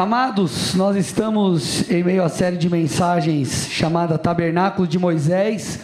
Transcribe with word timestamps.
Amados, 0.00 0.74
nós 0.74 0.96
estamos 0.96 1.90
em 1.90 2.02
meio 2.02 2.24
à 2.24 2.30
série 2.30 2.56
de 2.56 2.70
mensagens 2.70 3.68
chamada 3.70 4.16
Tabernáculo 4.16 4.88
de 4.88 4.98
Moisés. 4.98 5.80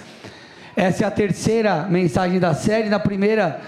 Essa 0.74 1.04
é 1.04 1.06
a 1.06 1.10
terceira 1.10 1.82
mensagem 1.82 2.40
da 2.40 2.54
série. 2.54 2.88
Na 2.88 2.98
primeira, 2.98 3.60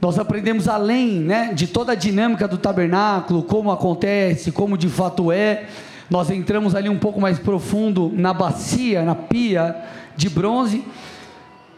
nós 0.00 0.18
aprendemos 0.18 0.66
além 0.66 1.20
né, 1.20 1.52
de 1.52 1.66
toda 1.66 1.92
a 1.92 1.94
dinâmica 1.94 2.48
do 2.48 2.56
tabernáculo, 2.56 3.42
como 3.42 3.70
acontece, 3.70 4.50
como 4.50 4.78
de 4.78 4.88
fato 4.88 5.30
é. 5.30 5.66
Nós 6.08 6.30
entramos 6.30 6.74
ali 6.74 6.88
um 6.88 6.98
pouco 6.98 7.20
mais 7.20 7.38
profundo 7.38 8.10
na 8.14 8.32
bacia, 8.32 9.02
na 9.02 9.14
pia 9.14 9.76
de 10.16 10.30
bronze. 10.30 10.82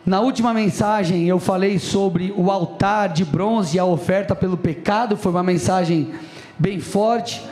Na 0.06 0.20
última 0.20 0.54
mensagem 0.54 1.26
eu 1.26 1.40
falei 1.40 1.80
sobre 1.80 2.32
o 2.36 2.48
altar 2.48 3.08
de 3.08 3.24
bronze 3.24 3.76
e 3.76 3.80
a 3.80 3.84
oferta 3.84 4.36
pelo 4.36 4.56
pecado, 4.56 5.16
foi 5.16 5.32
uma 5.32 5.42
mensagem 5.42 6.12
bem 6.56 6.78
forte. 6.78 7.42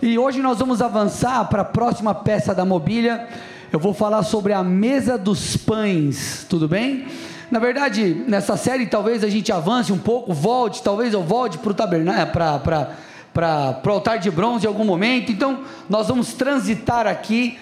E 0.00 0.16
hoje 0.16 0.40
nós 0.40 0.60
vamos 0.60 0.80
avançar 0.80 1.44
para 1.48 1.62
a 1.62 1.64
próxima 1.64 2.14
peça 2.14 2.54
da 2.54 2.64
mobília. 2.64 3.26
Eu 3.72 3.80
vou 3.80 3.92
falar 3.92 4.22
sobre 4.22 4.52
a 4.52 4.62
mesa 4.62 5.18
dos 5.18 5.56
pães, 5.56 6.46
tudo 6.48 6.68
bem? 6.68 7.06
Na 7.50 7.58
verdade, 7.58 8.22
nessa 8.28 8.56
série 8.56 8.86
talvez 8.86 9.24
a 9.24 9.28
gente 9.28 9.50
avance 9.50 9.92
um 9.92 9.98
pouco, 9.98 10.32
volte, 10.32 10.84
talvez 10.84 11.12
eu 11.12 11.24
volte 11.24 11.58
para 11.58 11.72
o 11.72 11.74
tabernáculo, 11.74 12.62
para 13.34 13.82
o 13.84 13.90
altar 13.90 14.20
de 14.20 14.30
bronze 14.30 14.66
em 14.66 14.68
algum 14.68 14.84
momento. 14.84 15.32
Então, 15.32 15.64
nós 15.90 16.06
vamos 16.06 16.32
transitar 16.32 17.08
aqui 17.08 17.58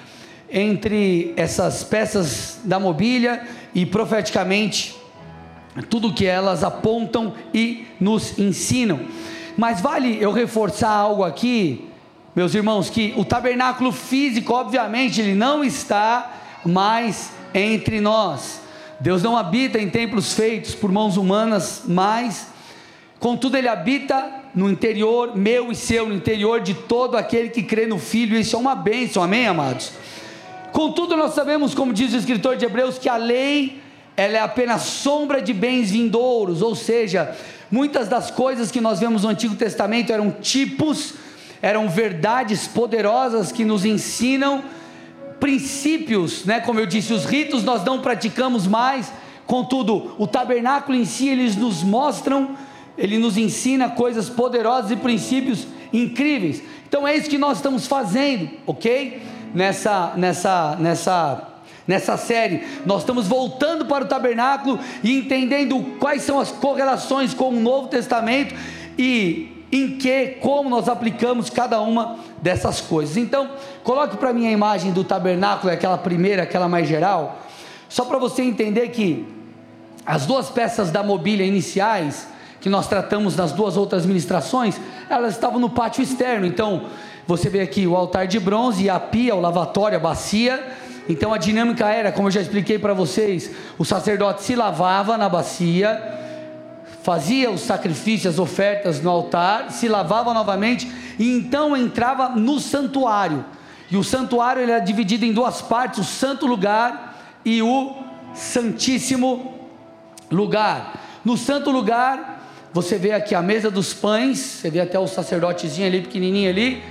entre 0.51 1.33
essas 1.39 1.85
peças 1.85 2.59
da 2.65 2.79
mobília 2.79 3.47
e 3.75 3.87
profeticamente 3.87 4.95
tudo 5.89 6.13
que 6.13 6.27
elas 6.27 6.63
apontam 6.63 7.33
e 7.55 7.87
nos 7.99 8.39
ensinam. 8.39 9.01
Mas 9.57 9.81
vale 9.81 10.19
eu 10.21 10.33
reforçar 10.33 10.91
algo 10.91 11.25
aqui, 11.25 11.86
meus 12.37 12.55
irmãos, 12.55 12.91
que 12.91 13.15
o 13.17 13.25
tabernáculo 13.25 13.91
físico, 13.91 14.53
obviamente, 14.53 15.23
ele 15.23 15.35
não 15.35 15.65
está 15.65 16.35
mais 16.67 17.33
entre 17.55 17.99
nós. 17.99 18.61
Deus 19.01 19.23
não 19.23 19.39
habita 19.39 19.79
em 19.79 19.89
templos 19.89 20.35
feitos 20.35 20.75
por 20.75 20.93
mãos 20.93 21.17
humanas, 21.17 21.85
mas, 21.87 22.49
contudo, 23.19 23.57
Ele 23.57 23.69
habita 23.69 24.43
no 24.55 24.71
interior 24.71 25.35
meu 25.35 25.73
e 25.73 25.75
seu, 25.75 26.07
no 26.07 26.15
interior 26.15 26.61
de 26.61 26.75
todo 26.75 27.17
aquele 27.17 27.49
que 27.49 27.63
crê 27.63 27.87
no 27.87 27.99
Filho. 27.99 28.39
Isso 28.39 28.55
é 28.55 28.59
uma 28.59 28.75
bênção, 28.75 29.23
amém, 29.23 29.47
amados? 29.47 29.93
Contudo, 30.73 31.17
nós 31.17 31.33
sabemos, 31.33 31.75
como 31.75 31.93
diz 31.93 32.13
o 32.13 32.17
escritor 32.19 32.57
de 32.57 32.67
Hebreus, 32.67 32.99
que 32.99 33.09
a 33.09 33.17
lei 33.17 33.81
ela 34.15 34.37
é 34.37 34.41
apenas 34.41 34.83
sombra 34.83 35.41
de 35.41 35.55
bens 35.55 35.91
vindouros, 35.91 36.61
ou 36.61 36.75
seja, 36.75 37.35
Muitas 37.71 38.09
das 38.09 38.31
coisas 38.31 38.71
que 38.71 38.81
nós 38.81 39.01
vemos 39.01 39.25
no 39.25 39.29
Antigo 39.29 39.57
Testamento 39.57 40.13
eram 40.13 40.31
tipos, 40.31 41.15
eram 41.61 41.89
verdades 41.89 42.67
poderosas 42.67 43.51
que 43.51 43.65
nos 43.65 43.85
ensinam 43.85 44.63
princípios, 45.41 46.45
né? 46.45 46.61
Como 46.61 46.81
eu 46.81 46.87
disse, 46.87 47.13
os 47.13 47.25
ritos 47.25 47.63
nós 47.63 47.85
não 47.85 48.01
praticamos 48.01 48.67
mais, 48.67 49.13
contudo, 49.47 50.15
o 50.19 50.27
tabernáculo 50.27 50.97
em 50.97 51.05
si 51.05 51.29
eles 51.29 51.57
nos 51.57 51.83
mostram, 51.83 52.57
ele 52.97 53.19
nos 53.19 53.37
ensina 53.37 53.89
coisas 53.89 54.29
poderosas 54.29 54.91
e 54.91 54.97
princípios 54.97 55.67
incríveis. 55.93 56.63
Então 56.89 57.07
é 57.07 57.17
isso 57.17 57.29
que 57.29 57.39
nós 57.39 57.59
estamos 57.59 57.87
fazendo, 57.87 58.51
ok? 58.67 59.23
Nessa, 59.55 60.15
nessa, 60.17 60.77
nessa 60.77 61.53
nessa 61.87 62.17
série. 62.17 62.67
Nós 62.85 63.03
estamos 63.03 63.29
voltando 63.29 63.87
para 63.87 64.05
o 64.05 64.09
tabernáculo 64.09 64.79
e 65.05 65.17
entendendo 65.17 65.81
quais 66.01 66.23
são 66.23 66.41
as 66.41 66.51
correlações 66.51 67.33
com 67.33 67.51
o 67.51 67.61
Novo 67.61 67.87
Testamento 67.89 68.55
e 68.99 69.56
em 69.71 69.99
que, 69.99 70.39
como 70.41 70.71
nós 70.71 70.89
aplicamos 70.89 71.51
cada 71.51 71.81
uma 71.81 72.17
dessas 72.41 72.81
coisas. 72.81 73.17
Então, 73.17 73.51
coloque 73.83 74.17
para 74.17 74.33
mim 74.33 74.47
a 74.47 74.51
imagem 74.51 74.93
do 74.93 75.03
tabernáculo, 75.03 75.73
aquela 75.73 75.99
primeira, 75.99 76.45
aquela 76.45 76.69
mais 76.69 76.89
geral, 76.89 77.41
só 77.89 78.05
para 78.05 78.19
você 78.19 78.43
entender 78.43 78.89
que 78.89 79.27
as 80.05 80.27
duas 80.27 80.49
peças 80.49 80.91
da 80.91 81.03
mobília 81.03 81.45
iniciais, 81.45 82.29
que 82.61 82.69
nós 82.69 82.89
tratamos 82.89 83.37
nas 83.37 83.53
duas 83.53 83.77
outras 83.77 84.07
ministrações, 84.07 84.81
elas 85.11 85.35
estavam 85.35 85.59
no 85.59 85.71
pátio 85.71 86.03
externo. 86.03 86.47
Então, 86.47 86.87
você 87.27 87.49
vê 87.49 87.61
aqui 87.61 87.87
o 87.87 87.97
altar 87.97 88.27
de 88.27 88.39
bronze, 88.39 88.89
a 88.89 89.01
pia, 89.01 89.35
o 89.35 89.41
lavatório, 89.41 89.97
a 89.97 90.01
bacia 90.01 90.63
então 91.09 91.33
a 91.33 91.39
dinâmica 91.39 91.89
era, 91.89 92.11
como 92.11 92.29
eu 92.29 92.33
já 92.33 92.41
expliquei 92.41 92.79
para 92.79 92.93
vocês, 92.93 93.51
o 93.79 93.85
sacerdote 93.85 94.43
se 94.43 94.57
lavava 94.57 95.17
na 95.17 95.29
bacia, 95.29 96.03
fazia 97.07 97.53
os 97.53 97.61
sacrifícios, 97.61 98.35
as 98.35 98.41
ofertas 98.41 99.01
no 99.01 99.09
altar, 99.09 99.71
se 99.71 99.87
lavava 99.87 100.35
novamente 100.35 100.91
e 101.17 101.31
então 101.31 101.77
entrava 101.77 102.31
no 102.31 102.59
santuário. 102.59 103.45
E 103.89 103.97
o 103.97 104.03
santuário 104.03 104.61
ele 104.61 104.73
era 104.73 104.85
dividido 104.85 105.25
em 105.25 105.33
duas 105.33 105.63
partes: 105.63 106.01
o 106.01 106.05
santo 106.05 106.47
lugar 106.47 107.41
e 107.45 107.63
o 107.63 107.95
santíssimo 108.35 109.55
lugar. 110.29 111.21
No 111.25 111.37
santo 111.37 111.71
lugar, 111.71 112.43
você 112.73 112.99
vê 112.99 113.13
aqui 113.13 113.37
a 113.37 113.41
mesa 113.41 113.71
dos 113.71 113.95
pães, 113.95 114.39
você 114.39 114.69
vê 114.69 114.81
até 114.81 114.99
o 114.99 115.07
sacerdotezinho 115.07 115.87
ali 115.87 116.01
pequenininho 116.01 116.51
ali 116.51 116.83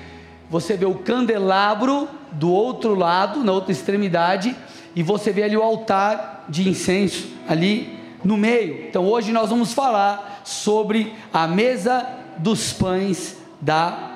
você 0.49 0.77
vê 0.77 0.85
o 0.85 0.95
candelabro 0.95 2.07
do 2.31 2.51
outro 2.51 2.93
lado, 2.93 3.43
na 3.43 3.51
outra 3.51 3.71
extremidade, 3.71 4.55
e 4.95 5.01
você 5.01 5.31
vê 5.31 5.43
ali 5.43 5.57
o 5.57 5.63
altar 5.63 6.45
de 6.47 6.69
incenso 6.69 7.27
ali 7.47 8.04
no 8.25 8.35
meio. 8.35 8.87
Então 8.89 9.05
hoje 9.05 9.31
nós 9.31 9.49
vamos 9.49 9.71
falar 9.71 10.41
sobre 10.43 11.13
a 11.31 11.47
mesa 11.47 12.05
dos 12.39 12.73
pães 12.73 13.37
da 13.61 14.13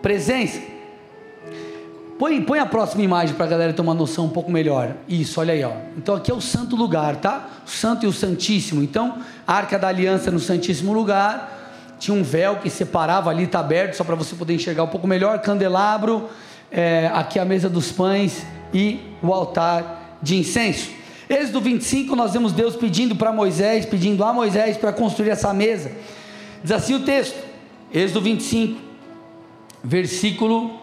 presença. 0.00 0.60
Põe, 2.18 2.40
põe 2.40 2.60
a 2.60 2.66
próxima 2.66 3.02
imagem 3.02 3.34
para 3.34 3.46
a 3.46 3.48
galera 3.48 3.72
ter 3.72 3.82
uma 3.82 3.94
noção 3.94 4.26
um 4.26 4.28
pouco 4.28 4.50
melhor. 4.50 4.94
Isso, 5.08 5.40
olha 5.40 5.52
aí, 5.52 5.64
ó. 5.64 5.72
Então 5.96 6.14
aqui 6.14 6.30
é 6.30 6.34
o 6.34 6.40
santo 6.40 6.76
lugar, 6.76 7.16
tá? 7.16 7.48
O 7.66 7.68
santo 7.70 8.06
e 8.06 8.08
o 8.08 8.12
santíssimo. 8.12 8.80
Então, 8.80 9.18
a 9.44 9.54
arca 9.54 9.76
da 9.76 9.88
aliança 9.88 10.30
no 10.30 10.38
santíssimo 10.38 10.92
lugar 10.92 11.96
tinha 11.98 12.16
um 12.16 12.22
véu 12.22 12.56
que 12.56 12.70
separava 12.70 13.28
ali, 13.28 13.44
está 13.44 13.58
aberto, 13.58 13.94
só 13.94 14.04
para 14.04 14.14
você 14.14 14.36
poder 14.36 14.54
enxergar 14.54 14.84
um 14.84 14.88
pouco 14.88 15.06
melhor, 15.06 15.40
candelabro, 15.40 16.28
é, 16.70 17.10
aqui 17.12 17.40
a 17.40 17.44
mesa 17.44 17.68
dos 17.68 17.90
pães 17.90 18.46
e 18.72 19.00
o 19.20 19.32
altar 19.32 20.18
de 20.22 20.36
incenso. 20.36 21.01
Êxodo 21.32 21.62
25, 21.62 22.14
nós 22.14 22.34
vemos 22.34 22.52
Deus 22.52 22.76
pedindo 22.76 23.16
para 23.16 23.32
Moisés, 23.32 23.86
pedindo 23.86 24.22
a 24.22 24.34
Moisés 24.34 24.76
para 24.76 24.92
construir 24.92 25.30
essa 25.30 25.54
mesa. 25.54 25.90
Diz 26.62 26.72
assim 26.72 26.94
o 26.94 27.00
texto, 27.00 27.42
Êxodo 27.90 28.20
25, 28.20 28.78
versículo 29.82 30.78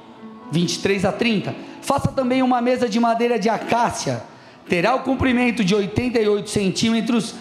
23 0.51 1.05
a 1.05 1.11
30. 1.11 1.55
Faça 1.83 2.07
também 2.07 2.41
uma 2.41 2.63
mesa 2.63 2.89
de 2.89 2.99
madeira 2.99 3.37
de 3.37 3.47
acácia, 3.47 4.23
terá 4.67 4.95
o 4.95 5.03
comprimento 5.03 5.63
de 5.63 5.75
88 5.75 6.49
centímetros, 6.49 7.35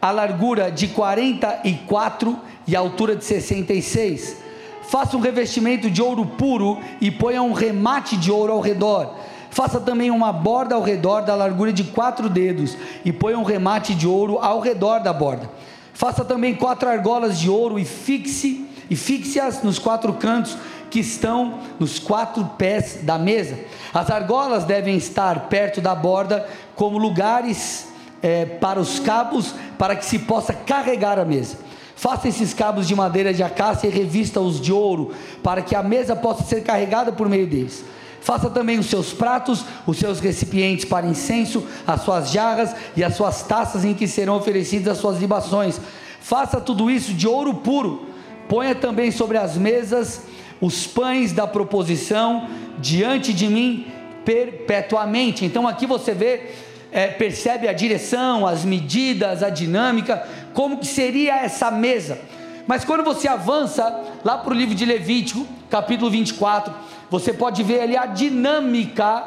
a 0.00 0.10
largura 0.10 0.70
de 0.70 0.88
44 0.88 2.38
e 2.66 2.76
a 2.76 2.78
altura 2.78 3.16
de 3.16 3.24
66. 3.24 4.36
Faça 4.82 5.16
um 5.16 5.20
revestimento 5.20 5.90
de 5.90 6.02
ouro 6.02 6.26
puro 6.26 6.78
e 7.00 7.10
ponha 7.10 7.40
um 7.40 7.54
remate 7.54 8.18
de 8.18 8.30
ouro 8.30 8.52
ao 8.52 8.60
redor. 8.60 9.16
Faça 9.50 9.80
também 9.80 10.10
uma 10.10 10.32
borda 10.32 10.74
ao 10.74 10.82
redor 10.82 11.22
da 11.22 11.34
largura 11.34 11.72
de 11.72 11.84
quatro 11.84 12.28
dedos 12.28 12.76
e 13.04 13.12
ponha 13.12 13.38
um 13.38 13.42
remate 13.42 13.94
de 13.94 14.06
ouro 14.06 14.38
ao 14.38 14.60
redor 14.60 15.00
da 15.00 15.12
borda. 15.12 15.50
Faça 15.92 16.24
também 16.24 16.54
quatro 16.54 16.88
argolas 16.88 17.38
de 17.38 17.50
ouro 17.50 17.78
e 17.78 17.84
fixe 17.84 18.66
e 18.88 18.96
fixe-as 18.96 19.62
nos 19.62 19.78
quatro 19.78 20.12
cantos 20.14 20.56
que 20.90 21.00
estão 21.00 21.60
nos 21.78 21.98
quatro 21.98 22.44
pés 22.58 23.00
da 23.02 23.18
mesa. 23.18 23.58
As 23.92 24.10
argolas 24.10 24.64
devem 24.64 24.96
estar 24.96 25.48
perto 25.48 25.80
da 25.80 25.94
borda 25.94 26.46
como 26.74 26.98
lugares 26.98 27.88
é, 28.22 28.44
para 28.44 28.80
os 28.80 28.98
cabos 28.98 29.54
para 29.78 29.94
que 29.96 30.04
se 30.04 30.18
possa 30.20 30.52
carregar 30.52 31.18
a 31.18 31.24
mesa. 31.24 31.58
Faça 31.94 32.28
esses 32.28 32.54
cabos 32.54 32.88
de 32.88 32.94
madeira 32.94 33.32
de 33.34 33.42
acácia 33.42 33.86
e 33.86 33.90
revista-os 33.90 34.58
de 34.58 34.72
ouro, 34.72 35.12
para 35.42 35.60
que 35.60 35.76
a 35.76 35.82
mesa 35.82 36.16
possa 36.16 36.42
ser 36.44 36.62
carregada 36.62 37.12
por 37.12 37.28
meio 37.28 37.46
deles. 37.46 37.84
Faça 38.20 38.50
também 38.50 38.78
os 38.78 38.86
seus 38.86 39.12
pratos, 39.12 39.64
os 39.86 39.98
seus 39.98 40.20
recipientes 40.20 40.84
para 40.84 41.06
incenso, 41.06 41.66
as 41.86 42.02
suas 42.02 42.30
jarras 42.30 42.74
e 42.96 43.02
as 43.02 43.16
suas 43.16 43.42
taças 43.42 43.84
em 43.84 43.94
que 43.94 44.06
serão 44.06 44.36
oferecidas 44.36 44.92
as 44.94 44.98
suas 44.98 45.18
libações. 45.18 45.80
Faça 46.20 46.60
tudo 46.60 46.90
isso 46.90 47.14
de 47.14 47.26
ouro 47.26 47.54
puro. 47.54 48.06
Ponha 48.48 48.74
também 48.74 49.10
sobre 49.10 49.38
as 49.38 49.56
mesas 49.56 50.22
os 50.60 50.86
pães 50.86 51.32
da 51.32 51.46
proposição 51.46 52.46
diante 52.78 53.32
de 53.32 53.48
mim 53.48 53.86
perpetuamente. 54.24 55.44
Então 55.44 55.66
aqui 55.66 55.86
você 55.86 56.12
vê 56.12 56.50
é, 56.92 57.06
percebe 57.06 57.68
a 57.68 57.72
direção, 57.72 58.46
as 58.46 58.64
medidas, 58.64 59.42
a 59.42 59.48
dinâmica, 59.48 60.26
como 60.52 60.78
que 60.78 60.86
seria 60.86 61.36
essa 61.36 61.70
mesa. 61.70 62.18
Mas 62.66 62.84
quando 62.84 63.02
você 63.02 63.26
avança 63.28 64.04
lá 64.24 64.38
para 64.38 64.52
o 64.52 64.56
livro 64.56 64.74
de 64.74 64.84
Levítico, 64.84 65.46
capítulo 65.70 66.10
24, 66.10 66.72
você 67.10 67.32
pode 67.32 67.62
ver 67.62 67.80
ali 67.80 67.96
a 67.96 68.06
dinâmica 68.06 69.24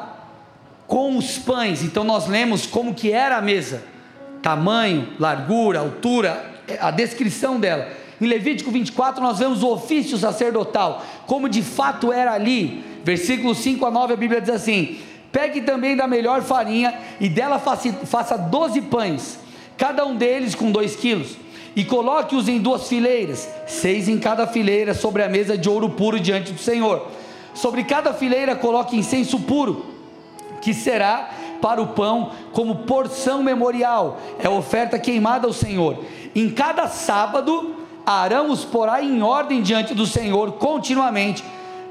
com 0.86 1.16
os 1.16 1.38
pães. 1.38 1.82
Então 1.82 2.02
nós 2.02 2.26
lemos 2.26 2.66
como 2.66 2.94
que 2.94 3.12
era 3.12 3.36
a 3.36 3.42
mesa, 3.42 3.82
tamanho, 4.42 5.08
largura, 5.18 5.80
altura, 5.80 6.52
a 6.80 6.90
descrição 6.90 7.60
dela. 7.60 7.88
em 8.20 8.26
Levítico 8.26 8.70
24 8.70 9.22
nós 9.22 9.38
vemos 9.38 9.62
o 9.62 9.68
ofício 9.68 10.16
sacerdotal, 10.16 11.04
como 11.26 11.48
de 11.48 11.62
fato 11.62 12.12
era 12.12 12.32
ali. 12.32 12.82
Versículos 13.04 13.58
5 13.58 13.84
a 13.84 13.90
9 13.90 14.14
a 14.14 14.16
Bíblia 14.16 14.40
diz 14.40 14.50
assim: 14.50 14.98
Pegue 15.30 15.60
também 15.60 15.94
da 15.94 16.06
melhor 16.06 16.42
farinha 16.42 16.94
e 17.20 17.28
dela 17.28 17.58
faça, 17.58 18.38
12 18.38 18.80
pães, 18.82 19.38
cada 19.76 20.06
um 20.06 20.16
deles 20.16 20.54
com 20.54 20.70
2 20.70 20.96
quilos, 20.96 21.36
e 21.76 21.84
coloque-os 21.84 22.48
em 22.48 22.58
duas 22.58 22.88
fileiras, 22.88 23.48
seis 23.66 24.08
em 24.08 24.18
cada 24.18 24.46
fileira, 24.46 24.94
sobre 24.94 25.22
a 25.22 25.28
mesa 25.28 25.58
de 25.58 25.68
ouro 25.68 25.90
puro 25.90 26.18
diante 26.18 26.52
do 26.52 26.58
Senhor. 26.58 27.08
Sobre 27.54 27.84
cada 27.84 28.12
fileira 28.12 28.56
coloque 28.56 28.96
incenso 28.96 29.38
puro, 29.40 29.86
que 30.60 30.74
será 30.74 31.30
para 31.62 31.80
o 31.80 31.88
pão 31.88 32.32
como 32.52 32.76
porção 32.78 33.42
memorial, 33.42 34.20
é 34.38 34.48
oferta 34.48 34.98
queimada 34.98 35.46
ao 35.46 35.52
Senhor. 35.52 35.98
Em 36.34 36.50
cada 36.50 36.88
sábado, 36.88 37.76
Arão 38.04 38.50
os 38.50 38.64
porá 38.64 39.02
em 39.02 39.22
ordem 39.22 39.62
diante 39.62 39.94
do 39.94 40.06
Senhor 40.06 40.52
continuamente, 40.52 41.42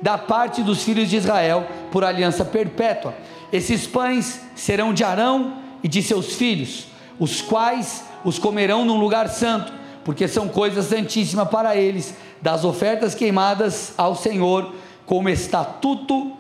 da 0.02 0.18
parte 0.18 0.62
dos 0.62 0.84
filhos 0.84 1.10
de 1.10 1.16
Israel, 1.16 1.66
por 1.92 2.04
aliança 2.04 2.44
perpétua. 2.44 3.16
Esses 3.52 3.88
pães 3.88 4.42
serão 4.54 4.94
de 4.94 5.04
Arão 5.04 5.54
e 5.82 5.88
de 5.88 6.04
seus 6.04 6.34
filhos, 6.36 6.88
os 7.18 7.42
quais 7.42 8.04
os 8.24 8.38
comerão 8.38 8.84
num 8.84 9.00
lugar 9.00 9.30
santo, 9.30 9.72
porque 10.04 10.28
são 10.28 10.48
coisas 10.48 10.86
santíssimas 10.86 11.48
para 11.48 11.76
eles, 11.76 12.16
das 12.42 12.66
ofertas 12.66 13.16
queimadas 13.16 13.94
ao 13.98 14.16
Senhor, 14.16 14.74
como 15.06 15.30
estatuto 15.30 16.34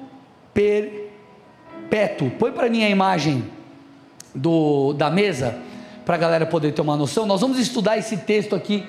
perpétuo. 0.54 2.32
Põe 2.32 2.52
para 2.52 2.70
mim 2.70 2.84
a 2.84 2.90
imagem 2.90 3.46
do, 4.34 4.94
da 4.94 5.10
mesa, 5.10 5.58
para 6.06 6.16
a 6.16 6.18
galera 6.18 6.46
poder 6.46 6.74
ter 6.74 6.82
uma 6.82 6.98
noção. 6.98 7.26
Nós 7.26 7.42
vamos 7.42 7.60
estudar 7.60 7.98
esse 7.98 8.18
texto 8.18 8.56
aqui 8.56 8.86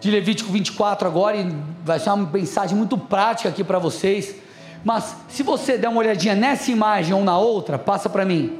de 0.00 0.10
Levítico 0.10 0.50
24 0.52 1.06
agora, 1.06 1.36
e 1.36 1.54
vai 1.84 1.98
ser 1.98 2.10
uma 2.10 2.28
mensagem 2.28 2.76
muito 2.76 2.98
prática 2.98 3.48
aqui 3.48 3.62
para 3.62 3.78
vocês. 3.78 4.34
Mas 4.84 5.16
se 5.28 5.42
você 5.42 5.78
der 5.78 5.88
uma 5.88 6.00
olhadinha 6.00 6.34
nessa 6.34 6.70
imagem 6.70 7.14
ou 7.14 7.22
na 7.22 7.38
outra, 7.38 7.78
passa 7.78 8.08
para 8.08 8.24
mim. 8.24 8.58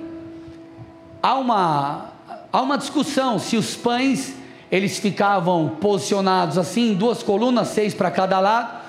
Há 1.21 1.35
uma, 1.35 2.11
há 2.53 2.63
uma 2.63 2.79
discussão 2.79 3.39
se 3.39 3.57
os 3.57 3.75
pães 3.75 4.37
eles 4.71 4.99
ficavam 4.99 5.69
posicionados 5.81 6.57
assim, 6.57 6.95
duas 6.95 7.23
colunas, 7.23 7.69
seis 7.69 7.93
para 7.93 8.11
cada 8.11 8.39
lado 8.41 8.82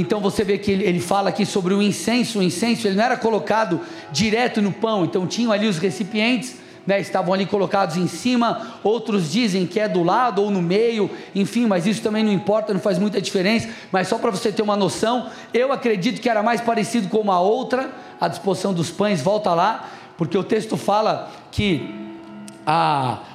então 0.00 0.20
você 0.20 0.44
vê 0.44 0.58
que 0.58 0.70
ele, 0.70 1.00
fala 1.00 1.30
aqui 1.30 1.44
sobre 1.44 1.74
o 1.74 1.82
incenso. 1.82 2.38
O 2.38 2.42
incenso 2.42 2.86
ele 2.86 2.94
não 2.96 3.02
era 3.02 3.16
colocado 3.16 3.80
direto 4.12 4.62
no 4.62 4.70
pão, 4.70 5.04
então 5.04 5.26
tinham 5.26 5.50
ali 5.50 5.66
os 5.66 5.78
recipientes, 5.78 6.56
né, 6.86 7.00
estavam 7.00 7.34
ali 7.34 7.44
colocados 7.44 7.96
em 7.96 8.06
cima. 8.06 8.78
Outros 8.84 9.32
dizem 9.32 9.66
que 9.66 9.80
é 9.80 9.88
do 9.88 10.04
lado 10.04 10.40
ou 10.40 10.52
no 10.52 10.62
meio, 10.62 11.10
enfim, 11.34 11.66
mas 11.66 11.84
isso 11.84 12.00
também 12.00 12.22
não 12.22 12.32
importa, 12.32 12.72
não 12.72 12.80
faz 12.80 12.96
muita 12.96 13.20
diferença. 13.20 13.68
Mas 13.90 14.06
só 14.06 14.18
para 14.18 14.30
você 14.30 14.52
ter 14.52 14.62
uma 14.62 14.76
noção, 14.76 15.28
eu 15.52 15.72
acredito 15.72 16.20
que 16.20 16.28
era 16.28 16.44
mais 16.44 16.60
parecido 16.60 17.08
com 17.08 17.18
uma 17.18 17.40
outra, 17.40 17.90
a 18.20 18.28
disposição 18.28 18.72
dos 18.72 18.90
pães, 18.90 19.20
volta 19.20 19.52
lá, 19.52 19.88
porque 20.16 20.38
o 20.38 20.44
texto 20.44 20.76
fala 20.76 21.30
que 21.50 21.92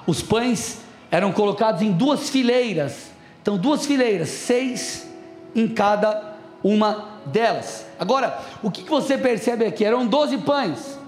os 0.07 0.21
pães 0.21 0.79
eram 1.11 1.31
colocados 1.31 1.81
em 1.81 1.91
duas 1.91 2.29
fileiras. 2.29 3.11
Então, 3.41 3.57
duas 3.57 3.85
fileiras, 3.85 4.29
seis 4.29 5.07
em 5.53 5.67
cada 5.67 6.32
uma 6.63 7.19
delas. 7.25 7.85
Agora, 7.99 8.39
o 8.61 8.71
que 8.71 8.83
você 8.83 9.17
percebe 9.17 9.65
aqui? 9.65 9.83
Eram 9.83 10.07
doze 10.07 10.37
pães. 10.37 10.99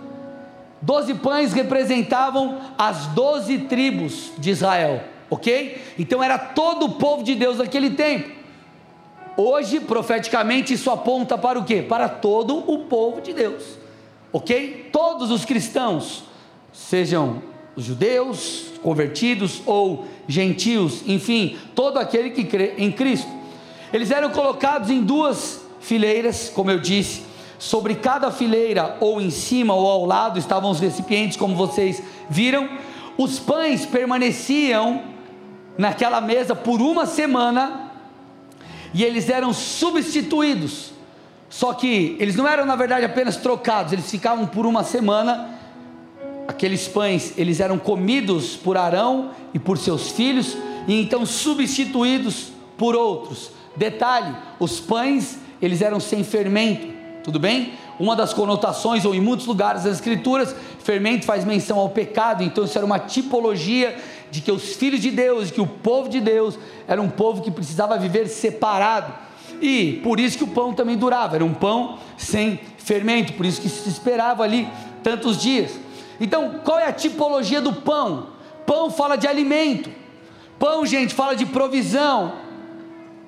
Doze 0.81 1.15
pães 1.15 1.53
representavam 1.53 2.59
as 2.77 3.07
doze 3.07 3.59
tribos 3.59 4.31
de 4.37 4.51
Israel, 4.51 5.01
ok? 5.29 5.81
Então 5.97 6.21
era 6.21 6.37
todo 6.37 6.85
o 6.85 6.91
povo 6.93 7.23
de 7.23 7.33
Deus 7.33 7.57
naquele 7.57 7.91
tempo. 7.91 8.29
Hoje, 9.37 9.79
profeticamente, 9.79 10.73
isso 10.73 10.91
aponta 10.91 11.37
para 11.37 11.57
o 11.59 11.65
quê? 11.65 11.81
Para 11.81 12.07
todo 12.07 12.57
o 12.71 12.85
povo 12.85 13.19
de 13.19 13.33
Deus, 13.33 13.63
ok? 14.31 14.89
Todos 14.91 15.31
os 15.31 15.43
cristãos, 15.43 16.23
sejam 16.71 17.41
judeus, 17.75 18.67
convertidos 18.81 19.61
ou 19.65 20.05
gentios, 20.27 21.01
enfim, 21.07 21.57
todo 21.73 21.97
aquele 21.97 22.29
que 22.29 22.43
crê 22.43 22.75
em 22.77 22.91
Cristo. 22.91 23.34
Eles 23.95 24.11
eram 24.11 24.29
colocados 24.29 24.89
em 24.89 25.01
duas 25.01 25.61
fileiras, 25.79 26.51
como 26.53 26.69
eu 26.69 26.81
disse. 26.81 27.23
Sobre 27.57 27.95
cada 27.95 28.29
fileira, 28.29 28.97
ou 28.99 29.21
em 29.21 29.29
cima 29.29 29.73
ou 29.73 29.89
ao 29.89 30.05
lado, 30.05 30.37
estavam 30.37 30.69
os 30.69 30.81
recipientes, 30.81 31.37
como 31.37 31.55
vocês 31.55 32.03
viram. 32.29 32.67
Os 33.17 33.39
pães 33.39 33.85
permaneciam 33.85 35.01
naquela 35.77 36.19
mesa 36.19 36.53
por 36.53 36.81
uma 36.81 37.05
semana 37.05 37.89
e 38.93 39.01
eles 39.01 39.29
eram 39.29 39.53
substituídos. 39.53 40.91
Só 41.49 41.71
que 41.71 42.17
eles 42.19 42.35
não 42.35 42.45
eram, 42.45 42.65
na 42.65 42.75
verdade, 42.75 43.05
apenas 43.05 43.37
trocados, 43.37 43.93
eles 43.93 44.11
ficavam 44.11 44.45
por 44.45 44.65
uma 44.65 44.83
semana. 44.83 45.57
Aqueles 46.49 46.85
pães, 46.85 47.33
eles 47.37 47.61
eram 47.61 47.79
comidos 47.79 48.57
por 48.57 48.75
Arão 48.75 49.31
e 49.53 49.57
por 49.57 49.77
seus 49.77 50.11
filhos, 50.11 50.57
e 50.85 50.99
então 50.99 51.25
substituídos 51.25 52.49
por 52.77 52.93
outros. 52.93 53.55
Detalhe: 53.75 54.35
os 54.59 54.79
pães 54.79 55.39
eles 55.61 55.81
eram 55.81 55.99
sem 55.99 56.23
fermento, 56.23 56.87
tudo 57.23 57.39
bem? 57.39 57.73
Uma 57.99 58.15
das 58.15 58.33
conotações, 58.33 59.05
ou 59.05 59.15
em 59.15 59.21
muitos 59.21 59.45
lugares 59.45 59.83
das 59.83 59.93
Escrituras, 59.95 60.55
fermento 60.83 61.25
faz 61.25 61.45
menção 61.45 61.79
ao 61.79 61.89
pecado, 61.89 62.43
então 62.43 62.65
isso 62.65 62.77
era 62.77 62.85
uma 62.85 62.99
tipologia 62.99 63.95
de 64.29 64.41
que 64.41 64.51
os 64.51 64.73
filhos 64.75 64.99
de 64.99 65.09
Deus, 65.11 65.47
de 65.47 65.53
que 65.53 65.61
o 65.61 65.67
povo 65.67 66.09
de 66.09 66.19
Deus 66.19 66.59
era 66.87 67.01
um 67.01 67.09
povo 67.09 67.41
que 67.41 67.49
precisava 67.49 67.97
viver 67.97 68.27
separado, 68.27 69.13
e 69.61 70.01
por 70.03 70.19
isso 70.19 70.37
que 70.37 70.43
o 70.43 70.47
pão 70.47 70.73
também 70.73 70.97
durava, 70.97 71.35
era 71.35 71.45
um 71.45 71.53
pão 71.53 71.97
sem 72.17 72.59
fermento, 72.77 73.33
por 73.33 73.45
isso 73.45 73.61
que 73.61 73.69
se 73.69 73.87
esperava 73.89 74.43
ali 74.43 74.67
tantos 75.01 75.37
dias. 75.37 75.71
Então, 76.19 76.59
qual 76.63 76.77
é 76.77 76.85
a 76.85 76.93
tipologia 76.93 77.61
do 77.61 77.73
pão? 77.73 78.27
Pão 78.65 78.91
fala 78.91 79.15
de 79.15 79.27
alimento, 79.27 79.89
pão, 80.59 80.85
gente, 80.85 81.13
fala 81.13 81.35
de 81.35 81.45
provisão, 81.45 82.33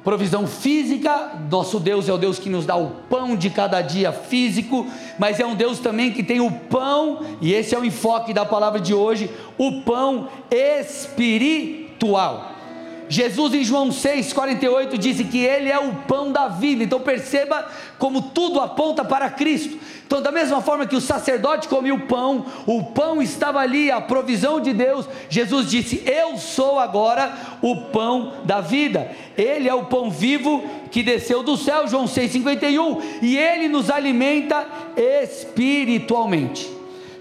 provisão 0.08 0.48
física, 0.48 1.34
nosso 1.52 1.82
Deus 1.82 2.08
é 2.08 2.14
o 2.14 2.18
Deus 2.18 2.40
que 2.40 2.50
nos 2.50 2.66
dá 2.66 2.78
o 2.78 2.92
pão 3.10 3.36
de 3.36 3.50
cada 3.50 3.82
dia 3.82 4.14
físico, 4.14 4.88
mas 5.20 5.38
é 5.38 5.46
um 5.46 5.54
Deus 5.54 5.80
também 5.80 6.14
que 6.14 6.24
tem 6.24 6.40
o 6.40 6.50
pão, 6.50 7.26
e 7.42 7.52
esse 7.52 7.76
é 7.76 7.78
o 7.78 7.84
enfoque 7.84 8.34
da 8.34 8.46
palavra 8.46 8.80
de 8.80 8.94
hoje, 8.94 9.30
o 9.58 9.82
pão 9.82 10.30
espiritual. 10.50 12.54
Jesus 13.10 13.54
em 13.54 13.64
João 13.64 13.90
6,48 13.90 14.98
disse 14.98 15.24
que 15.24 15.40
Ele 15.40 15.70
é 15.70 15.80
o 15.80 15.94
pão 16.08 16.32
da 16.32 16.48
vida. 16.48 16.84
Então 16.84 17.00
perceba 17.00 17.68
como 17.98 18.22
tudo 18.22 18.60
aponta 18.60 19.04
para 19.04 19.30
Cristo. 19.30 19.78
Então, 20.08 20.22
da 20.22 20.32
mesma 20.32 20.62
forma 20.62 20.88
que 20.88 20.96
o 20.96 21.02
sacerdote 21.02 21.68
comia 21.68 21.94
o 21.94 22.08
pão, 22.08 22.46
o 22.66 22.82
pão 22.82 23.22
estava 23.22 23.60
ali, 23.60 23.92
a 23.92 24.00
provisão 24.00 24.62
de 24.62 24.72
Deus. 24.72 25.06
Jesus 25.30 25.70
disse: 25.70 26.02
Eu 26.06 26.38
sou 26.38 26.80
agora 26.80 27.38
o 27.62 27.76
pão 27.88 28.36
da 28.46 28.62
vida. 28.62 29.12
Ele 29.38 29.68
é 29.68 29.74
o 29.74 29.86
pão 29.86 30.10
vivo 30.10 30.64
que 30.92 31.04
desceu 31.04 31.44
do 31.44 31.58
céu, 31.58 31.90
João 31.90 32.06
6,51, 32.06 33.20
e 33.22 33.38
ele 33.38 33.68
nos 33.68 33.90
alimenta 33.90 34.66
espiritualmente. 34.96 36.77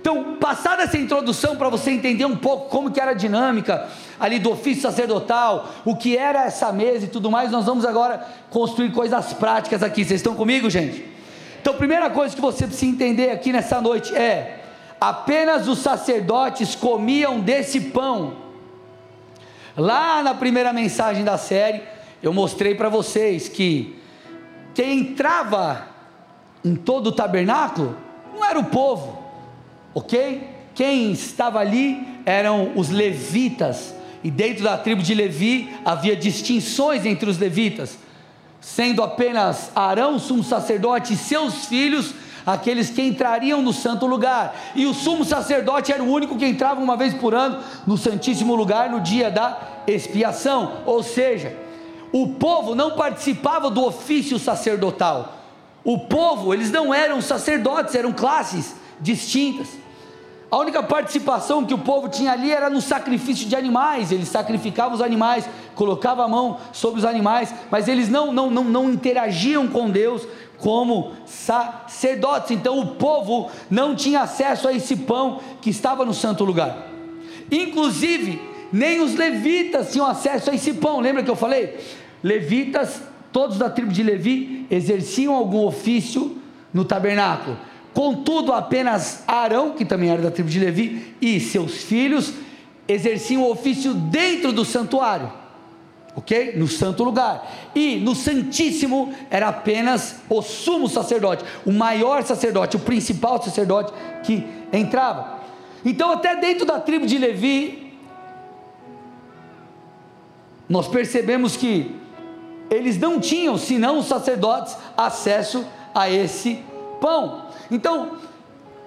Então, 0.08 0.36
passada 0.36 0.84
essa 0.84 0.96
introdução 0.96 1.56
para 1.56 1.68
você 1.68 1.90
entender 1.90 2.24
um 2.24 2.36
pouco 2.36 2.68
como 2.68 2.92
que 2.92 3.00
era 3.00 3.10
a 3.10 3.14
dinâmica 3.14 3.88
ali 4.20 4.38
do 4.38 4.52
ofício 4.52 4.80
sacerdotal, 4.80 5.68
o 5.84 5.96
que 5.96 6.16
era 6.16 6.44
essa 6.44 6.70
mesa 6.70 7.06
e 7.06 7.08
tudo 7.08 7.28
mais, 7.28 7.50
nós 7.50 7.66
vamos 7.66 7.84
agora 7.84 8.24
construir 8.48 8.92
coisas 8.92 9.32
práticas 9.32 9.82
aqui. 9.82 10.04
Vocês 10.04 10.20
estão 10.20 10.36
comigo, 10.36 10.70
gente? 10.70 11.04
Então, 11.60 11.74
primeira 11.74 12.08
coisa 12.08 12.36
que 12.36 12.40
você 12.40 12.68
precisa 12.68 12.88
entender 12.88 13.32
aqui 13.32 13.52
nessa 13.52 13.80
noite 13.80 14.14
é: 14.14 14.60
apenas 15.00 15.66
os 15.66 15.80
sacerdotes 15.80 16.76
comiam 16.76 17.40
desse 17.40 17.80
pão. 17.80 18.36
Lá 19.76 20.22
na 20.22 20.34
primeira 20.34 20.72
mensagem 20.72 21.24
da 21.24 21.36
série, 21.36 21.82
eu 22.22 22.32
mostrei 22.32 22.76
para 22.76 22.88
vocês 22.88 23.48
que 23.48 24.00
quem 24.72 25.00
entrava 25.00 25.88
em 26.64 26.76
todo 26.76 27.08
o 27.08 27.12
tabernáculo 27.12 27.96
não 28.32 28.44
era 28.44 28.60
o 28.60 28.66
povo, 28.66 29.25
ok? 29.96 30.46
Quem 30.74 31.10
estava 31.10 31.58
ali 31.58 32.06
eram 32.26 32.72
os 32.76 32.90
levitas, 32.90 33.94
e 34.22 34.30
dentro 34.30 34.62
da 34.62 34.76
tribo 34.76 35.02
de 35.02 35.14
Levi 35.14 35.74
havia 35.82 36.14
distinções 36.14 37.06
entre 37.06 37.30
os 37.30 37.38
levitas, 37.38 37.96
sendo 38.60 39.02
apenas 39.02 39.70
Arão, 39.74 40.18
sumo 40.18 40.44
sacerdote, 40.44 41.14
e 41.14 41.16
seus 41.16 41.64
filhos 41.64 42.12
aqueles 42.44 42.90
que 42.90 43.00
entrariam 43.00 43.62
no 43.62 43.72
santo 43.72 44.04
lugar. 44.04 44.54
E 44.74 44.84
o 44.84 44.92
sumo 44.92 45.24
sacerdote 45.24 45.90
era 45.92 46.02
o 46.02 46.12
único 46.12 46.36
que 46.36 46.44
entrava 46.44 46.78
uma 46.78 46.96
vez 46.96 47.14
por 47.14 47.34
ano 47.34 47.58
no 47.86 47.96
santíssimo 47.96 48.54
lugar 48.54 48.90
no 48.90 49.00
dia 49.00 49.30
da 49.30 49.58
expiação. 49.86 50.82
Ou 50.84 51.02
seja, 51.02 51.56
o 52.12 52.34
povo 52.34 52.74
não 52.74 52.90
participava 52.92 53.70
do 53.70 53.82
ofício 53.82 54.38
sacerdotal. 54.38 55.38
O 55.82 56.00
povo, 56.00 56.52
eles 56.52 56.70
não 56.70 56.92
eram 56.92 57.22
sacerdotes, 57.22 57.94
eram 57.94 58.12
classes 58.12 58.74
distintas. 59.00 59.85
A 60.50 60.58
única 60.58 60.82
participação 60.82 61.64
que 61.64 61.74
o 61.74 61.78
povo 61.78 62.08
tinha 62.08 62.32
ali 62.32 62.52
era 62.52 62.70
no 62.70 62.80
sacrifício 62.80 63.48
de 63.48 63.56
animais. 63.56 64.12
Eles 64.12 64.28
sacrificavam 64.28 64.94
os 64.94 65.02
animais, 65.02 65.48
colocavam 65.74 66.24
a 66.24 66.28
mão 66.28 66.58
sobre 66.72 67.00
os 67.00 67.04
animais, 67.04 67.52
mas 67.70 67.88
eles 67.88 68.08
não, 68.08 68.32
não, 68.32 68.50
não, 68.50 68.64
não 68.64 68.90
interagiam 68.90 69.66
com 69.66 69.90
Deus 69.90 70.26
como 70.58 71.12
sacerdotes. 71.26 72.52
Então 72.52 72.78
o 72.78 72.94
povo 72.94 73.50
não 73.68 73.96
tinha 73.96 74.20
acesso 74.20 74.68
a 74.68 74.72
esse 74.72 74.96
pão 74.96 75.40
que 75.60 75.70
estava 75.70 76.04
no 76.04 76.14
santo 76.14 76.44
lugar. 76.44 76.90
Inclusive, 77.50 78.40
nem 78.72 79.00
os 79.00 79.14
levitas 79.14 79.90
tinham 79.92 80.06
acesso 80.06 80.50
a 80.50 80.54
esse 80.54 80.74
pão. 80.74 81.00
Lembra 81.00 81.24
que 81.24 81.30
eu 81.30 81.36
falei? 81.36 81.76
Levitas, 82.22 83.02
todos 83.32 83.58
da 83.58 83.68
tribo 83.68 83.92
de 83.92 84.02
Levi, 84.02 84.64
exerciam 84.70 85.34
algum 85.34 85.64
ofício 85.64 86.38
no 86.72 86.84
tabernáculo 86.84 87.56
Contudo, 87.96 88.52
apenas 88.52 89.24
Arão, 89.26 89.70
que 89.70 89.82
também 89.82 90.10
era 90.10 90.20
da 90.20 90.30
tribo 90.30 90.50
de 90.50 90.58
Levi, 90.58 91.14
e 91.18 91.40
seus 91.40 91.84
filhos 91.84 92.30
exerciam 92.86 93.42
o 93.42 93.50
ofício 93.50 93.94
dentro 93.94 94.52
do 94.52 94.66
santuário, 94.66 95.32
ok? 96.14 96.52
No 96.58 96.68
santo 96.68 97.02
lugar. 97.02 97.50
E 97.74 97.96
no 97.96 98.14
Santíssimo 98.14 99.14
era 99.30 99.48
apenas 99.48 100.16
o 100.28 100.42
sumo 100.42 100.90
sacerdote, 100.90 101.42
o 101.64 101.72
maior 101.72 102.22
sacerdote, 102.22 102.76
o 102.76 102.80
principal 102.80 103.42
sacerdote 103.42 103.94
que 104.22 104.46
entrava. 104.70 105.40
Então, 105.82 106.12
até 106.12 106.36
dentro 106.36 106.66
da 106.66 106.78
tribo 106.78 107.06
de 107.06 107.16
Levi, 107.16 107.94
nós 110.68 110.86
percebemos 110.86 111.56
que 111.56 111.96
eles 112.68 112.98
não 112.98 113.18
tinham, 113.18 113.56
senão 113.56 114.00
os 114.00 114.04
sacerdotes, 114.04 114.76
acesso 114.94 115.64
a 115.94 116.10
esse 116.10 116.62
pão. 117.00 117.45
Então, 117.70 118.18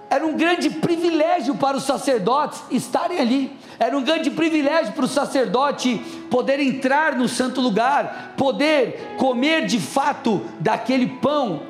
era 0.10 0.26
um 0.26 0.36
grande 0.36 0.70
privilégio 0.70 1.56
para 1.56 1.78
os 1.78 1.84
sacerdotes 1.84 2.62
estarem 2.72 3.20
ali. 3.20 3.52
Era 3.78 3.96
um 3.96 4.02
grande 4.02 4.32
privilégio 4.32 4.94
para 4.94 5.06
o 5.06 5.08
sacerdote 5.08 5.98
poder 6.32 6.60
entrar 6.60 7.16
no 7.16 7.28
santo 7.28 7.62
lugar, 7.62 8.34
poder 8.36 9.16
comer 9.18 9.66
de 9.66 9.80
fato 9.80 10.42
daquele 10.60 11.08
pão. 11.08 11.62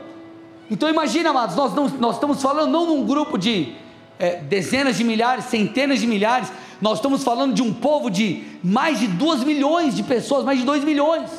Então 0.71 0.87
imagina, 0.87 1.31
amados, 1.31 1.55
nós, 1.55 1.73
não, 1.73 1.87
nós 1.87 2.15
estamos 2.15 2.41
falando 2.41 2.71
não 2.71 2.85
num 2.85 3.05
grupo 3.05 3.37
de 3.37 3.75
é, 4.17 4.37
dezenas 4.37 4.97
de 4.97 5.03
milhares, 5.03 5.45
centenas 5.45 5.99
de 5.99 6.07
milhares, 6.07 6.51
nós 6.81 6.99
estamos 6.99 7.23
falando 7.23 7.53
de 7.53 7.61
um 7.61 7.73
povo 7.73 8.09
de 8.09 8.43
mais 8.63 8.99
de 8.99 9.07
duas 9.07 9.43
milhões 9.43 9.95
de 9.95 10.03
pessoas, 10.03 10.45
mais 10.45 10.59
de 10.59 10.65
dois 10.65 10.83
milhões. 10.83 11.29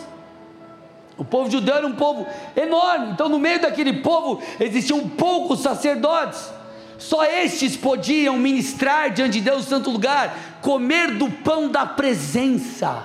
O 1.21 1.25
povo 1.25 1.51
judeu 1.51 1.75
era 1.75 1.87
um 1.87 1.93
povo 1.93 2.27
enorme, 2.57 3.11
então 3.13 3.29
no 3.29 3.39
meio 3.39 3.61
daquele 3.61 3.93
povo 3.93 4.41
existiam 4.59 5.07
poucos 5.07 5.61
sacerdotes. 5.61 6.51
Só 6.97 7.23
estes 7.27 7.77
podiam 7.77 8.39
ministrar 8.39 9.11
diante 9.11 9.33
de 9.33 9.43
Deus 9.43 9.65
no 9.65 9.69
santo 9.69 9.91
lugar, 9.91 10.35
comer 10.63 11.19
do 11.19 11.31
pão 11.31 11.69
da 11.69 11.85
presença. 11.85 13.03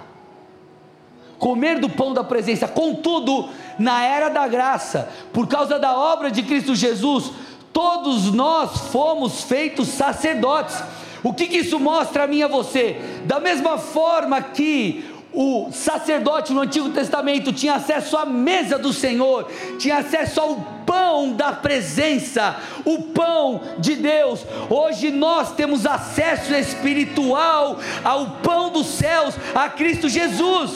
Comer 1.38 1.78
do 1.78 1.90
pão 1.90 2.14
da 2.14 2.24
presença. 2.24 2.70
Contudo, 2.70 3.50
na 3.78 4.02
era 4.02 4.30
da 4.30 4.48
graça, 4.48 5.10
por 5.34 5.46
causa 5.46 5.78
da 5.78 5.94
obra 5.98 6.32
de 6.32 6.42
Cristo 6.42 6.74
Jesus, 6.74 7.34
todos 7.74 8.32
nós 8.34 8.92
fomos 8.94 9.44
feitos 9.44 9.90
sacerdotes. 9.90 10.82
O 11.22 11.34
que, 11.34 11.48
que 11.48 11.58
isso 11.58 11.82
mostra 11.82 12.24
a 12.24 12.28
mim 12.28 12.38
e 12.38 12.44
a 12.44 12.48
você? 12.48 13.02
Da 13.26 13.42
mesma 13.42 13.78
forma 13.78 14.42
que 14.42 15.04
o 15.36 15.70
sacerdote 15.72 16.54
no 16.54 16.62
Antigo 16.62 16.90
Testamento 16.90 17.52
tinha 17.52 17.76
acesso 17.76 18.16
à 18.16 18.26
mesa 18.26 18.80
do 18.80 18.94
Senhor, 18.94 19.52
tinha 19.78 19.98
acesso 19.98 20.40
ao 20.40 20.56
pão 20.86 21.34
da 21.34 21.52
presença, 21.52 22.56
o 22.86 23.04
pão 23.04 23.62
de 23.78 23.96
Deus. 23.96 24.46
Hoje 24.70 25.12
nós 25.12 25.52
temos 25.52 25.86
acesso 25.86 26.54
espiritual 26.54 27.78
ao 28.04 28.28
pão 28.42 28.70
dos 28.70 28.88
céus, 28.88 29.36
a 29.54 29.68
Cristo 29.68 30.08
Jesus. 30.08 30.72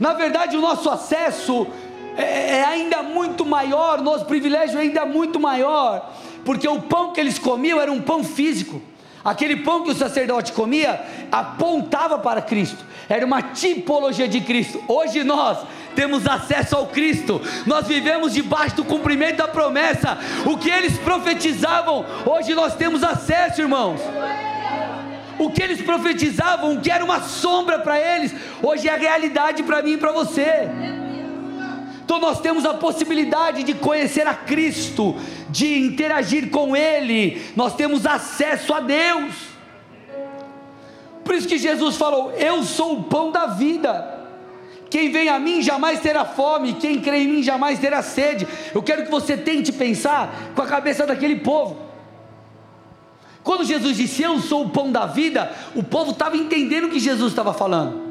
Na 0.00 0.14
verdade, 0.14 0.56
o 0.56 0.60
nosso 0.60 0.90
acesso 0.90 1.64
é, 2.16 2.58
é 2.58 2.64
ainda 2.64 3.04
muito 3.04 3.46
maior, 3.46 4.02
nosso 4.02 4.24
privilégio 4.24 4.78
é 4.78 4.82
ainda 4.82 5.06
muito 5.06 5.38
maior, 5.38 6.12
porque 6.44 6.66
o 6.66 6.82
pão 6.82 7.12
que 7.12 7.20
eles 7.20 7.38
comiam 7.38 7.80
era 7.80 7.92
um 7.92 8.00
pão 8.02 8.24
físico. 8.24 8.82
Aquele 9.24 9.56
pão 9.56 9.84
que 9.84 9.90
o 9.90 9.94
sacerdote 9.94 10.52
comia 10.52 11.00
apontava 11.30 12.18
para 12.18 12.42
Cristo, 12.42 12.84
era 13.08 13.24
uma 13.24 13.40
tipologia 13.42 14.26
de 14.26 14.40
Cristo. 14.40 14.82
Hoje 14.88 15.22
nós 15.22 15.58
temos 15.94 16.26
acesso 16.26 16.74
ao 16.74 16.86
Cristo, 16.86 17.40
nós 17.66 17.86
vivemos 17.86 18.32
debaixo 18.32 18.76
do 18.76 18.84
cumprimento 18.84 19.36
da 19.36 19.48
promessa. 19.48 20.18
O 20.44 20.56
que 20.56 20.70
eles 20.70 20.98
profetizavam, 20.98 22.04
hoje 22.26 22.54
nós 22.54 22.74
temos 22.74 23.02
acesso, 23.04 23.60
irmãos. 23.60 24.00
O 25.38 25.50
que 25.50 25.62
eles 25.62 25.80
profetizavam, 25.80 26.80
que 26.80 26.90
era 26.90 27.04
uma 27.04 27.20
sombra 27.20 27.78
para 27.78 27.98
eles, 27.98 28.34
hoje 28.62 28.88
é 28.88 28.94
a 28.94 28.96
realidade 28.96 29.62
para 29.62 29.82
mim 29.82 29.92
e 29.92 29.98
para 29.98 30.12
você. 30.12 30.68
Então 32.04 32.18
nós 32.18 32.40
temos 32.40 32.64
a 32.64 32.74
possibilidade 32.74 33.62
de 33.62 33.74
conhecer 33.74 34.26
a 34.26 34.34
Cristo, 34.34 35.14
de 35.48 35.78
interagir 35.78 36.50
com 36.50 36.76
Ele, 36.76 37.40
nós 37.54 37.74
temos 37.74 38.06
acesso 38.06 38.74
a 38.74 38.80
Deus. 38.80 39.52
Por 41.24 41.34
isso 41.34 41.48
que 41.48 41.58
Jesus 41.58 41.96
falou: 41.96 42.32
Eu 42.32 42.62
sou 42.64 42.98
o 42.98 43.02
pão 43.04 43.30
da 43.30 43.46
vida. 43.46 44.20
Quem 44.90 45.10
vem 45.10 45.28
a 45.28 45.38
mim 45.38 45.62
jamais 45.62 46.00
terá 46.00 46.22
fome, 46.24 46.74
quem 46.74 47.00
crê 47.00 47.22
em 47.22 47.28
mim 47.28 47.42
jamais 47.42 47.78
terá 47.78 48.02
sede. 48.02 48.46
Eu 48.74 48.82
quero 48.82 49.04
que 49.04 49.10
você 49.10 49.38
tente 49.38 49.72
pensar 49.72 50.52
com 50.54 50.60
a 50.60 50.66
cabeça 50.66 51.06
daquele 51.06 51.36
povo. 51.36 51.78
Quando 53.42 53.64
Jesus 53.64 53.96
disse 53.96 54.22
Eu 54.22 54.38
sou 54.40 54.66
o 54.66 54.70
pão 54.70 54.92
da 54.92 55.06
vida, 55.06 55.50
o 55.74 55.82
povo 55.82 56.10
estava 56.10 56.36
entendendo 56.36 56.84
o 56.84 56.90
que 56.90 57.00
Jesus 57.00 57.32
estava 57.32 57.54
falando, 57.54 58.02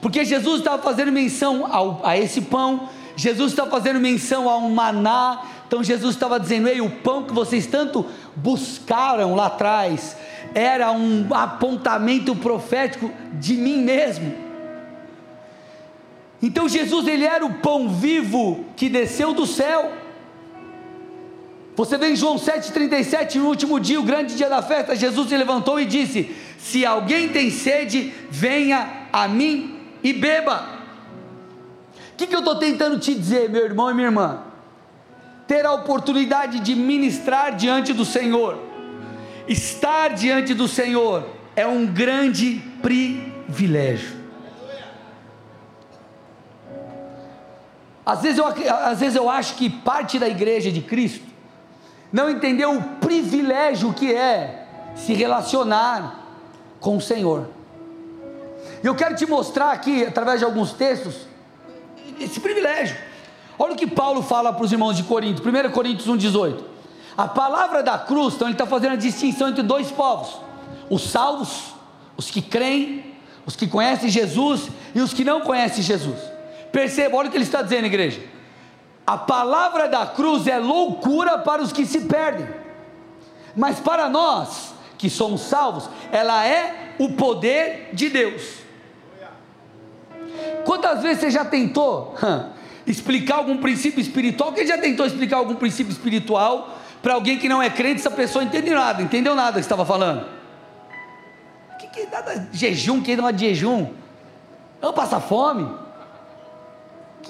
porque 0.00 0.24
Jesus 0.24 0.60
estava 0.60 0.80
fazendo 0.80 1.10
menção 1.10 1.66
ao, 1.70 2.00
a 2.04 2.16
esse 2.16 2.42
pão, 2.42 2.88
Jesus 3.20 3.52
está 3.52 3.66
fazendo 3.66 4.00
menção 4.00 4.48
a 4.48 4.56
um 4.56 4.70
maná, 4.70 5.42
então 5.66 5.84
Jesus 5.84 6.14
estava 6.14 6.40
dizendo: 6.40 6.68
Ei, 6.68 6.80
o 6.80 6.88
pão 6.88 7.24
que 7.24 7.34
vocês 7.34 7.66
tanto 7.66 8.06
buscaram 8.34 9.34
lá 9.34 9.46
atrás 9.46 10.16
era 10.54 10.90
um 10.90 11.26
apontamento 11.34 12.34
profético 12.34 13.12
de 13.34 13.54
mim 13.54 13.82
mesmo. 13.82 14.34
Então 16.42 16.66
Jesus 16.66 17.06
ele 17.06 17.26
era 17.26 17.44
o 17.44 17.52
pão 17.54 17.90
vivo 17.90 18.64
que 18.74 18.88
desceu 18.88 19.34
do 19.34 19.46
céu. 19.46 19.92
Você 21.76 21.98
vê 21.98 22.12
em 22.12 22.16
João 22.16 22.36
7,37, 22.36 23.34
no 23.34 23.48
último 23.48 23.78
dia, 23.78 24.00
o 24.00 24.02
grande 24.02 24.34
dia 24.34 24.48
da 24.48 24.62
festa, 24.62 24.96
Jesus 24.96 25.28
se 25.28 25.36
levantou 25.36 25.78
e 25.78 25.84
disse: 25.84 26.34
Se 26.58 26.86
alguém 26.86 27.28
tem 27.28 27.50
sede, 27.50 28.14
venha 28.30 29.08
a 29.12 29.28
mim 29.28 29.78
e 30.02 30.10
beba 30.14 30.79
que, 32.20 32.26
que 32.26 32.34
eu 32.34 32.40
estou 32.40 32.56
tentando 32.56 32.98
te 32.98 33.14
dizer, 33.14 33.48
meu 33.48 33.64
irmão 33.64 33.90
e 33.90 33.94
minha 33.94 34.08
irmã? 34.08 34.42
Ter 35.46 35.64
a 35.64 35.72
oportunidade 35.72 36.60
de 36.60 36.74
ministrar 36.74 37.56
diante 37.56 37.94
do 37.94 38.04
Senhor, 38.04 38.58
estar 39.48 40.08
diante 40.10 40.52
do 40.52 40.68
Senhor, 40.68 41.26
é 41.56 41.66
um 41.66 41.86
grande 41.86 42.62
privilégio. 42.82 44.20
Às 48.04 48.22
vezes, 48.22 48.38
eu, 48.38 48.46
às 48.46 49.00
vezes 49.00 49.16
eu 49.16 49.30
acho 49.30 49.54
que 49.54 49.70
parte 49.70 50.18
da 50.18 50.28
igreja 50.28 50.70
de 50.70 50.82
Cristo 50.82 51.24
não 52.12 52.28
entendeu 52.28 52.76
o 52.76 52.82
privilégio 52.82 53.94
que 53.94 54.12
é 54.12 54.66
se 54.94 55.14
relacionar 55.14 56.18
com 56.80 56.96
o 56.96 57.00
Senhor. 57.00 57.48
E 58.82 58.86
eu 58.86 58.94
quero 58.94 59.14
te 59.14 59.26
mostrar 59.26 59.70
aqui, 59.72 60.04
através 60.04 60.40
de 60.40 60.44
alguns 60.44 60.72
textos, 60.72 61.29
esse 62.24 62.40
privilégio. 62.40 62.96
Olha 63.58 63.74
o 63.74 63.76
que 63.76 63.86
Paulo 63.86 64.22
fala 64.22 64.52
para 64.52 64.64
os 64.64 64.72
irmãos 64.72 64.96
de 64.96 65.02
Corinto, 65.02 65.42
1 65.46 65.70
Coríntios 65.70 66.08
1,18. 66.08 66.62
A 67.16 67.28
palavra 67.28 67.82
da 67.82 67.98
cruz, 67.98 68.34
então 68.34 68.48
ele 68.48 68.54
está 68.54 68.66
fazendo 68.66 68.92
a 68.92 68.96
distinção 68.96 69.48
entre 69.48 69.62
dois 69.62 69.90
povos: 69.90 70.36
os 70.88 71.10
salvos, 71.10 71.74
os 72.16 72.30
que 72.30 72.40
creem, 72.40 73.14
os 73.44 73.56
que 73.56 73.66
conhecem 73.66 74.08
Jesus 74.08 74.68
e 74.94 75.00
os 75.00 75.12
que 75.12 75.24
não 75.24 75.40
conhecem 75.40 75.82
Jesus. 75.82 76.18
Perceba, 76.72 77.16
olha 77.16 77.28
o 77.28 77.30
que 77.30 77.36
ele 77.36 77.44
está 77.44 77.62
dizendo, 77.62 77.86
igreja. 77.86 78.22
A 79.06 79.18
palavra 79.18 79.88
da 79.88 80.06
cruz 80.06 80.46
é 80.46 80.58
loucura 80.58 81.38
para 81.38 81.60
os 81.60 81.72
que 81.72 81.84
se 81.84 82.02
perdem, 82.02 82.48
mas 83.56 83.80
para 83.80 84.08
nós 84.08 84.72
que 84.96 85.10
somos 85.10 85.40
salvos, 85.40 85.88
ela 86.12 86.46
é 86.46 86.94
o 86.98 87.12
poder 87.12 87.90
de 87.92 88.08
Deus. 88.08 88.59
Quantas 90.64 91.02
vezes 91.02 91.20
você 91.20 91.30
já 91.30 91.44
tentou 91.44 92.14
explicar 92.86 93.36
algum 93.36 93.58
princípio 93.58 94.00
espiritual? 94.00 94.52
Quem 94.52 94.66
já 94.66 94.78
tentou 94.78 95.06
explicar 95.06 95.38
algum 95.38 95.54
princípio 95.54 95.92
espiritual 95.92 96.78
para 97.02 97.14
alguém 97.14 97.38
que 97.38 97.48
não 97.48 97.62
é 97.62 97.70
crente? 97.70 98.00
Essa 98.00 98.10
pessoa 98.10 98.44
não 98.44 98.50
entendeu 98.50 98.76
nada, 98.76 99.02
entendeu 99.02 99.34
nada 99.34 99.54
que 99.54 99.60
estava 99.60 99.84
falando. 99.84 100.26
Que 101.78 101.86
que 101.88 102.06
nada 102.06 102.48
jejum, 102.52 103.00
que 103.02 103.16
não 103.16 103.28
é 103.28 103.32
de 103.32 103.46
jejum? 103.46 103.88
Vamos 104.80 104.96
passar 104.96 105.20
fome? 105.20 105.68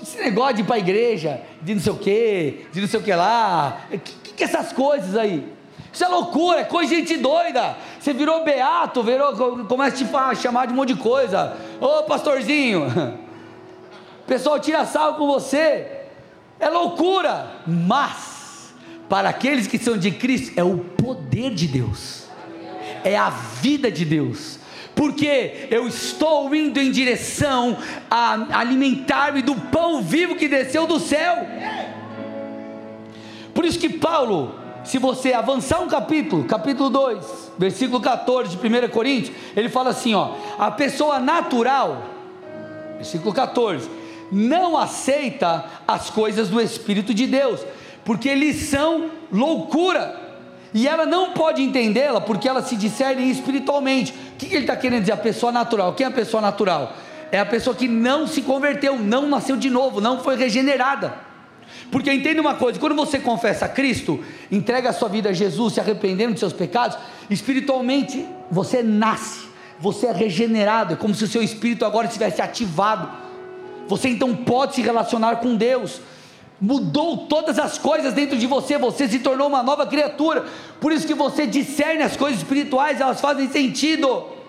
Esse 0.02 0.18
negócio 0.18 0.56
de 0.56 0.62
ir 0.62 0.64
para 0.64 0.76
a 0.76 0.78
igreja, 0.78 1.40
de 1.60 1.74
não 1.74 1.82
sei 1.82 1.92
o 1.92 1.96
que, 1.96 2.66
de 2.72 2.80
não 2.80 2.88
sei 2.88 3.00
o 3.00 3.02
que 3.02 3.12
lá, 3.12 3.82
que, 3.90 3.98
que, 3.98 4.32
que 4.32 4.44
essas 4.44 4.72
coisas 4.72 5.16
aí? 5.16 5.59
Isso 5.92 6.04
é 6.04 6.08
loucura, 6.08 6.60
é 6.60 6.64
coisa 6.64 6.90
de 6.90 7.00
gente 7.00 7.16
doida. 7.16 7.76
Você 7.98 8.12
virou 8.12 8.44
beato, 8.44 9.02
virou, 9.02 9.64
começa 9.66 10.04
a 10.04 10.34
te 10.34 10.40
chamar 10.40 10.66
de 10.66 10.72
um 10.72 10.76
monte 10.76 10.94
de 10.94 11.00
coisa. 11.00 11.56
Ô 11.80 12.04
pastorzinho, 12.04 12.86
o 14.22 14.26
pessoal 14.26 14.58
tira 14.60 14.84
sal 14.84 15.14
com 15.14 15.26
você. 15.26 16.00
É 16.60 16.68
loucura, 16.68 17.46
mas 17.66 18.72
para 19.08 19.30
aqueles 19.30 19.66
que 19.66 19.78
são 19.78 19.96
de 19.96 20.10
Cristo 20.12 20.52
é 20.56 20.62
o 20.62 20.78
poder 20.78 21.50
de 21.54 21.66
Deus. 21.66 22.28
É 23.02 23.16
a 23.16 23.30
vida 23.30 23.90
de 23.90 24.04
Deus. 24.04 24.60
Porque 24.94 25.66
eu 25.70 25.88
estou 25.88 26.54
indo 26.54 26.78
em 26.78 26.90
direção 26.92 27.76
a 28.10 28.58
alimentar-me 28.58 29.40
do 29.40 29.54
pão 29.54 30.02
vivo 30.02 30.36
que 30.36 30.46
desceu 30.46 30.86
do 30.86 31.00
céu. 31.00 31.38
Por 33.54 33.64
isso 33.64 33.78
que 33.78 33.88
Paulo, 33.88 34.59
se 34.84 34.98
você 34.98 35.32
avançar 35.32 35.80
um 35.80 35.88
capítulo, 35.88 36.44
capítulo 36.44 36.88
2, 36.90 37.52
versículo 37.58 38.00
14 38.00 38.56
de 38.56 38.56
1 38.56 38.88
Coríntios, 38.88 39.36
ele 39.56 39.68
fala 39.68 39.90
assim: 39.90 40.14
ó, 40.14 40.32
a 40.58 40.70
pessoa 40.70 41.18
natural, 41.18 42.02
versículo 42.96 43.34
14, 43.34 43.88
não 44.32 44.76
aceita 44.76 45.64
as 45.86 46.08
coisas 46.10 46.48
do 46.48 46.60
Espírito 46.60 47.12
de 47.12 47.26
Deus, 47.26 47.60
porque 48.04 48.28
eles 48.28 48.56
são 48.68 49.10
loucura, 49.30 50.18
e 50.72 50.86
ela 50.86 51.04
não 51.04 51.32
pode 51.32 51.62
entendê-la 51.62 52.20
porque 52.20 52.48
ela 52.48 52.62
se 52.62 52.76
discerne 52.76 53.30
espiritualmente. 53.30 54.12
O 54.12 54.36
que 54.36 54.46
ele 54.46 54.60
está 54.60 54.76
querendo 54.76 55.00
dizer? 55.00 55.12
A 55.12 55.16
pessoa 55.16 55.50
natural. 55.50 55.94
Quem 55.94 56.04
é 56.04 56.08
a 56.08 56.12
pessoa 56.12 56.40
natural? 56.40 56.94
É 57.32 57.38
a 57.38 57.46
pessoa 57.46 57.74
que 57.74 57.88
não 57.88 58.26
se 58.26 58.42
converteu, 58.42 58.98
não 58.98 59.28
nasceu 59.28 59.56
de 59.56 59.68
novo, 59.68 60.00
não 60.00 60.20
foi 60.20 60.36
regenerada. 60.36 61.29
Porque 61.90 62.12
entenda 62.12 62.40
uma 62.40 62.54
coisa: 62.54 62.78
quando 62.78 62.94
você 62.94 63.18
confessa 63.18 63.66
a 63.66 63.68
Cristo, 63.68 64.22
entrega 64.50 64.90
a 64.90 64.92
sua 64.92 65.08
vida 65.08 65.30
a 65.30 65.32
Jesus, 65.32 65.74
se 65.74 65.80
arrependendo 65.80 66.32
dos 66.32 66.40
seus 66.40 66.52
pecados, 66.52 66.96
espiritualmente 67.28 68.24
você 68.50 68.82
nasce, 68.82 69.46
você 69.78 70.06
é 70.06 70.12
regenerado, 70.12 70.94
é 70.94 70.96
como 70.96 71.14
se 71.14 71.24
o 71.24 71.28
seu 71.28 71.42
espírito 71.42 71.84
agora 71.84 72.06
estivesse 72.06 72.40
ativado. 72.40 73.08
Você 73.88 74.08
então 74.08 74.34
pode 74.36 74.76
se 74.76 74.82
relacionar 74.82 75.36
com 75.36 75.56
Deus. 75.56 76.00
Mudou 76.60 77.26
todas 77.26 77.58
as 77.58 77.78
coisas 77.78 78.12
dentro 78.12 78.36
de 78.36 78.46
você, 78.46 78.76
você 78.76 79.08
se 79.08 79.18
tornou 79.20 79.48
uma 79.48 79.62
nova 79.62 79.86
criatura. 79.86 80.44
Por 80.78 80.92
isso 80.92 81.06
que 81.06 81.14
você 81.14 81.46
discerne 81.46 82.02
as 82.02 82.16
coisas 82.16 82.40
espirituais, 82.40 83.00
elas 83.00 83.20
fazem 83.20 83.48
sentido. 83.50 84.39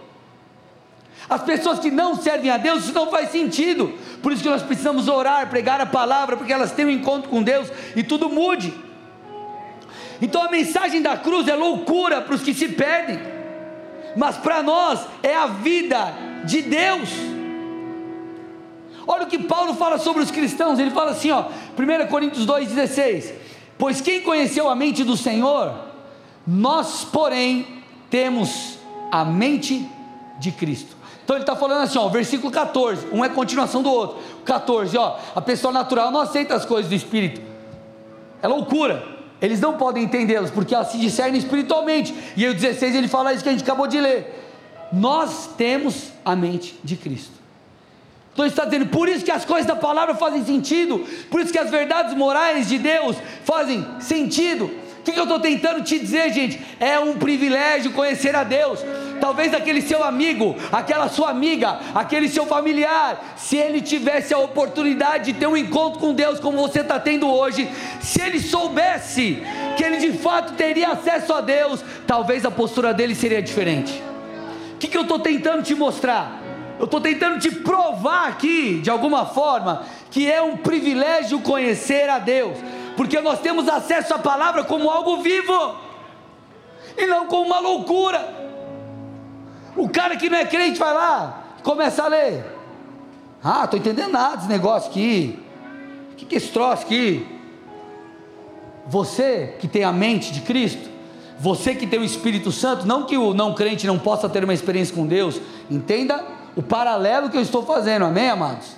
As 1.30 1.44
pessoas 1.44 1.80
que 1.80 1.90
não 1.90 2.16
servem 2.16 2.50
a 2.52 2.58
Deus, 2.58 2.84
isso 2.84 2.94
não 2.94 3.10
faz 3.10 3.30
sentido. 3.30 3.94
Por 4.22 4.32
isso 4.32 4.44
que 4.44 4.50
nós 4.50 4.64
precisamos 4.64 5.08
orar, 5.08 5.50
pregar 5.50 5.80
a 5.80 5.86
palavra, 5.86 6.36
porque 6.36 6.52
elas 6.52 6.72
têm 6.72 6.86
um 6.86 6.90
encontro 6.90 7.30
com 7.30 7.42
Deus 7.42 7.72
e 7.96 8.04
tudo 8.04 8.30
mude. 8.30 8.74
Então 10.22 10.44
a 10.44 10.52
mensagem 10.52 11.02
da 11.02 11.18
cruz 11.18 11.48
é 11.48 11.56
loucura 11.56 12.22
para 12.22 12.36
os 12.36 12.42
que 12.42 12.54
se 12.54 12.68
perdem, 12.68 13.20
mas 14.16 14.38
para 14.38 14.62
nós 14.62 15.00
é 15.24 15.36
a 15.36 15.48
vida 15.48 16.14
de 16.46 16.62
Deus. 16.62 17.10
Olha 19.08 19.24
o 19.24 19.28
que 19.28 19.40
Paulo 19.40 19.74
fala 19.74 19.98
sobre 19.98 20.22
os 20.22 20.30
cristãos, 20.30 20.78
ele 20.78 20.92
fala 20.92 21.12
assim, 21.12 21.32
ó, 21.32 21.46
1 21.78 22.08
Coríntios 22.08 22.46
2,16: 22.46 23.34
Pois 23.78 24.00
quem 24.00 24.22
conheceu 24.22 24.70
a 24.70 24.76
mente 24.76 25.04
do 25.04 25.18
Senhor, 25.18 25.74
nós, 26.46 27.04
porém, 27.04 27.82
temos 28.10 28.78
a 29.12 29.26
mente 29.26 29.88
de 30.40 30.52
Cristo. 30.52 30.96
Então 31.24 31.36
ele 31.36 31.44
está 31.44 31.56
falando 31.56 31.84
assim, 31.84 31.98
ó, 31.98 32.08
versículo 32.10 32.52
14, 32.52 33.08
um 33.12 33.24
é 33.24 33.30
continuação 33.30 33.82
do 33.82 33.92
outro. 33.92 34.18
14, 34.44 34.98
ó, 34.98 35.18
a 35.36 35.42
pessoa 35.42 35.72
natural 35.72 36.12
não 36.12 36.20
aceita 36.20 36.56
as 36.56 36.66
coisas 36.66 36.90
do 36.90 36.96
Espírito, 36.96 37.42
é 38.42 38.48
loucura. 38.48 39.22
Eles 39.42 39.60
não 39.60 39.74
podem 39.74 40.04
entendê-las, 40.04 40.52
porque 40.52 40.76
elas 40.76 40.90
se 40.90 41.00
discernem 41.00 41.40
espiritualmente. 41.40 42.14
E 42.38 42.46
aí 42.46 42.52
o 42.52 42.54
16 42.54 42.96
ele 42.96 43.08
fala 43.08 43.34
isso 43.34 43.42
que 43.42 43.50
a 43.50 43.52
gente 43.52 43.64
acabou 43.64 43.88
de 43.88 44.00
ler. 44.00 44.40
Nós 44.94 45.50
temos 45.58 46.12
a 46.24 46.36
mente 46.36 46.78
de 46.84 46.96
Cristo. 46.96 47.42
Então 48.32 48.46
ele 48.46 48.52
está 48.52 48.66
dizendo, 48.66 48.86
por 48.88 49.10
isso 49.10 49.26
que 49.26 49.32
as 49.32 49.44
coisas 49.44 49.66
da 49.66 49.76
palavra 49.76 50.14
fazem 50.16 50.46
sentido, 50.46 51.00
por 51.30 51.42
isso 51.42 51.52
que 51.52 51.58
as 51.58 51.72
verdades 51.72 52.14
morais 52.16 52.68
de 52.68 52.78
Deus 52.78 53.18
fazem 53.44 53.86
sentido. 54.00 54.70
O 55.02 55.04
que, 55.04 55.20
eu 55.20 55.24
estou 55.24 55.40
tentando 55.40 55.84
te 55.84 55.98
dizer, 55.98 56.32
gente? 56.32 56.62
É 56.80 57.00
um 57.00 57.16
privilégio 57.16 57.92
conhecer 57.92 58.36
a 58.36 58.44
Deus. 58.44 58.80
Talvez 59.20 59.52
aquele 59.52 59.82
seu 59.82 60.04
amigo, 60.04 60.56
aquela 60.72 61.10
sua 61.10 61.32
amiga, 61.32 61.80
aquele 61.96 62.30
seu 62.30 62.46
familiar, 62.46 63.34
se 63.36 63.58
ele 63.58 63.82
tivesse 63.82 64.32
a 64.32 64.38
oportunidade 64.38 65.34
de 65.34 65.40
ter 65.40 65.48
um 65.48 65.58
encontro 65.58 66.00
com 66.00 66.14
Deus 66.14 66.40
como 66.40 66.58
você 66.58 66.82
está 66.82 67.00
tendo 67.00 67.28
hoje, 67.28 67.68
se 68.00 68.22
ele 68.22 68.40
soubesse 68.40 69.42
que 69.76 69.84
ele 69.84 69.98
de 69.98 70.14
fato 70.14 70.54
teria 70.54 70.90
acesso 70.90 71.34
a 71.34 71.42
Deus, 71.42 71.84
talvez 72.06 72.46
a 72.46 72.52
postura 72.52 72.94
dele 72.94 73.16
seria 73.16 73.42
diferente. 73.42 74.04
O 74.76 74.78
que 74.78 74.96
eu 74.96 75.02
estou 75.02 75.18
tentando 75.18 75.64
te 75.64 75.74
mostrar? 75.74 76.40
Eu 76.78 76.86
estou 76.86 77.02
tentando 77.02 77.40
te 77.40 77.50
provar 77.50 78.28
aqui, 78.28 78.80
de 78.82 78.90
alguma 78.90 79.26
forma, 79.26 79.84
que 80.12 80.32
é 80.32 80.42
um 80.42 80.58
privilégio 80.58 81.40
conhecer 81.40 82.08
a 82.08 82.20
Deus 82.20 82.58
porque 82.96 83.20
nós 83.22 83.40
temos 83.40 83.68
acesso 83.68 84.14
à 84.14 84.20
palavra 84.20 84.64
como 84.64 84.90
algo 84.90 85.22
vivo, 85.22 85.76
e 86.98 87.06
não 87.08 87.28
como 87.28 87.46
uma 87.46 87.60
loucura. 87.60 88.42
O 89.76 89.90
cara 89.90 90.18
que 90.18 90.30
não 90.30 90.38
é 90.38 90.46
crente 90.46 90.80
vai 90.80 90.94
lá, 90.94 91.56
começa 91.64 92.04
a 92.04 92.08
ler. 92.08 92.46
Ah, 93.44 93.64
estou 93.64 93.80
entendendo 93.80 94.12
nada 94.12 94.38
desse 94.38 94.50
negócio 94.50 94.90
aqui. 94.90 95.40
O 96.12 96.16
que, 96.16 96.26
que 96.26 96.36
é 96.36 96.38
esse 96.38 96.50
troço 96.52 96.84
aqui? 96.84 97.26
Você 98.88 99.56
que 99.60 99.68
tem 99.68 99.84
a 99.84 99.92
mente 99.92 100.32
de 100.32 100.42
Cristo, 100.42 100.90
você 101.40 101.74
que 101.74 101.88
tem 101.88 102.00
o 102.00 102.04
Espírito 102.04 102.52
Santo, 102.52 102.86
não 102.86 103.06
que 103.06 103.18
o 103.18 103.34
não 103.34 103.56
crente 103.56 103.88
não 103.88 103.98
possa 103.98 104.30
ter 104.30 104.44
uma 104.44 104.54
experiência 104.54 104.94
com 104.94 105.08
Deus, 105.08 105.42
entenda 105.70 106.24
o 106.56 106.62
paralelo 106.62 107.30
que 107.30 107.38
eu 107.38 107.42
estou 107.42 107.66
fazendo, 107.66 108.06
amém, 108.06 108.30
amados? 108.30 108.76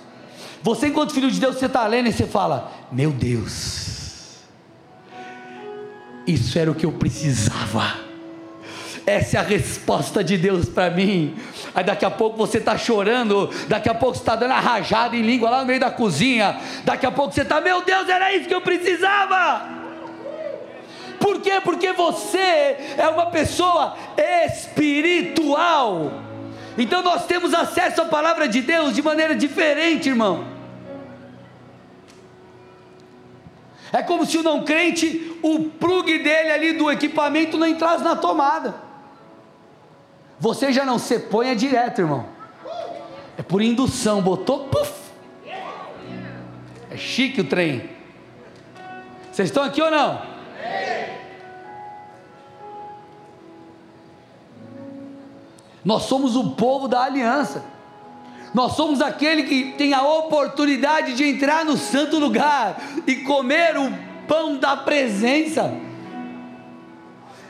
Você, 0.61 0.87
enquanto 0.87 1.13
filho 1.13 1.29
de 1.29 1.41
Deus, 1.41 1.57
você 1.57 1.65
está 1.65 1.85
lendo 1.85 2.07
e 2.07 2.13
você 2.13 2.25
fala: 2.25 2.71
Meu 2.89 3.11
Deus, 3.11 3.82
isso 6.25 6.57
era 6.57 6.71
o 6.71 6.75
que 6.75 6.85
eu 6.85 6.91
precisava. 6.91 8.03
Essa 9.05 9.37
é 9.37 9.39
a 9.39 9.43
resposta 9.43 10.23
de 10.23 10.37
Deus 10.37 10.69
para 10.69 10.89
mim. 10.89 11.35
Aí 11.75 11.83
daqui 11.83 12.05
a 12.05 12.11
pouco 12.11 12.37
você 12.37 12.57
está 12.59 12.77
chorando, 12.77 13.49
daqui 13.67 13.89
a 13.89 13.93
pouco 13.93 14.15
você 14.15 14.21
está 14.21 14.35
dando 14.35 14.51
a 14.51 14.59
rajada 14.59 15.15
em 15.15 15.21
língua 15.21 15.49
lá 15.49 15.59
no 15.61 15.65
meio 15.65 15.79
da 15.79 15.91
cozinha, 15.91 16.57
daqui 16.85 17.05
a 17.05 17.11
pouco 17.11 17.33
você 17.33 17.41
está, 17.41 17.59
meu 17.59 17.81
Deus, 17.81 18.07
era 18.07 18.33
isso 18.33 18.47
que 18.47 18.53
eu 18.53 18.61
precisava. 18.61 19.83
Por 21.19 21.41
quê? 21.41 21.59
Porque 21.63 21.91
você 21.93 22.77
é 22.97 23.07
uma 23.09 23.25
pessoa 23.27 23.95
espiritual. 24.45 26.11
Então 26.77 27.01
nós 27.01 27.25
temos 27.25 27.53
acesso 27.53 28.01
à 28.01 28.05
palavra 28.05 28.47
de 28.47 28.61
Deus 28.61 28.95
de 28.95 29.01
maneira 29.01 29.35
diferente, 29.35 30.09
irmão. 30.09 30.52
É 33.93 34.01
como 34.01 34.25
se 34.25 34.39
o 34.39 34.43
não 34.43 34.63
crente, 34.63 35.37
o 35.43 35.69
plug 35.69 36.17
dele 36.17 36.51
ali 36.51 36.73
do 36.73 36.91
equipamento 36.91 37.59
não 37.59 37.67
entrasse 37.67 38.03
na 38.03 38.15
tomada. 38.15 38.73
Você 40.39 40.73
já 40.73 40.83
não 40.83 40.97
se 40.97 41.19
ponha 41.19 41.55
direto, 41.55 42.01
irmão. 42.01 42.25
É 43.37 43.43
por 43.43 43.61
indução, 43.61 44.19
botou, 44.19 44.65
puf. 44.65 44.91
É 46.89 46.97
chique 46.97 47.41
o 47.41 47.43
trem. 47.43 47.87
Vocês 49.31 49.49
estão 49.49 49.63
aqui 49.63 49.79
ou 49.79 49.91
não? 49.91 50.33
Nós 55.85 56.03
somos 56.03 56.35
o 56.35 56.51
povo 56.51 56.87
da 56.87 57.03
aliança. 57.03 57.72
Nós 58.53 58.75
somos 58.75 59.01
aquele 59.01 59.43
que 59.43 59.73
tem 59.77 59.93
a 59.93 60.03
oportunidade 60.03 61.15
de 61.15 61.23
entrar 61.23 61.65
no 61.65 61.75
santo 61.75 62.19
lugar 62.19 62.79
e 63.07 63.15
comer 63.17 63.75
o 63.77 63.91
pão 64.27 64.57
da 64.57 64.77
presença. 64.77 65.73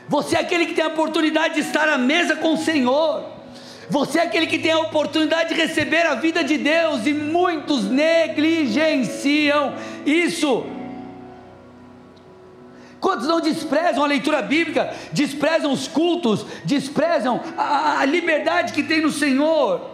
Você 0.08 0.36
é 0.36 0.40
aquele 0.40 0.66
que 0.66 0.74
tem 0.74 0.84
a 0.84 0.88
oportunidade 0.88 1.54
de 1.54 1.60
estar 1.60 1.88
à 1.88 1.98
mesa 1.98 2.36
com 2.36 2.54
o 2.54 2.56
Senhor. 2.56 3.22
Você 3.90 4.18
é 4.18 4.22
aquele 4.22 4.46
que 4.46 4.58
tem 4.58 4.72
a 4.72 4.78
oportunidade 4.78 5.50
de 5.50 5.60
receber 5.60 6.06
a 6.06 6.14
vida 6.14 6.42
de 6.42 6.56
Deus 6.56 7.06
e 7.06 7.12
muitos 7.12 7.84
negligenciam 7.84 9.74
isso. 10.06 10.64
Quantos 12.98 13.28
não 13.28 13.42
desprezam 13.42 14.02
a 14.02 14.06
leitura 14.06 14.40
bíblica, 14.40 14.94
desprezam 15.12 15.70
os 15.70 15.86
cultos, 15.86 16.46
desprezam 16.64 17.42
a, 17.58 18.00
a 18.00 18.04
liberdade 18.06 18.72
que 18.72 18.82
tem 18.82 19.02
no 19.02 19.10
Senhor? 19.10 19.93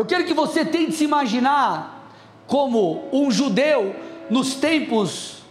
Eu 0.00 0.06
quero 0.06 0.24
que 0.24 0.32
você 0.32 0.64
tente 0.64 0.92
se 0.92 1.04
imaginar 1.04 2.10
como 2.46 3.06
um 3.12 3.30
judeu 3.30 3.94
nos 4.30 4.54
tempos 4.54 5.42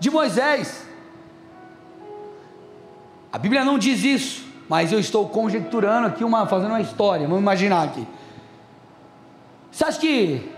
de 0.00 0.10
Moisés. 0.10 0.84
A 3.32 3.38
Bíblia 3.38 3.64
não 3.64 3.78
diz 3.78 4.02
isso, 4.02 4.44
mas 4.68 4.92
eu 4.92 4.98
estou 4.98 5.28
conjecturando 5.28 6.08
aqui, 6.08 6.24
uma, 6.24 6.44
fazendo 6.44 6.70
uma 6.70 6.80
história, 6.80 7.28
vamos 7.28 7.40
imaginar 7.40 7.84
aqui. 7.84 8.04
Você 9.70 9.84
acha 9.84 10.00
que 10.00 10.50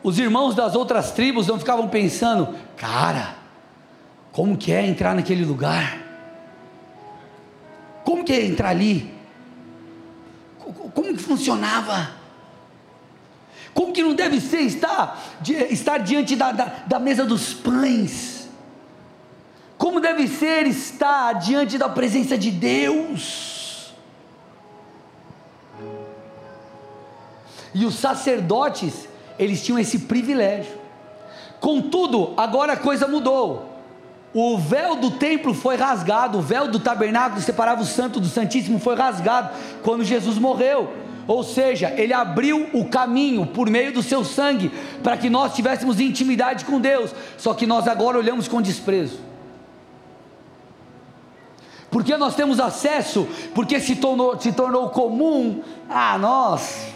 os 0.00 0.20
irmãos 0.20 0.54
das 0.54 0.76
outras 0.76 1.10
tribos 1.10 1.48
não 1.48 1.58
ficavam 1.58 1.88
pensando, 1.88 2.54
cara, 2.76 3.34
Como 4.30 4.56
que 4.56 4.70
é 4.72 4.86
entrar 4.86 5.12
naquele 5.12 5.44
lugar? 5.44 5.98
Como 8.04 8.24
que 8.24 8.32
é 8.32 8.46
entrar 8.46 8.68
ali? 8.68 9.21
Como 10.94 11.14
que 11.14 11.22
funcionava? 11.22 12.12
Como 13.74 13.92
que 13.92 14.02
não 14.02 14.14
deve 14.14 14.40
ser 14.40 14.60
estar, 14.60 15.20
estar 15.70 15.98
diante 15.98 16.36
da, 16.36 16.52
da, 16.52 16.64
da 16.86 16.98
mesa 16.98 17.24
dos 17.24 17.54
pães? 17.54 18.48
Como 19.78 19.98
deve 19.98 20.28
ser 20.28 20.66
estar 20.66 21.32
diante 21.34 21.78
da 21.78 21.88
presença 21.88 22.36
de 22.36 22.50
Deus? 22.50 23.92
E 27.74 27.84
os 27.84 27.94
sacerdotes, 27.94 29.08
eles 29.38 29.64
tinham 29.64 29.78
esse 29.78 30.00
privilégio. 30.00 30.78
Contudo, 31.58 32.34
agora 32.36 32.74
a 32.74 32.76
coisa 32.76 33.08
mudou. 33.08 33.71
O 34.34 34.56
véu 34.56 34.96
do 34.96 35.10
templo 35.10 35.52
foi 35.52 35.76
rasgado, 35.76 36.38
o 36.38 36.42
véu 36.42 36.68
do 36.68 36.80
tabernáculo 36.80 37.38
que 37.38 37.44
separava 37.44 37.82
o 37.82 37.86
santo 37.86 38.18
do 38.18 38.28
santíssimo 38.28 38.78
foi 38.78 38.96
rasgado 38.96 39.50
quando 39.82 40.02
Jesus 40.04 40.38
morreu. 40.38 40.90
Ou 41.28 41.44
seja, 41.44 41.92
ele 41.96 42.14
abriu 42.14 42.68
o 42.72 42.86
caminho 42.86 43.46
por 43.46 43.68
meio 43.68 43.92
do 43.92 44.02
seu 44.02 44.24
sangue 44.24 44.70
para 45.02 45.16
que 45.16 45.28
nós 45.28 45.54
tivéssemos 45.54 46.00
intimidade 46.00 46.64
com 46.64 46.80
Deus. 46.80 47.14
Só 47.36 47.52
que 47.52 47.66
nós 47.66 47.86
agora 47.86 48.18
olhamos 48.18 48.48
com 48.48 48.62
desprezo. 48.62 49.20
Porque 51.90 52.16
nós 52.16 52.34
temos 52.34 52.58
acesso, 52.58 53.28
porque 53.54 53.78
se 53.78 53.96
tornou, 53.96 54.40
se 54.40 54.50
tornou 54.50 54.88
comum, 54.88 55.62
ah, 55.90 56.16
nós. 56.16 56.86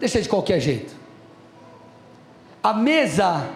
Deixa 0.00 0.20
de 0.20 0.28
qualquer 0.28 0.58
jeito 0.58 1.03
a 2.64 2.72
mesa 2.72 3.46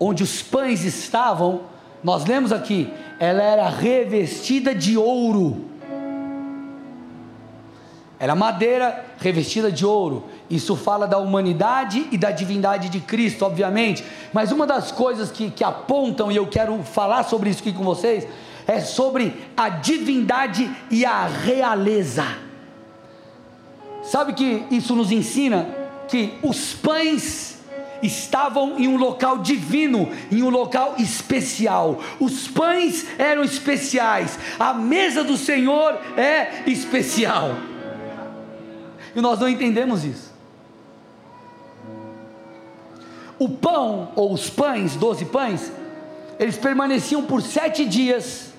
onde 0.00 0.24
os 0.24 0.42
pães 0.42 0.82
estavam, 0.82 1.62
nós 2.02 2.24
lemos 2.24 2.50
aqui, 2.50 2.92
ela 3.20 3.40
era 3.40 3.68
revestida 3.68 4.74
de 4.74 4.98
ouro. 4.98 5.66
Era 8.18 8.34
madeira 8.34 9.04
revestida 9.20 9.70
de 9.70 9.86
ouro. 9.86 10.24
Isso 10.50 10.74
fala 10.74 11.06
da 11.06 11.18
humanidade 11.18 12.08
e 12.10 12.18
da 12.18 12.32
divindade 12.32 12.88
de 12.88 12.98
Cristo, 12.98 13.44
obviamente. 13.44 14.04
Mas 14.32 14.50
uma 14.50 14.66
das 14.66 14.90
coisas 14.90 15.30
que, 15.30 15.48
que 15.48 15.62
apontam, 15.62 16.32
e 16.32 16.36
eu 16.36 16.48
quero 16.48 16.82
falar 16.82 17.22
sobre 17.22 17.50
isso 17.50 17.60
aqui 17.60 17.72
com 17.72 17.84
vocês, 17.84 18.26
é 18.66 18.80
sobre 18.80 19.48
a 19.56 19.68
divindade 19.68 20.68
e 20.90 21.04
a 21.04 21.26
realeza. 21.26 22.26
Sabe 24.02 24.32
que 24.32 24.64
isso 24.72 24.96
nos 24.96 25.12
ensina 25.12 25.77
que 26.08 26.34
os 26.42 26.74
pães 26.74 27.58
estavam 28.02 28.78
em 28.78 28.86
um 28.88 28.96
local 28.96 29.38
divino, 29.38 30.08
em 30.30 30.42
um 30.42 30.50
local 30.50 30.94
especial. 30.98 32.00
Os 32.20 32.48
pães 32.48 33.06
eram 33.18 33.42
especiais, 33.42 34.38
a 34.58 34.72
mesa 34.74 35.24
do 35.24 35.36
Senhor 35.36 35.98
é 36.16 36.62
especial. 36.66 37.54
E 39.14 39.20
nós 39.20 39.38
não 39.40 39.48
entendemos 39.48 40.04
isso. 40.04 40.32
O 43.38 43.48
pão, 43.48 44.12
ou 44.16 44.32
os 44.32 44.50
pães, 44.50 44.96
doze 44.96 45.24
pães, 45.24 45.72
eles 46.38 46.56
permaneciam 46.56 47.22
por 47.22 47.40
sete 47.40 47.84
dias 47.84 48.52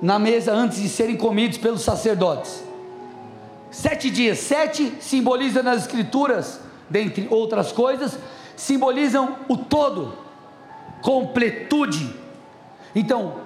na 0.00 0.18
mesa 0.18 0.52
antes 0.52 0.80
de 0.80 0.88
serem 0.88 1.16
comidos 1.16 1.58
pelos 1.58 1.82
sacerdotes. 1.82 2.62
Sete 3.72 4.10
dias, 4.10 4.38
sete 4.38 4.92
simboliza 5.00 5.62
nas 5.62 5.82
escrituras, 5.82 6.60
dentre 6.90 7.26
outras 7.30 7.72
coisas, 7.72 8.18
simbolizam 8.54 9.38
o 9.48 9.56
todo, 9.56 10.12
completude. 11.00 12.14
Então, 12.94 13.36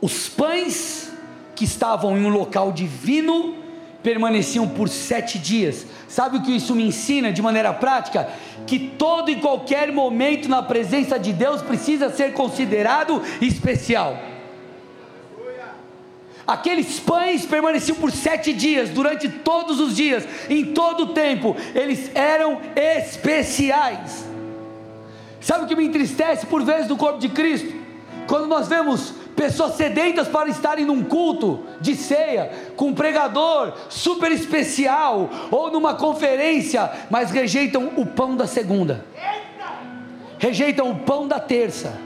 os 0.00 0.28
pães 0.28 1.12
que 1.56 1.64
estavam 1.64 2.16
em 2.16 2.24
um 2.24 2.28
local 2.28 2.70
divino 2.70 3.56
permaneciam 4.00 4.68
por 4.68 4.88
sete 4.88 5.40
dias. 5.40 5.84
Sabe 6.06 6.36
o 6.36 6.42
que 6.42 6.52
isso 6.52 6.74
me 6.74 6.86
ensina 6.86 7.32
de 7.32 7.42
maneira 7.42 7.72
prática? 7.72 8.28
Que 8.66 8.78
todo 8.78 9.28
e 9.28 9.40
qualquer 9.40 9.90
momento 9.90 10.48
na 10.48 10.62
presença 10.62 11.18
de 11.18 11.32
Deus 11.32 11.62
precisa 11.62 12.10
ser 12.10 12.32
considerado 12.32 13.20
especial. 13.40 14.16
Aqueles 16.46 17.00
pães 17.00 17.46
permaneciam 17.46 17.96
por 17.96 18.10
sete 18.10 18.52
dias, 18.52 18.90
durante 18.90 19.28
todos 19.28 19.80
os 19.80 19.96
dias, 19.96 20.26
em 20.50 20.74
todo 20.74 21.04
o 21.04 21.14
tempo, 21.14 21.56
eles 21.74 22.10
eram 22.14 22.60
especiais. 22.76 24.26
Sabe 25.40 25.64
o 25.64 25.66
que 25.66 25.76
me 25.76 25.86
entristece 25.86 26.46
por 26.46 26.62
vezes 26.62 26.88
no 26.88 26.96
corpo 26.96 27.18
de 27.18 27.30
Cristo? 27.30 27.72
Quando 28.26 28.46
nós 28.46 28.68
vemos 28.68 29.14
pessoas 29.34 29.74
sedentas 29.74 30.28
para 30.28 30.48
estarem 30.48 30.84
num 30.84 31.02
culto 31.02 31.64
de 31.80 31.94
ceia, 31.94 32.50
com 32.76 32.88
um 32.88 32.94
pregador 32.94 33.72
super 33.88 34.30
especial, 34.30 35.30
ou 35.50 35.70
numa 35.70 35.94
conferência, 35.94 36.90
mas 37.10 37.30
rejeitam 37.30 37.92
o 37.96 38.04
pão 38.04 38.36
da 38.36 38.46
segunda, 38.46 39.04
rejeitam 40.38 40.90
o 40.90 40.96
pão 40.96 41.26
da 41.26 41.40
terça, 41.40 41.98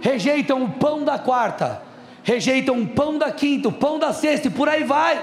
rejeitam 0.00 0.64
o 0.64 0.70
pão 0.70 1.04
da 1.04 1.18
quarta 1.18 1.89
rejeitam 2.22 2.80
o 2.80 2.86
pão 2.86 3.18
da 3.18 3.30
quinta, 3.30 3.68
o 3.68 3.72
pão 3.72 3.98
da 3.98 4.12
sexta 4.12 4.48
e 4.48 4.50
por 4.50 4.68
aí 4.68 4.84
vai. 4.84 5.20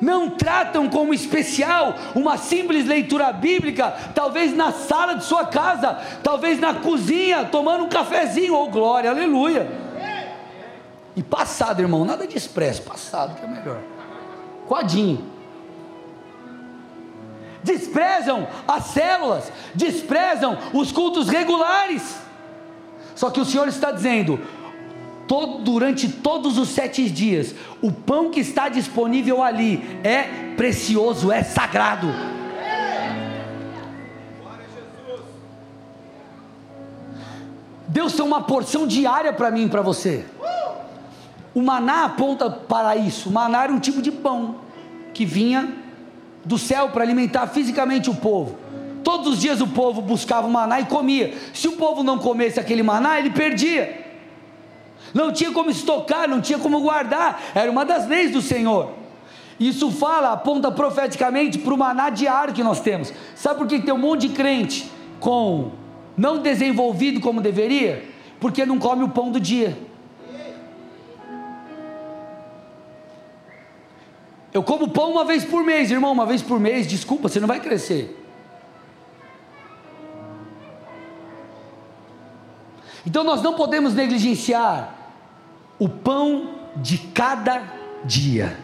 Não 0.00 0.30
tratam 0.30 0.88
como 0.88 1.14
especial 1.14 1.94
uma 2.14 2.36
simples 2.36 2.86
leitura 2.86 3.32
bíblica, 3.32 3.94
talvez 4.14 4.54
na 4.54 4.72
sala 4.72 5.14
de 5.14 5.24
sua 5.24 5.46
casa, 5.46 5.94
talvez 6.24 6.58
na 6.58 6.74
cozinha, 6.74 7.44
tomando 7.44 7.84
um 7.84 7.88
cafezinho, 7.88 8.54
ou 8.54 8.66
oh, 8.66 8.68
glória, 8.68 9.10
aleluia. 9.10 9.70
E 11.14 11.22
passado, 11.22 11.80
irmão, 11.80 12.04
nada 12.04 12.26
de 12.26 12.36
expresso, 12.36 12.82
passado 12.82 13.36
que 13.36 13.44
é 13.44 13.48
melhor. 13.48 13.80
Quadinho. 14.66 15.30
Desprezam 17.62 18.48
as 18.66 18.86
células, 18.86 19.52
desprezam 19.72 20.58
os 20.72 20.90
cultos 20.90 21.28
regulares. 21.28 22.20
Só 23.14 23.30
que 23.30 23.40
o 23.40 23.44
Senhor 23.44 23.68
está 23.68 23.92
dizendo: 23.92 24.40
todo, 25.26 25.62
durante 25.62 26.08
todos 26.08 26.58
os 26.58 26.68
sete 26.68 27.08
dias, 27.10 27.54
o 27.80 27.90
pão 27.90 28.30
que 28.30 28.40
está 28.40 28.68
disponível 28.68 29.42
ali 29.42 29.82
é 30.04 30.54
precioso, 30.56 31.30
é 31.30 31.42
sagrado. 31.42 32.08
Deus 37.88 38.14
tem 38.14 38.24
uma 38.24 38.42
porção 38.42 38.86
diária 38.86 39.32
para 39.32 39.50
mim 39.50 39.66
e 39.66 39.68
para 39.68 39.82
você. 39.82 40.24
O 41.54 41.60
maná 41.60 42.06
aponta 42.06 42.48
para 42.48 42.96
isso. 42.96 43.28
O 43.28 43.32
maná 43.32 43.64
era 43.64 43.72
um 43.72 43.78
tipo 43.78 44.00
de 44.00 44.10
pão 44.10 44.56
que 45.12 45.26
vinha 45.26 45.76
do 46.42 46.56
céu 46.56 46.88
para 46.88 47.04
alimentar 47.04 47.46
fisicamente 47.48 48.08
o 48.08 48.14
povo. 48.14 48.56
Todos 49.04 49.34
os 49.34 49.38
dias 49.38 49.60
o 49.60 49.66
povo 49.66 50.00
buscava 50.00 50.46
o 50.46 50.50
maná 50.50 50.80
e 50.80 50.86
comia. 50.86 51.34
Se 51.52 51.68
o 51.68 51.72
povo 51.72 52.02
não 52.02 52.18
comesse 52.18 52.58
aquele 52.58 52.82
maná, 52.82 53.18
ele 53.18 53.30
perdia 53.30 54.01
não 55.14 55.32
tinha 55.32 55.52
como 55.52 55.70
estocar, 55.70 56.28
não 56.28 56.40
tinha 56.40 56.58
como 56.58 56.80
guardar, 56.80 57.40
era 57.54 57.70
uma 57.70 57.84
das 57.84 58.06
leis 58.06 58.30
do 58.30 58.40
Senhor. 58.40 58.90
Isso 59.60 59.90
fala, 59.90 60.32
aponta 60.32 60.70
profeticamente 60.72 61.58
para 61.58 61.74
o 61.74 61.78
maná 61.78 62.10
diário 62.10 62.54
que 62.54 62.62
nós 62.62 62.80
temos. 62.80 63.12
Sabe 63.34 63.58
por 63.58 63.66
que 63.66 63.78
tem 63.80 63.94
um 63.94 63.98
monte 63.98 64.26
de 64.26 64.34
crente 64.34 64.90
com 65.20 65.70
não 66.16 66.38
desenvolvido 66.38 67.20
como 67.20 67.40
deveria? 67.40 68.08
Porque 68.40 68.66
não 68.66 68.78
come 68.78 69.04
o 69.04 69.08
pão 69.08 69.30
do 69.30 69.38
dia. 69.38 69.78
Eu 74.52 74.62
como 74.62 74.90
pão 74.90 75.12
uma 75.12 75.24
vez 75.24 75.44
por 75.44 75.64
mês, 75.64 75.90
irmão, 75.90 76.12
uma 76.12 76.26
vez 76.26 76.42
por 76.42 76.60
mês, 76.60 76.86
desculpa, 76.86 77.28
você 77.28 77.40
não 77.40 77.48
vai 77.48 77.60
crescer. 77.60 78.18
Então 83.06 83.24
nós 83.24 83.42
não 83.42 83.54
podemos 83.54 83.94
negligenciar 83.94 85.01
o 85.82 85.88
pão 85.88 86.50
de 86.76 86.96
cada 86.96 87.60
dia, 88.04 88.56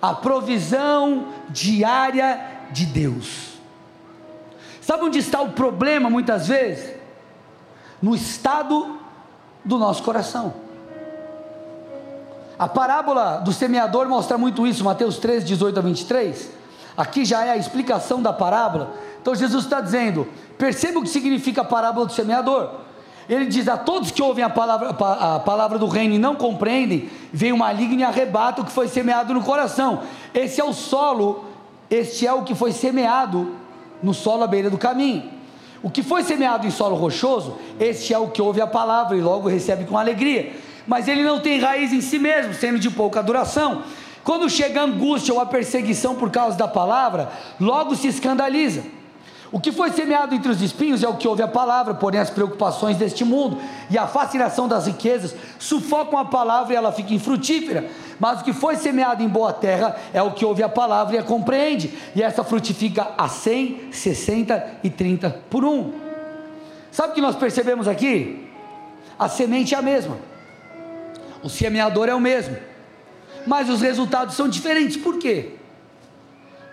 a 0.00 0.14
provisão 0.14 1.32
diária 1.48 2.40
de 2.70 2.86
Deus. 2.86 3.54
Sabe 4.80 5.02
onde 5.02 5.18
está 5.18 5.40
o 5.40 5.50
problema 5.50 6.08
muitas 6.08 6.46
vezes? 6.46 6.94
No 8.00 8.14
estado 8.14 9.00
do 9.64 9.78
nosso 9.78 10.04
coração. 10.04 10.54
A 12.56 12.68
parábola 12.68 13.38
do 13.38 13.52
semeador 13.52 14.08
mostra 14.08 14.38
muito 14.38 14.64
isso, 14.64 14.84
Mateus 14.84 15.18
3, 15.18 15.44
18 15.44 15.76
a 15.76 15.82
23. 15.82 16.50
Aqui 16.96 17.24
já 17.24 17.44
é 17.44 17.50
a 17.50 17.56
explicação 17.56 18.22
da 18.22 18.32
parábola. 18.32 18.94
Então 19.20 19.34
Jesus 19.34 19.64
está 19.64 19.80
dizendo: 19.80 20.28
perceba 20.56 21.00
o 21.00 21.02
que 21.02 21.08
significa 21.08 21.62
a 21.62 21.64
parábola 21.64 22.06
do 22.06 22.12
semeador. 22.12 22.85
Ele 23.28 23.46
diz: 23.46 23.68
A 23.68 23.76
todos 23.76 24.10
que 24.10 24.22
ouvem 24.22 24.44
a 24.44 24.50
palavra, 24.50 24.90
a 24.90 25.40
palavra 25.40 25.78
do 25.78 25.86
reino 25.86 26.14
e 26.14 26.18
não 26.18 26.34
compreendem, 26.34 27.10
vem 27.32 27.52
o 27.52 27.58
maligno 27.58 28.00
e 28.00 28.04
arrebata 28.04 28.62
o 28.62 28.64
que 28.64 28.72
foi 28.72 28.88
semeado 28.88 29.34
no 29.34 29.42
coração. 29.42 30.02
Esse 30.32 30.60
é 30.60 30.64
o 30.64 30.72
solo, 30.72 31.44
este 31.90 32.26
é 32.26 32.32
o 32.32 32.42
que 32.42 32.54
foi 32.54 32.72
semeado 32.72 33.54
no 34.02 34.14
solo 34.14 34.44
à 34.44 34.46
beira 34.46 34.70
do 34.70 34.78
caminho. 34.78 35.36
O 35.82 35.90
que 35.90 36.02
foi 36.02 36.22
semeado 36.22 36.66
em 36.66 36.70
solo 36.70 36.96
rochoso, 36.96 37.56
este 37.78 38.12
é 38.12 38.18
o 38.18 38.28
que 38.28 38.40
ouve 38.40 38.60
a 38.60 38.66
palavra 38.66 39.16
e 39.16 39.20
logo 39.20 39.48
recebe 39.48 39.84
com 39.84 39.98
alegria. 39.98 40.52
Mas 40.86 41.08
ele 41.08 41.22
não 41.22 41.40
tem 41.40 41.58
raiz 41.58 41.92
em 41.92 42.00
si 42.00 42.18
mesmo, 42.18 42.54
sendo 42.54 42.78
de 42.78 42.90
pouca 42.90 43.22
duração. 43.22 43.82
Quando 44.24 44.48
chega 44.48 44.80
a 44.80 44.84
angústia 44.84 45.32
ou 45.32 45.40
a 45.40 45.46
perseguição 45.46 46.14
por 46.14 46.30
causa 46.30 46.56
da 46.56 46.66
palavra, 46.66 47.30
logo 47.60 47.94
se 47.94 48.08
escandaliza. 48.08 48.82
O 49.52 49.60
que 49.60 49.70
foi 49.70 49.90
semeado 49.90 50.34
entre 50.34 50.50
os 50.50 50.60
espinhos 50.60 51.02
é 51.02 51.08
o 51.08 51.16
que 51.16 51.28
ouve 51.28 51.42
a 51.42 51.48
palavra, 51.48 51.94
porém 51.94 52.20
as 52.20 52.30
preocupações 52.30 52.96
deste 52.96 53.24
mundo 53.24 53.58
e 53.88 53.96
a 53.96 54.06
fascinação 54.06 54.66
das 54.66 54.86
riquezas 54.86 55.34
sufocam 55.58 56.18
a 56.18 56.24
palavra 56.24 56.72
e 56.72 56.76
ela 56.76 56.90
fica 56.90 57.14
infrutífera. 57.14 57.88
Mas 58.18 58.40
o 58.40 58.44
que 58.44 58.52
foi 58.52 58.76
semeado 58.76 59.22
em 59.22 59.28
boa 59.28 59.52
terra 59.52 59.96
é 60.12 60.20
o 60.20 60.32
que 60.32 60.44
ouve 60.44 60.62
a 60.62 60.68
palavra 60.68 61.16
e 61.16 61.18
a 61.18 61.22
compreende, 61.22 61.96
e 62.14 62.22
essa 62.22 62.42
frutifica 62.42 63.12
a 63.16 63.28
100, 63.28 63.92
60 63.92 64.78
e 64.82 64.90
30 64.90 65.30
por 65.48 65.64
um. 65.64 65.92
Sabe 66.90 67.12
o 67.12 67.14
que 67.14 67.20
nós 67.20 67.36
percebemos 67.36 67.86
aqui? 67.86 68.48
A 69.18 69.28
semente 69.28 69.74
é 69.74 69.78
a 69.78 69.82
mesma, 69.82 70.18
o 71.42 71.48
semeador 71.48 72.08
é 72.08 72.14
o 72.14 72.20
mesmo, 72.20 72.56
mas 73.46 73.70
os 73.70 73.80
resultados 73.80 74.34
são 74.34 74.48
diferentes. 74.48 74.96
Por 74.96 75.18
quê? 75.18 75.52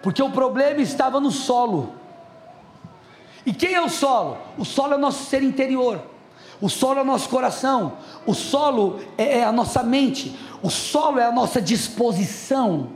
Porque 0.01 0.23
o 0.23 0.31
problema 0.31 0.81
estava 0.81 1.19
no 1.19 1.29
solo. 1.31 2.02
E 3.45 3.53
quem 3.53 3.73
é 3.73 3.81
o 3.81 3.89
solo? 3.89 4.37
O 4.57 4.63
solo 4.63 4.93
é 4.93 4.95
o 4.95 4.99
nosso 4.99 5.25
ser 5.25 5.43
interior. 5.43 6.01
O 6.61 6.69
solo 6.69 6.99
é 6.99 7.01
o 7.01 7.05
nosso 7.05 7.27
coração. 7.27 7.93
O 8.25 8.33
solo 8.33 8.99
é, 9.17 9.39
é 9.39 9.43
a 9.43 9.51
nossa 9.51 9.83
mente. 9.83 10.37
O 10.61 10.69
solo 10.69 11.19
é 11.19 11.25
a 11.25 11.31
nossa 11.31 11.61
disposição. 11.61 12.87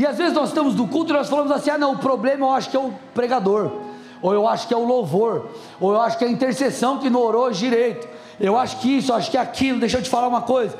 E 0.00 0.06
às 0.06 0.16
vezes 0.16 0.32
nós 0.32 0.48
estamos 0.48 0.74
no 0.74 0.88
culto 0.88 1.12
e 1.12 1.12
nós 1.12 1.28
falamos 1.28 1.50
assim: 1.52 1.68
ah, 1.68 1.76
não, 1.76 1.92
o 1.92 1.98
problema 1.98 2.46
eu 2.46 2.52
acho 2.52 2.70
que 2.70 2.76
é 2.76 2.80
o 2.80 2.90
pregador, 3.12 3.70
ou 4.22 4.32
eu 4.32 4.48
acho 4.48 4.66
que 4.66 4.72
é 4.72 4.76
o 4.76 4.82
louvor, 4.82 5.50
ou 5.78 5.92
eu 5.92 6.00
acho 6.00 6.16
que 6.16 6.24
é 6.24 6.28
a 6.28 6.30
intercessão 6.30 6.96
que 6.96 7.10
não 7.10 7.20
orou 7.20 7.50
direito, 7.50 8.08
eu 8.40 8.56
acho 8.56 8.78
que 8.78 8.96
isso, 8.96 9.12
eu 9.12 9.16
acho 9.16 9.30
que 9.30 9.36
é 9.36 9.40
aquilo. 9.40 9.78
Deixa 9.78 9.98
eu 9.98 10.02
te 10.02 10.08
falar 10.08 10.26
uma 10.26 10.40
coisa: 10.40 10.74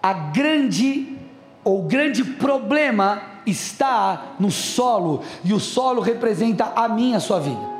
a 0.00 0.12
grande, 0.12 1.18
ou 1.64 1.82
grande 1.82 2.22
problema 2.22 3.20
está 3.50 4.34
no 4.38 4.50
solo, 4.50 5.22
e 5.44 5.52
o 5.52 5.60
solo 5.60 6.00
representa 6.00 6.72
a 6.74 6.88
minha, 6.88 7.16
a 7.16 7.20
sua 7.20 7.40
vida. 7.40 7.78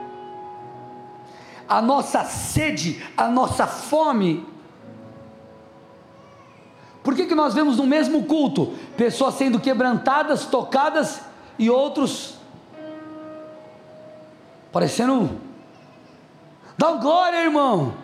A 1.69 1.83
nossa 1.83 2.25
sede, 2.25 3.05
a 3.17 3.29
nossa 3.29 3.67
fome. 3.67 4.47
Por 7.03 7.15
que, 7.15 7.27
que 7.27 7.35
nós 7.35 7.55
vemos 7.55 7.77
no 7.77 7.87
mesmo 7.87 8.25
culto 8.25 8.75
pessoas 8.97 9.35
sendo 9.35 9.61
quebrantadas, 9.61 10.47
tocadas 10.47 11.21
e 11.59 11.69
outros 11.69 12.39
parecendo. 14.73 15.41
Dá 16.77 16.93
glória, 16.93 17.43
irmão. 17.43 17.95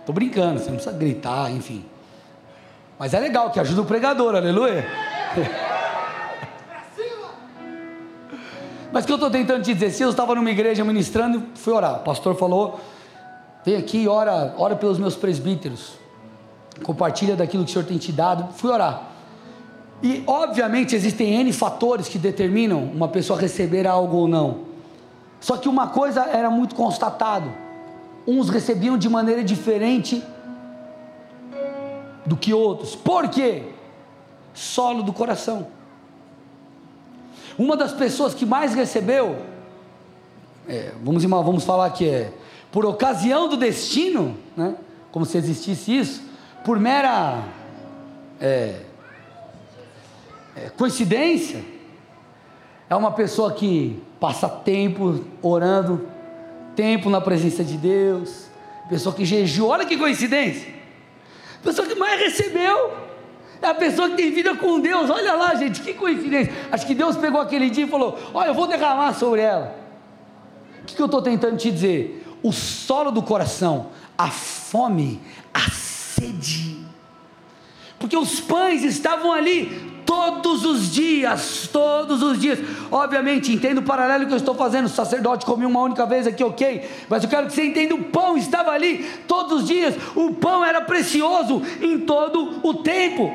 Estou 0.00 0.14
brincando, 0.14 0.58
você 0.58 0.70
não 0.70 0.76
precisa 0.76 0.96
gritar, 0.96 1.52
enfim. 1.52 1.84
Mas 2.98 3.14
é 3.14 3.20
legal 3.20 3.50
que 3.50 3.60
ajuda 3.60 3.82
o 3.82 3.84
pregador, 3.84 4.34
aleluia. 4.34 4.86
Mas 8.90 9.04
o 9.04 9.06
que 9.06 9.12
eu 9.12 9.16
estou 9.16 9.30
tentando 9.30 9.62
te 9.62 9.72
dizer, 9.72 9.90
se 9.90 10.02
eu 10.02 10.10
estava 10.10 10.34
numa 10.34 10.50
igreja 10.50 10.84
ministrando, 10.84 11.44
fui 11.54 11.72
orar. 11.72 11.96
O 11.96 12.00
pastor 12.00 12.34
falou: 12.34 12.80
vem 13.64 13.76
aqui, 13.76 14.08
ora, 14.08 14.54
ora 14.58 14.74
pelos 14.74 14.98
meus 14.98 15.14
presbíteros. 15.14 15.92
Compartilha 16.82 17.36
daquilo 17.36 17.64
que 17.64 17.70
o 17.70 17.72
Senhor 17.72 17.84
tem 17.84 17.98
te 17.98 18.10
dado. 18.10 18.52
Fui 18.54 18.70
orar. 18.70 19.02
E 20.02 20.22
obviamente 20.26 20.94
existem 20.94 21.34
N 21.34 21.52
fatores 21.52 22.08
que 22.08 22.18
determinam 22.18 22.82
uma 22.82 23.08
pessoa 23.08 23.38
receber 23.38 23.86
algo 23.86 24.16
ou 24.16 24.28
não. 24.28 24.68
Só 25.40 25.56
que 25.56 25.68
uma 25.68 25.88
coisa 25.88 26.22
era 26.22 26.50
muito 26.50 26.74
constatado: 26.74 27.52
uns 28.26 28.48
recebiam 28.48 28.96
de 28.96 29.08
maneira 29.08 29.44
diferente 29.44 30.22
do 32.28 32.36
que 32.36 32.52
outros. 32.52 32.94
Por 32.94 33.28
quê? 33.28 33.62
Solo 34.54 35.02
do 35.02 35.12
coração. 35.12 35.66
Uma 37.58 37.76
das 37.76 37.92
pessoas 37.92 38.34
que 38.34 38.46
mais 38.46 38.74
recebeu, 38.74 39.36
é, 40.68 40.92
vamos, 41.02 41.24
vamos 41.24 41.64
falar 41.64 41.90
que 41.90 42.08
é 42.08 42.32
por 42.70 42.84
ocasião 42.84 43.48
do 43.48 43.56
destino, 43.56 44.36
né? 44.56 44.76
como 45.10 45.24
se 45.24 45.38
existisse 45.38 45.96
isso, 45.96 46.22
por 46.64 46.78
mera 46.78 47.42
é, 48.40 48.82
é, 50.54 50.70
coincidência, 50.76 51.64
é 52.90 52.94
uma 52.94 53.10
pessoa 53.10 53.52
que 53.52 54.00
passa 54.20 54.48
tempo 54.48 55.24
orando, 55.42 56.06
tempo 56.76 57.08
na 57.10 57.20
presença 57.20 57.64
de 57.64 57.76
Deus, 57.76 58.46
pessoa 58.88 59.14
que 59.14 59.24
jejua, 59.24 59.68
olha 59.68 59.86
que 59.86 59.96
coincidência. 59.96 60.77
A 61.60 61.64
pessoa 61.64 61.86
que 61.86 61.94
mais 61.94 62.20
recebeu 62.20 62.92
é 63.60 63.66
a 63.66 63.74
pessoa 63.74 64.08
que 64.10 64.16
tem 64.16 64.30
vida 64.30 64.54
com 64.54 64.80
Deus. 64.80 65.10
Olha 65.10 65.34
lá, 65.34 65.54
gente, 65.54 65.80
que 65.80 65.94
coincidência. 65.94 66.52
Acho 66.70 66.86
que 66.86 66.94
Deus 66.94 67.16
pegou 67.16 67.40
aquele 67.40 67.68
dia 67.70 67.84
e 67.84 67.88
falou: 67.88 68.18
Olha, 68.32 68.48
eu 68.48 68.54
vou 68.54 68.66
derramar 68.66 69.12
sobre 69.14 69.40
ela. 69.40 69.76
O 70.82 70.86
que, 70.86 70.94
que 70.94 71.02
eu 71.02 71.06
estou 71.06 71.20
tentando 71.20 71.56
te 71.56 71.70
dizer? 71.70 72.24
O 72.42 72.52
solo 72.52 73.10
do 73.10 73.22
coração, 73.22 73.90
a 74.16 74.28
fome, 74.28 75.20
a 75.52 75.70
sede. 75.70 76.78
Porque 77.98 78.16
os 78.16 78.40
pães 78.40 78.84
estavam 78.84 79.32
ali, 79.32 79.97
todos 80.08 80.64
os 80.64 80.90
dias, 80.90 81.68
todos 81.70 82.22
os 82.22 82.40
dias. 82.40 82.58
Obviamente, 82.90 83.52
entendo 83.52 83.78
o 83.78 83.82
paralelo 83.82 84.26
que 84.26 84.32
eu 84.32 84.38
estou 84.38 84.54
fazendo. 84.54 84.86
O 84.86 84.88
sacerdote 84.88 85.44
comia 85.44 85.68
uma 85.68 85.82
única 85.82 86.06
vez 86.06 86.26
aqui, 86.26 86.42
ok. 86.42 86.90
Mas 87.10 87.22
eu 87.22 87.28
quero 87.28 87.46
que 87.46 87.52
você 87.52 87.66
entenda: 87.66 87.94
o 87.94 88.04
pão 88.04 88.34
estava 88.38 88.70
ali 88.70 89.04
todos 89.28 89.60
os 89.60 89.68
dias. 89.68 89.94
O 90.16 90.32
pão 90.32 90.64
era 90.64 90.80
precioso 90.80 91.60
em 91.82 91.98
todo 92.00 92.66
o 92.66 92.72
tempo. 92.72 93.30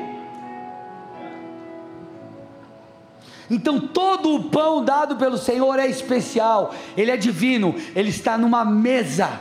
Então, 3.48 3.78
todo 3.78 4.34
o 4.34 4.44
pão 4.44 4.84
dado 4.84 5.14
pelo 5.14 5.38
Senhor 5.38 5.78
é 5.78 5.86
especial, 5.86 6.74
ele 6.96 7.10
é 7.10 7.16
divino, 7.16 7.74
ele 7.94 8.08
está 8.08 8.36
numa 8.38 8.64
mesa 8.64 9.38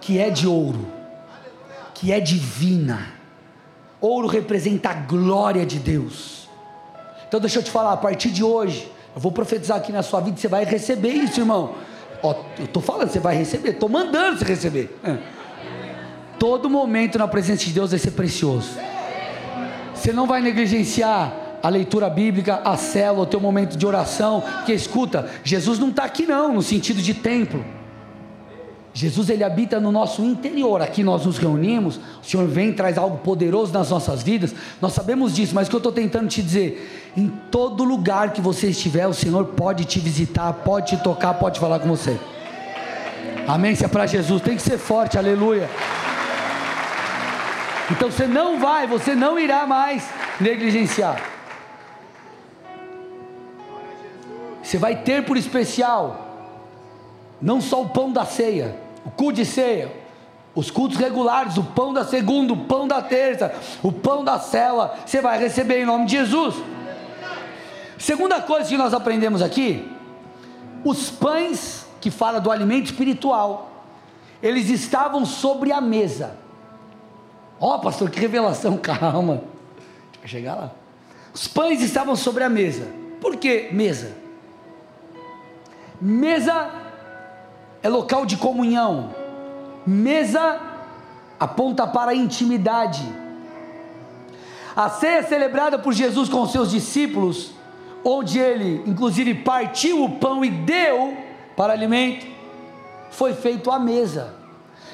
que 0.00 0.18
é 0.18 0.28
de 0.28 0.46
ouro, 0.46 0.86
que 1.94 2.12
é 2.12 2.20
divina. 2.20 3.23
Ouro 4.04 4.26
representa 4.26 4.90
a 4.90 4.92
glória 4.92 5.64
de 5.64 5.78
Deus. 5.78 6.46
Então 7.26 7.40
deixa 7.40 7.60
eu 7.60 7.62
te 7.62 7.70
falar, 7.70 7.94
a 7.94 7.96
partir 7.96 8.30
de 8.30 8.44
hoje, 8.44 8.86
eu 9.16 9.20
vou 9.20 9.32
profetizar 9.32 9.78
aqui 9.78 9.90
na 9.90 10.02
sua 10.02 10.20
vida, 10.20 10.36
você 10.36 10.46
vai 10.46 10.62
receber 10.62 11.08
isso, 11.08 11.40
irmão. 11.40 11.74
Ó, 12.22 12.34
eu 12.58 12.66
estou 12.66 12.82
falando, 12.82 13.08
você 13.08 13.18
vai 13.18 13.34
receber, 13.34 13.70
estou 13.70 13.88
mandando 13.88 14.38
você 14.38 14.44
receber. 14.44 14.94
É. 15.02 15.16
Todo 16.38 16.68
momento 16.68 17.16
na 17.16 17.26
presença 17.26 17.64
de 17.64 17.72
Deus 17.72 17.92
vai 17.92 17.98
ser 17.98 18.10
precioso. 18.10 18.72
Você 19.94 20.12
não 20.12 20.26
vai 20.26 20.42
negligenciar 20.42 21.32
a 21.62 21.70
leitura 21.70 22.10
bíblica, 22.10 22.60
a 22.62 22.76
célula, 22.76 23.22
o 23.22 23.26
teu 23.26 23.40
momento 23.40 23.74
de 23.74 23.86
oração, 23.86 24.42
porque 24.42 24.74
escuta, 24.74 25.30
Jesus 25.42 25.78
não 25.78 25.88
está 25.88 26.04
aqui 26.04 26.26
não, 26.26 26.52
no 26.52 26.60
sentido 26.60 27.00
de 27.00 27.14
templo. 27.14 27.64
Jesus 28.96 29.28
ele 29.28 29.42
habita 29.42 29.80
no 29.80 29.90
nosso 29.90 30.22
interior. 30.22 30.80
Aqui 30.80 31.02
nós 31.02 31.26
nos 31.26 31.36
reunimos, 31.36 31.96
o 31.96 32.24
Senhor 32.24 32.46
vem 32.46 32.72
traz 32.72 32.96
algo 32.96 33.18
poderoso 33.18 33.72
nas 33.72 33.90
nossas 33.90 34.22
vidas. 34.22 34.54
Nós 34.80 34.92
sabemos 34.92 35.34
disso, 35.34 35.52
mas 35.52 35.66
o 35.66 35.70
que 35.70 35.74
eu 35.74 35.78
estou 35.78 35.90
tentando 35.90 36.28
te 36.28 36.40
dizer, 36.40 37.12
em 37.16 37.26
todo 37.50 37.82
lugar 37.82 38.32
que 38.32 38.40
você 38.40 38.68
estiver, 38.68 39.08
o 39.08 39.12
Senhor 39.12 39.46
pode 39.46 39.84
te 39.84 39.98
visitar, 39.98 40.52
pode 40.52 40.96
te 40.96 41.02
tocar, 41.02 41.34
pode 41.34 41.58
falar 41.58 41.80
com 41.80 41.88
você. 41.88 42.16
Amém? 43.48 43.74
Se 43.74 43.84
é 43.84 43.88
para 43.88 44.06
Jesus, 44.06 44.40
tem 44.40 44.54
que 44.54 44.62
ser 44.62 44.78
forte, 44.78 45.18
aleluia. 45.18 45.68
Então 47.90 48.12
você 48.12 48.28
não 48.28 48.60
vai, 48.60 48.86
você 48.86 49.12
não 49.16 49.36
irá 49.36 49.66
mais 49.66 50.08
negligenciar. 50.40 51.20
Você 54.62 54.78
vai 54.78 55.02
ter 55.02 55.24
por 55.24 55.36
especial 55.36 56.20
não 57.42 57.60
só 57.60 57.82
o 57.82 57.88
pão 57.88 58.10
da 58.10 58.24
ceia, 58.24 58.83
o 59.04 59.10
cu 59.10 59.32
de 59.32 59.44
ceia, 59.44 59.92
os 60.54 60.70
cultos 60.70 60.96
regulares, 60.96 61.56
o 61.56 61.64
pão 61.64 61.92
da 61.92 62.04
segunda, 62.04 62.52
o 62.52 62.64
pão 62.64 62.86
da 62.86 63.02
terça, 63.02 63.54
o 63.82 63.90
pão 63.90 64.24
da 64.24 64.38
cela, 64.38 64.98
você 65.04 65.20
vai 65.20 65.38
receber 65.38 65.82
em 65.82 65.84
nome 65.84 66.06
de 66.06 66.12
Jesus. 66.12 66.54
Segunda 67.98 68.40
coisa 68.40 68.68
que 68.68 68.76
nós 68.76 68.94
aprendemos 68.94 69.42
aqui, 69.42 69.90
os 70.84 71.10
pães 71.10 71.86
que 72.00 72.10
fala 72.10 72.40
do 72.40 72.50
alimento 72.50 72.86
espiritual, 72.86 73.70
eles 74.42 74.68
estavam 74.68 75.24
sobre 75.24 75.72
a 75.72 75.80
mesa. 75.80 76.36
Ó, 77.58 77.74
oh, 77.74 77.78
pastor, 77.78 78.10
que 78.10 78.20
revelação, 78.20 78.76
calma. 78.78 79.42
Vai 80.20 80.28
chegar 80.28 80.54
lá. 80.54 80.72
Os 81.32 81.48
pães 81.48 81.80
estavam 81.80 82.14
sobre 82.14 82.44
a 82.44 82.48
mesa. 82.48 82.86
Por 83.20 83.36
que 83.36 83.68
mesa? 83.72 84.12
Mesa 86.00 86.83
é 87.84 87.88
local 87.88 88.24
de 88.24 88.38
comunhão. 88.38 89.14
Mesa 89.86 90.58
aponta 91.38 91.86
para 91.86 92.12
a 92.12 92.14
intimidade. 92.14 93.06
A 94.74 94.88
ceia 94.88 95.22
celebrada 95.22 95.78
por 95.78 95.92
Jesus 95.92 96.30
com 96.30 96.48
seus 96.48 96.70
discípulos, 96.70 97.50
onde 98.02 98.38
ele, 98.38 98.82
inclusive, 98.86 99.34
partiu 99.34 100.02
o 100.02 100.12
pão 100.12 100.42
e 100.42 100.50
deu 100.50 101.14
para 101.54 101.74
alimento, 101.74 102.26
foi 103.10 103.34
feito 103.34 103.70
à 103.70 103.78
mesa. 103.78 104.34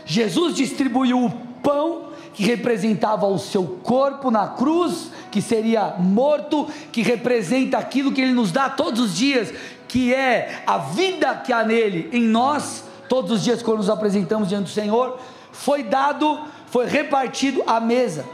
Jesus 0.05 0.57
distribuiu 0.57 1.25
o 1.25 1.31
pão 1.63 2.11
que 2.35 2.43
representava 2.43 3.27
o 3.27 3.39
seu 3.39 3.65
corpo 3.85 4.33
na 4.33 4.49
cruz, 4.49 5.13
que 5.31 5.41
seria 5.41 5.95
morto, 5.97 6.67
que 6.91 7.03
representa 7.03 7.79
aquilo 7.79 8.11
que 8.11 8.21
ele 8.21 8.33
nos 8.33 8.51
dá 8.51 8.69
todos 8.69 9.01
os 9.01 9.17
dias, 9.17 9.55
que 9.91 10.15
é 10.15 10.63
a 10.69 10.79
vida 10.79 11.35
que 11.35 11.53
há 11.53 11.65
nele 11.65 12.09
em 12.13 12.23
nós, 12.23 12.85
todos 13.09 13.33
os 13.33 13.43
dias 13.43 13.61
quando 13.61 13.79
nos 13.79 13.91
apresentamos 13.91 14.49
diante 14.49 14.67
do 14.67 14.71
Senhor, 14.71 15.19
foi 15.51 15.83
dado, 15.83 16.43
foi 16.67 16.87
repartido 16.87 17.61
à 17.67 17.81
mesa. 17.81 18.25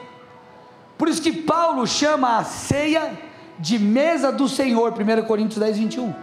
Por 0.99 1.09
isso 1.09 1.23
que 1.23 1.33
Paulo 1.33 1.87
chama 1.87 2.37
a 2.37 2.45
ceia 2.45 3.19
de 3.59 3.79
mesa 3.79 4.31
do 4.31 4.47
Senhor, 4.47 4.93
1 4.93 5.23
Coríntios 5.25 5.59
10, 5.59 5.79
21. 5.79 6.15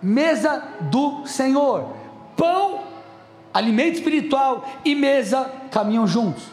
Mesa 0.00 0.62
do 0.82 1.26
Senhor. 1.26 1.88
Pão, 2.36 2.78
alimento 3.52 3.96
espiritual 3.96 4.64
e 4.84 4.94
mesa 4.94 5.50
caminham 5.72 6.06
juntos. 6.06 6.44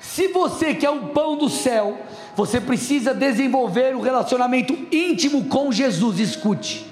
Se 0.00 0.28
você 0.28 0.74
quer 0.74 0.90
o 0.90 1.08
pão 1.08 1.36
do 1.36 1.50
céu, 1.50 1.98
você 2.34 2.60
precisa 2.60 3.12
desenvolver 3.12 3.94
um 3.94 4.00
relacionamento 4.00 4.72
íntimo 4.90 5.44
com 5.44 5.70
Jesus. 5.70 6.18
Escute. 6.18 6.86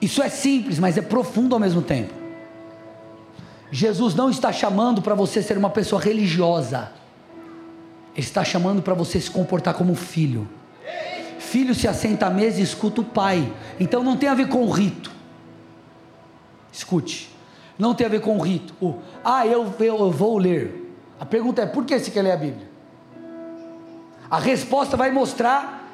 Isso 0.00 0.22
é 0.22 0.28
simples, 0.28 0.78
mas 0.78 0.96
é 0.96 1.02
profundo 1.02 1.54
ao 1.54 1.60
mesmo 1.60 1.82
tempo. 1.82 2.12
Jesus 3.70 4.14
não 4.14 4.30
está 4.30 4.52
chamando 4.52 5.02
para 5.02 5.14
você 5.14 5.42
ser 5.42 5.58
uma 5.58 5.70
pessoa 5.70 6.00
religiosa. 6.00 6.92
Ele 8.14 8.24
está 8.26 8.44
chamando 8.44 8.80
para 8.82 8.94
você 8.94 9.20
se 9.20 9.30
comportar 9.30 9.74
como 9.74 9.94
filho. 9.94 10.48
Filho 11.38 11.74
se 11.74 11.88
assenta 11.88 12.26
à 12.26 12.30
mesa 12.30 12.60
e 12.60 12.62
escuta 12.62 13.00
o 13.00 13.04
pai. 13.04 13.52
Então 13.78 14.02
não 14.02 14.16
tem 14.16 14.28
a 14.28 14.34
ver 14.34 14.48
com 14.48 14.62
o 14.62 14.70
rito. 14.70 15.10
Escute. 16.72 17.30
Não 17.78 17.94
tem 17.94 18.06
a 18.06 18.10
ver 18.10 18.20
com 18.20 18.36
o 18.36 18.40
rito. 18.40 18.74
O, 18.80 18.94
ah, 19.24 19.46
eu, 19.46 19.72
eu 19.80 20.10
vou 20.10 20.38
ler. 20.38 20.94
A 21.18 21.26
pergunta 21.26 21.62
é: 21.62 21.66
por 21.66 21.84
que 21.84 21.98
você 21.98 22.10
quer 22.10 22.22
ler 22.22 22.32
a 22.32 22.36
Bíblia? 22.36 22.75
A 24.30 24.38
resposta 24.38 24.96
vai 24.96 25.10
mostrar 25.10 25.84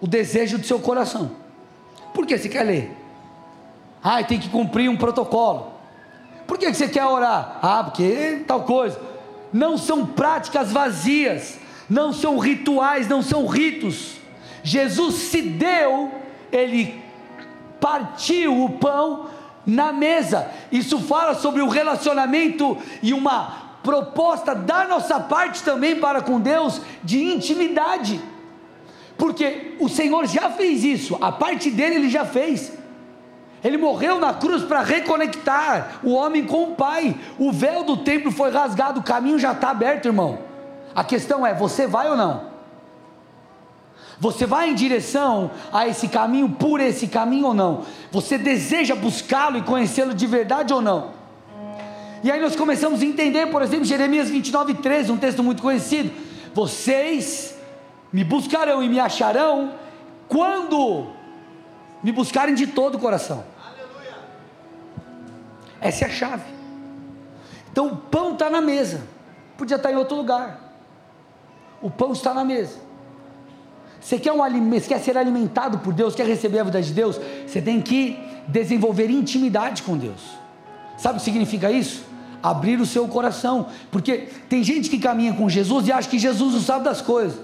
o 0.00 0.06
desejo 0.06 0.58
do 0.58 0.66
seu 0.66 0.78
coração. 0.78 1.30
Por 2.12 2.26
que 2.26 2.36
você 2.36 2.48
quer 2.48 2.62
ler? 2.62 2.96
Ah, 4.02 4.22
tem 4.22 4.38
que 4.38 4.48
cumprir 4.48 4.90
um 4.90 4.96
protocolo. 4.96 5.72
Por 6.46 6.58
que 6.58 6.72
você 6.72 6.88
quer 6.88 7.04
orar? 7.04 7.58
Ah, 7.62 7.84
porque 7.84 8.44
tal 8.46 8.62
coisa. 8.62 9.00
Não 9.52 9.78
são 9.78 10.04
práticas 10.04 10.72
vazias, 10.72 11.58
não 11.88 12.12
são 12.12 12.38
rituais, 12.38 13.08
não 13.08 13.22
são 13.22 13.46
ritos. 13.46 14.16
Jesus 14.62 15.14
se 15.14 15.40
deu, 15.40 16.12
ele 16.52 17.02
partiu 17.80 18.64
o 18.64 18.70
pão 18.70 19.30
na 19.66 19.92
mesa. 19.92 20.50
Isso 20.70 20.98
fala 21.00 21.34
sobre 21.34 21.62
o 21.62 21.68
relacionamento 21.68 22.76
e 23.02 23.14
uma 23.14 23.63
proposta 23.84 24.54
da 24.54 24.88
nossa 24.88 25.20
parte 25.20 25.62
também 25.62 26.00
para 26.00 26.22
com 26.22 26.40
Deus 26.40 26.80
de 27.04 27.22
intimidade. 27.22 28.20
Porque 29.16 29.76
o 29.78 29.88
Senhor 29.88 30.26
já 30.26 30.50
fez 30.50 30.82
isso, 30.82 31.16
a 31.20 31.30
parte 31.30 31.70
dele 31.70 31.96
ele 31.96 32.10
já 32.10 32.24
fez. 32.24 32.72
Ele 33.62 33.76
morreu 33.78 34.18
na 34.18 34.34
cruz 34.34 34.62
para 34.62 34.82
reconectar 34.82 36.00
o 36.02 36.12
homem 36.12 36.44
com 36.44 36.64
o 36.64 36.74
Pai. 36.74 37.16
O 37.38 37.52
véu 37.52 37.84
do 37.84 37.98
templo 37.98 38.32
foi 38.32 38.50
rasgado, 38.50 39.00
o 39.00 39.04
caminho 39.04 39.38
já 39.38 39.52
está 39.52 39.70
aberto, 39.70 40.06
irmão. 40.06 40.40
A 40.94 41.04
questão 41.04 41.46
é: 41.46 41.54
você 41.54 41.86
vai 41.86 42.10
ou 42.10 42.16
não? 42.16 42.52
Você 44.18 44.46
vai 44.46 44.70
em 44.70 44.74
direção 44.74 45.50
a 45.72 45.88
esse 45.88 46.08
caminho, 46.08 46.50
por 46.50 46.80
esse 46.80 47.08
caminho 47.08 47.48
ou 47.48 47.54
não? 47.54 47.82
Você 48.12 48.38
deseja 48.38 48.94
buscá-lo 48.94 49.58
e 49.58 49.62
conhecê-lo 49.62 50.14
de 50.14 50.26
verdade 50.26 50.72
ou 50.72 50.80
não? 50.80 51.23
E 52.24 52.30
aí 52.30 52.40
nós 52.40 52.56
começamos 52.56 53.02
a 53.02 53.04
entender, 53.04 53.50
por 53.50 53.60
exemplo, 53.60 53.84
Jeremias 53.84 54.30
29, 54.30 54.72
13, 54.76 55.12
um 55.12 55.18
texto 55.18 55.42
muito 55.42 55.60
conhecido. 55.60 56.10
Vocês 56.54 57.54
me 58.10 58.24
buscarão 58.24 58.82
e 58.82 58.88
me 58.88 58.98
acharão 58.98 59.74
quando 60.26 61.08
me 62.02 62.10
buscarem 62.10 62.54
de 62.54 62.66
todo 62.66 62.94
o 62.94 62.98
coração. 62.98 63.44
Essa 65.82 66.06
é 66.06 66.08
a 66.08 66.10
chave. 66.10 66.44
Então 67.70 67.88
o 67.88 67.96
pão 67.96 68.32
está 68.32 68.48
na 68.48 68.62
mesa. 68.62 69.02
Podia 69.58 69.76
estar 69.76 69.92
em 69.92 69.96
outro 69.96 70.16
lugar. 70.16 70.78
O 71.82 71.90
pão 71.90 72.12
está 72.12 72.32
na 72.32 72.42
mesa. 72.42 72.78
Você 74.00 74.18
quer, 74.18 74.32
um 74.32 74.42
alimento, 74.42 74.88
quer 74.88 74.98
ser 74.98 75.18
alimentado 75.18 75.80
por 75.80 75.92
Deus, 75.92 76.14
quer 76.14 76.26
receber 76.26 76.60
a 76.60 76.64
vida 76.64 76.80
de 76.80 76.94
Deus, 76.94 77.20
você 77.46 77.60
tem 77.60 77.82
que 77.82 78.18
desenvolver 78.48 79.10
intimidade 79.10 79.82
com 79.82 79.94
Deus. 79.94 80.22
Sabe 80.96 81.16
o 81.16 81.18
que 81.18 81.24
significa 81.24 81.70
isso? 81.70 82.13
Abrir 82.44 82.78
o 82.78 82.84
seu 82.84 83.08
coração. 83.08 83.66
Porque 83.90 84.28
tem 84.48 84.62
gente 84.62 84.90
que 84.90 84.98
caminha 84.98 85.32
com 85.32 85.48
Jesus 85.48 85.88
e 85.88 85.92
acha 85.92 86.08
que 86.08 86.18
Jesus 86.18 86.52
não 86.52 86.60
sabe 86.60 86.84
das 86.84 87.00
coisas. 87.00 87.40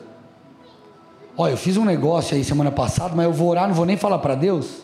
Olha, 1.36 1.52
eu 1.52 1.56
fiz 1.56 1.78
um 1.78 1.84
negócio 1.86 2.36
aí 2.36 2.44
semana 2.44 2.70
passada, 2.70 3.14
mas 3.16 3.24
eu 3.24 3.32
vou 3.32 3.48
orar, 3.48 3.66
não 3.66 3.74
vou 3.74 3.86
nem 3.86 3.96
falar 3.96 4.18
para 4.18 4.34
Deus. 4.34 4.82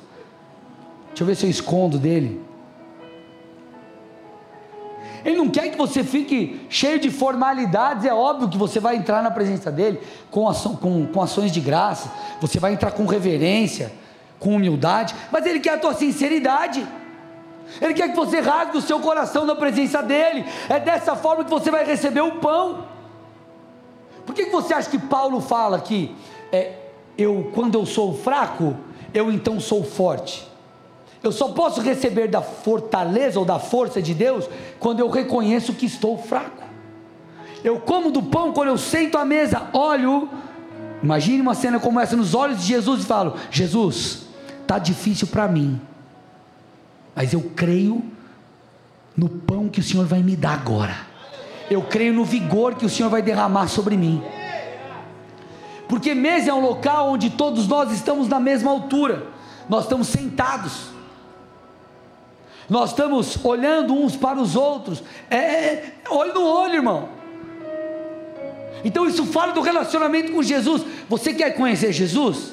Deixa 1.09 1.23
eu 1.23 1.27
ver 1.27 1.35
se 1.35 1.45
eu 1.45 1.51
escondo 1.51 1.99
dele. 1.99 2.41
Ele 5.23 5.37
não 5.37 5.49
quer 5.49 5.71
que 5.71 5.77
você 5.77 6.05
fique 6.05 6.61
cheio 6.71 7.01
de 7.01 7.11
formalidades. 7.11 8.05
É 8.05 8.15
óbvio 8.15 8.49
que 8.49 8.57
você 8.57 8.79
vai 8.79 8.97
entrar 8.97 9.23
na 9.23 9.31
presença 9.31 9.71
dele 9.71 10.01
com, 10.31 10.51
com, 10.81 11.07
com 11.07 11.23
ações 11.23 11.51
de 11.51 11.61
graça, 11.61 12.11
você 12.41 12.61
vai 12.61 12.73
entrar 12.73 12.93
com 12.93 13.05
reverência, 13.07 13.93
com 14.39 14.55
humildade, 14.55 15.15
mas 15.33 15.45
ele 15.45 15.59
quer 15.61 15.75
a 15.75 15.79
tua 15.79 15.95
sinceridade. 15.95 16.87
Ele 17.81 17.95
quer 17.95 18.11
que 18.11 18.17
você 18.17 18.41
rasgue 18.41 18.79
o 18.79 18.83
seu 18.83 19.01
coração 19.01 19.45
na 19.45 19.55
presença 19.55 20.03
dele. 20.03 20.45
É 20.69 20.79
dessa 20.79 21.17
forma 21.17 21.45
que 21.45 21.51
você 21.51 21.71
vai 21.71 21.85
receber 21.85 22.21
o 22.21 22.37
pão. 22.37 22.85
Por 24.25 24.35
que, 24.35 24.47
que 24.47 24.53
você 24.53 24.75
acha 24.75 24.91
que 24.91 24.99
Paulo 24.99 25.41
fala 25.41 25.81
que 25.81 26.15
é, 26.53 26.73
eu, 27.17 27.51
quando 27.55 27.77
eu 27.77 27.87
sou 27.87 28.15
fraco, 28.15 28.77
eu 29.15 29.31
então 29.31 29.61
sou 29.61 29.85
forte? 29.85 30.47
Eu 31.23 31.33
só 31.33 31.49
posso 31.49 31.81
receber 31.81 32.29
da 32.29 32.41
fortaleza 32.41 33.39
ou 33.39 33.45
da 33.45 33.59
força 33.59 34.01
de 34.01 34.15
Deus 34.15 34.49
quando 34.79 35.01
eu 35.01 35.09
reconheço 35.09 35.73
que 35.73 35.87
estou 35.87 36.17
fraco. 36.19 36.63
Eu 37.65 37.81
como 37.81 38.11
do 38.11 38.23
pão 38.23 38.53
quando 38.53 38.69
eu 38.69 38.79
sento 38.79 39.19
à 39.19 39.25
mesa, 39.25 39.69
olho, 39.73 40.29
imagine 41.03 41.41
uma 41.41 41.55
cena 41.55 41.81
como 41.81 41.99
essa 41.99 42.15
nos 42.15 42.35
olhos 42.35 42.61
de 42.61 42.67
Jesus 42.67 43.03
e 43.03 43.07
falo: 43.07 43.35
Jesus, 43.51 44.27
tá 44.67 44.79
difícil 44.79 45.27
para 45.27 45.49
mim, 45.49 45.81
mas 47.17 47.33
eu 47.33 47.51
creio 47.57 48.05
no 49.17 49.29
pão 49.29 49.69
que 49.69 49.81
o 49.81 49.83
Senhor 49.83 50.07
vai 50.07 50.23
me 50.23 50.37
dar 50.37 50.53
agora. 50.53 50.95
Eu 51.69 51.83
creio 51.83 52.15
no 52.15 52.25
vigor 52.25 52.77
que 52.77 52.87
o 52.87 52.89
Senhor 52.89 53.09
vai 53.09 53.23
derramar 53.23 53.67
sobre 53.67 53.97
mim. 53.97 54.23
Porque 55.89 56.15
mesa 56.15 56.51
é 56.51 56.55
um 56.55 56.61
local 56.61 57.09
onde 57.09 57.31
todos 57.31 57.67
nós 57.67 57.91
estamos 57.91 58.29
na 58.29 58.39
mesma 58.39 58.71
altura. 58.71 59.27
Nós 59.69 59.85
estamos 59.85 60.07
sentados 60.09 60.95
nós 62.69 62.91
estamos 62.91 63.39
olhando 63.45 63.95
uns 63.95 64.17
para 64.17 64.41
os 64.41 64.57
outros, 64.57 65.03
é, 65.31 65.37
é 65.37 65.93
olho 66.11 66.35
no 66.35 66.45
olho, 66.45 66.75
irmão. 66.75 67.09
Então 68.85 69.07
isso 69.07 69.25
fala 69.27 69.53
do 69.53 69.61
relacionamento 69.61 70.33
com 70.33 70.43
Jesus. 70.43 70.85
Você 71.09 71.33
quer 71.33 71.51
conhecer 71.53 71.93
Jesus? 71.93 72.53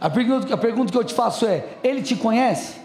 A 0.00 0.10
pergunta, 0.10 0.52
a 0.52 0.56
pergunta 0.56 0.92
que 0.92 0.98
eu 0.98 1.04
te 1.04 1.14
faço 1.14 1.46
é: 1.46 1.64
Ele 1.82 2.02
te 2.02 2.16
conhece? 2.16 2.83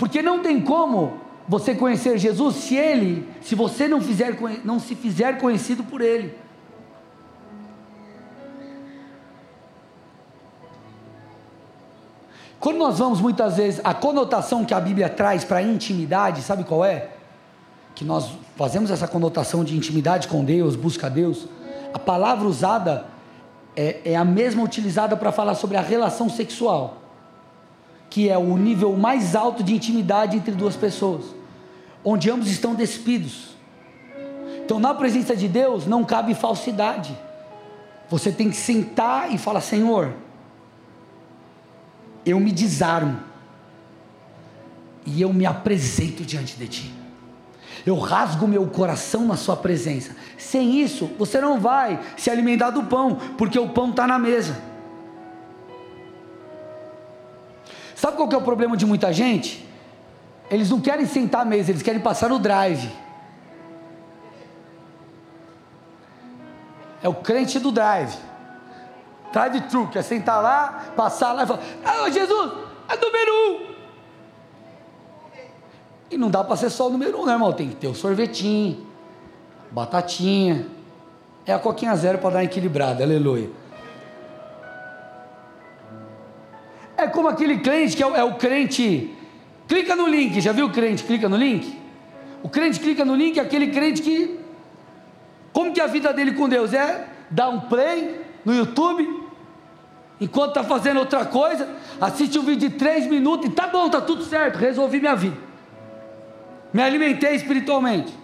Porque 0.00 0.22
não 0.22 0.40
tem 0.40 0.62
como 0.62 1.20
você 1.46 1.74
conhecer 1.74 2.16
Jesus 2.16 2.56
se 2.56 2.74
Ele, 2.74 3.28
se 3.42 3.54
você 3.54 3.86
não, 3.86 4.00
fizer, 4.00 4.34
não 4.64 4.80
se 4.80 4.94
fizer 4.94 5.38
conhecido 5.38 5.84
por 5.84 6.00
Ele. 6.00 6.34
Quando 12.58 12.78
nós 12.78 12.98
vamos 12.98 13.20
muitas 13.20 13.58
vezes, 13.58 13.78
a 13.84 13.92
conotação 13.92 14.64
que 14.64 14.72
a 14.72 14.80
Bíblia 14.80 15.10
traz 15.10 15.44
para 15.44 15.58
a 15.58 15.62
intimidade, 15.62 16.40
sabe 16.40 16.64
qual 16.64 16.82
é? 16.82 17.10
Que 17.94 18.02
nós 18.02 18.30
fazemos 18.56 18.90
essa 18.90 19.06
conotação 19.06 19.62
de 19.62 19.76
intimidade 19.76 20.28
com 20.28 20.42
Deus, 20.42 20.76
busca 20.76 21.08
a 21.08 21.10
Deus. 21.10 21.46
A 21.92 21.98
palavra 21.98 22.48
usada 22.48 23.04
é, 23.76 24.00
é 24.12 24.16
a 24.16 24.24
mesma 24.24 24.62
utilizada 24.62 25.14
para 25.14 25.30
falar 25.30 25.56
sobre 25.56 25.76
a 25.76 25.82
relação 25.82 26.30
sexual, 26.30 26.99
que 28.10 28.28
é 28.28 28.36
o 28.36 28.58
nível 28.58 28.96
mais 28.96 29.36
alto 29.36 29.62
de 29.62 29.72
intimidade 29.72 30.36
entre 30.36 30.52
duas 30.52 30.74
pessoas, 30.74 31.24
onde 32.04 32.28
ambos 32.28 32.50
estão 32.50 32.74
despidos. 32.74 33.50
Então, 34.64 34.80
na 34.80 34.92
presença 34.92 35.34
de 35.36 35.46
Deus, 35.46 35.86
não 35.86 36.04
cabe 36.04 36.34
falsidade. 36.34 37.16
Você 38.08 38.32
tem 38.32 38.50
que 38.50 38.56
sentar 38.56 39.32
e 39.32 39.38
falar: 39.38 39.60
Senhor, 39.60 40.12
eu 42.26 42.40
me 42.40 42.50
desarmo 42.50 43.20
e 45.06 45.22
eu 45.22 45.32
me 45.32 45.46
apresento 45.46 46.24
diante 46.24 46.56
de 46.56 46.66
ti. 46.68 46.94
Eu 47.86 47.96
rasgo 47.98 48.46
meu 48.46 48.66
coração 48.66 49.26
na 49.26 49.36
sua 49.36 49.56
presença. 49.56 50.14
Sem 50.36 50.80
isso, 50.80 51.10
você 51.18 51.40
não 51.40 51.58
vai 51.58 51.98
se 52.16 52.28
alimentar 52.28 52.70
do 52.70 52.82
pão, 52.84 53.16
porque 53.38 53.58
o 53.58 53.68
pão 53.70 53.90
está 53.90 54.06
na 54.06 54.18
mesa. 54.18 54.69
Sabe 58.00 58.16
qual 58.16 58.26
que 58.26 58.34
é 58.34 58.38
o 58.38 58.40
problema 58.40 58.78
de 58.78 58.86
muita 58.86 59.12
gente? 59.12 59.62
Eles 60.50 60.70
não 60.70 60.80
querem 60.80 61.04
sentar 61.04 61.42
à 61.42 61.44
mesa, 61.44 61.70
eles 61.70 61.82
querem 61.82 62.00
passar 62.00 62.30
no 62.30 62.38
drive. 62.38 62.90
É 67.02 67.08
o 67.10 67.14
crente 67.14 67.58
do 67.58 67.70
drive. 67.70 68.16
Drive-thru, 69.30 69.88
quer 69.88 70.02
sentar 70.02 70.42
lá, 70.42 70.92
passar 70.96 71.34
lá 71.34 71.42
e 71.42 71.46
falar: 71.46 71.60
Ah, 71.84 72.08
Jesus, 72.08 72.52
é 72.88 72.96
número 72.96 73.32
um. 73.34 73.74
E 76.10 76.16
não 76.16 76.30
dá 76.30 76.42
para 76.42 76.56
ser 76.56 76.70
só 76.70 76.86
o 76.86 76.90
número 76.90 77.20
um, 77.20 77.26
né, 77.26 77.32
irmão? 77.32 77.52
Tem 77.52 77.68
que 77.68 77.76
ter 77.76 77.88
o 77.88 77.94
sorvetinho, 77.94 78.86
batatinha. 79.70 80.66
É 81.44 81.52
a 81.52 81.58
coquinha 81.58 81.94
zero 81.96 82.16
para 82.16 82.30
dar 82.30 82.44
equilibrada, 82.44 83.04
aleluia. 83.04 83.59
É 87.02 87.06
como 87.08 87.28
aquele 87.28 87.58
crente 87.58 87.96
que 87.96 88.02
é 88.02 88.06
o, 88.06 88.14
é 88.14 88.24
o 88.24 88.34
crente. 88.34 89.14
Clica 89.66 89.94
no 89.96 90.06
link, 90.06 90.40
já 90.40 90.52
viu 90.52 90.66
o 90.66 90.70
crente? 90.70 91.04
Clica 91.04 91.28
no 91.28 91.36
link? 91.36 91.78
O 92.42 92.48
crente 92.48 92.80
clica 92.80 93.04
no 93.04 93.14
link 93.14 93.38
é 93.38 93.42
aquele 93.42 93.68
crente 93.68 94.02
que. 94.02 94.38
Como 95.52 95.72
que 95.72 95.80
é 95.80 95.84
a 95.84 95.86
vida 95.86 96.12
dele 96.12 96.32
com 96.32 96.48
Deus? 96.48 96.72
É 96.72 97.06
dar 97.30 97.48
um 97.48 97.60
play 97.60 98.20
no 98.44 98.54
YouTube, 98.54 99.06
enquanto 100.20 100.50
está 100.50 100.64
fazendo 100.64 101.00
outra 101.00 101.24
coisa, 101.24 101.68
assiste 102.00 102.38
um 102.38 102.42
vídeo 102.42 102.68
de 102.68 102.76
três 102.76 103.06
minutos 103.06 103.46
e 103.46 103.50
tá 103.50 103.66
bom, 103.66 103.88
tá 103.88 104.00
tudo 104.00 104.24
certo, 104.24 104.56
resolvi 104.56 104.98
minha 104.98 105.14
vida 105.14 105.50
me 106.72 106.82
alimentei 106.82 107.34
espiritualmente. 107.34 108.18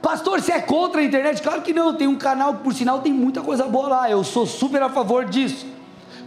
Pastor, 0.00 0.40
você 0.40 0.52
é 0.52 0.60
contra 0.60 1.00
a 1.00 1.04
internet? 1.04 1.42
Claro 1.42 1.62
que 1.62 1.72
não, 1.72 1.94
tem 1.94 2.06
um 2.06 2.16
canal 2.16 2.56
que 2.56 2.62
por 2.62 2.74
sinal 2.74 3.00
tem 3.00 3.12
muita 3.12 3.40
coisa 3.40 3.64
boa 3.64 3.88
lá, 3.88 4.10
eu 4.10 4.22
sou 4.22 4.46
super 4.46 4.82
a 4.82 4.90
favor 4.90 5.24
disso. 5.24 5.66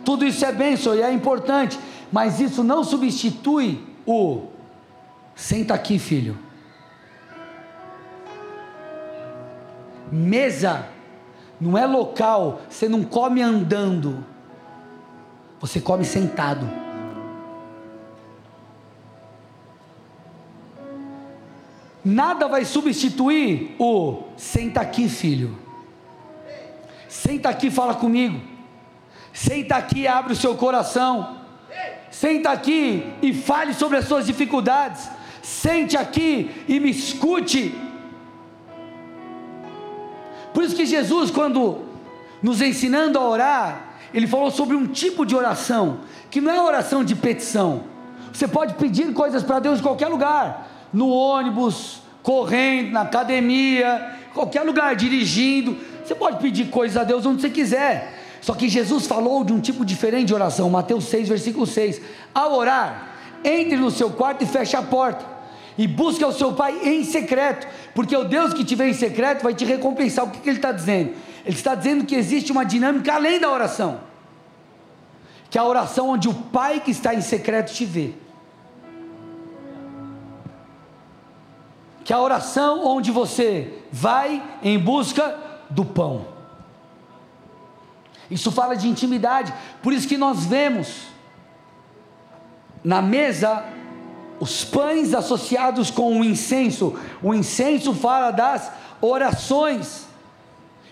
Tudo 0.08 0.26
isso 0.26 0.46
é 0.46 0.54
bênção 0.54 0.96
e 0.96 1.02
é 1.02 1.12
importante, 1.12 1.78
mas 2.10 2.40
isso 2.40 2.64
não 2.64 2.82
substitui 2.82 3.84
o 4.06 4.44
senta 5.36 5.74
aqui, 5.74 6.00
filho. 6.00 6.40
Mesa 10.10 10.88
não 11.60 11.78
é 11.78 11.86
local, 11.86 12.62
você 12.70 12.88
não 12.88 13.04
come 13.04 13.42
andando, 13.42 14.24
você 15.60 15.82
come 15.82 16.06
sentado. 16.06 16.66
Nada 22.02 22.48
vai 22.48 22.64
substituir 22.64 23.76
o 23.78 24.24
senta 24.38 24.80
aqui, 24.80 25.10
filho. 25.10 25.60
Senta 27.10 27.50
aqui, 27.50 27.70
fala 27.70 27.94
comigo. 27.94 28.56
Senta 29.38 29.76
aqui 29.76 30.00
e 30.00 30.08
abre 30.08 30.34
o 30.34 30.36
seu 30.36 30.56
coração. 30.56 31.38
Senta 32.10 32.50
aqui 32.50 33.06
e 33.22 33.32
fale 33.32 33.72
sobre 33.72 33.98
as 33.98 34.06
suas 34.06 34.26
dificuldades. 34.26 35.08
Sente 35.44 35.96
aqui 35.96 36.50
e 36.68 36.80
me 36.80 36.90
escute. 36.90 37.76
Por 40.52 40.64
isso 40.64 40.76
que 40.76 40.88
Jesus, 40.88 41.30
quando 41.30 41.86
nos 42.42 42.64
ensinando 42.64 43.20
a 43.20 43.30
orar, 43.30 43.94
ele 44.12 44.26
falou 44.26 44.50
sobre 44.50 44.76
um 44.76 44.88
tipo 44.88 45.24
de 45.24 45.36
oração, 45.36 46.00
que 46.32 46.42
não 46.42 46.52
é 46.52 46.60
oração 46.60 47.04
de 47.04 47.14
petição. 47.16 47.84
Você 48.34 48.48
pode 48.48 48.74
pedir 48.74 49.14
coisas 49.14 49.44
para 49.44 49.60
Deus 49.60 49.80
em 49.80 49.84
qualquer 49.84 50.08
lugar 50.08 50.68
no 50.92 51.10
ônibus, 51.10 52.02
correndo, 52.24 52.92
na 52.92 53.02
academia, 53.02 54.16
qualquer 54.34 54.64
lugar, 54.64 54.96
dirigindo. 54.96 55.78
Você 56.04 56.16
pode 56.16 56.40
pedir 56.40 56.72
coisas 56.72 56.98
a 56.98 57.04
Deus 57.04 57.24
onde 57.24 57.40
você 57.40 57.52
quiser. 57.52 58.17
Só 58.48 58.56
que 58.56 58.70
Jesus 58.70 59.06
falou 59.06 59.44
de 59.44 59.52
um 59.52 59.60
tipo 59.60 59.84
diferente 59.84 60.28
de 60.28 60.34
oração, 60.34 60.70
Mateus 60.70 61.04
6, 61.10 61.28
versículo 61.28 61.68
6. 61.68 62.00
Ao 62.34 62.54
orar, 62.56 63.10
entre 63.44 63.76
no 63.76 63.92
seu 63.92 64.10
quarto 64.10 64.42
e 64.42 64.48
feche 64.48 64.78
a 64.78 64.82
porta. 64.82 65.26
E 65.78 65.86
busque 65.86 66.24
ao 66.24 66.32
seu 66.32 66.54
pai 66.54 66.80
em 66.82 67.04
secreto, 67.04 67.68
porque 67.94 68.16
o 68.16 68.24
Deus 68.24 68.54
que 68.54 68.64
te 68.64 68.74
vê 68.74 68.88
em 68.88 68.94
secreto 68.94 69.44
vai 69.44 69.54
te 69.54 69.66
recompensar. 69.66 70.24
O 70.24 70.30
que, 70.30 70.40
que 70.40 70.48
ele 70.48 70.60
está 70.60 70.72
dizendo? 70.72 71.12
Ele 71.46 71.58
está 71.58 71.76
dizendo 71.76 72.06
que 72.06 72.16
existe 72.16 72.50
uma 72.50 72.64
dinâmica 72.64 73.16
além 73.16 73.38
da 73.38 73.52
oração, 73.52 74.00
que 75.50 75.58
é 75.58 75.62
a 75.62 75.66
oração 75.66 76.12
onde 76.12 76.30
o 76.30 76.34
pai 76.34 76.80
que 76.80 76.92
está 76.92 77.14
em 77.14 77.20
secreto 77.20 77.74
te 77.74 77.84
vê. 77.84 78.14
que 82.06 82.14
a 82.14 82.22
oração 82.22 82.88
onde 82.88 83.12
você 83.12 83.84
vai 83.92 84.42
em 84.64 84.80
busca 84.80 85.36
do 85.70 85.84
pão. 85.84 86.37
Isso 88.30 88.52
fala 88.52 88.76
de 88.76 88.88
intimidade, 88.88 89.54
por 89.82 89.94
isso 89.94 90.08
que 90.08 90.18
nós 90.18 90.46
vemos 90.46 91.08
na 92.84 93.02
mesa 93.02 93.64
os 94.40 94.64
pães 94.64 95.14
associados 95.14 95.90
com 95.90 96.20
o 96.20 96.24
incenso. 96.24 96.96
O 97.24 97.34
incenso 97.34 97.94
fala 97.94 98.32
das 98.32 98.72
orações. 99.02 100.08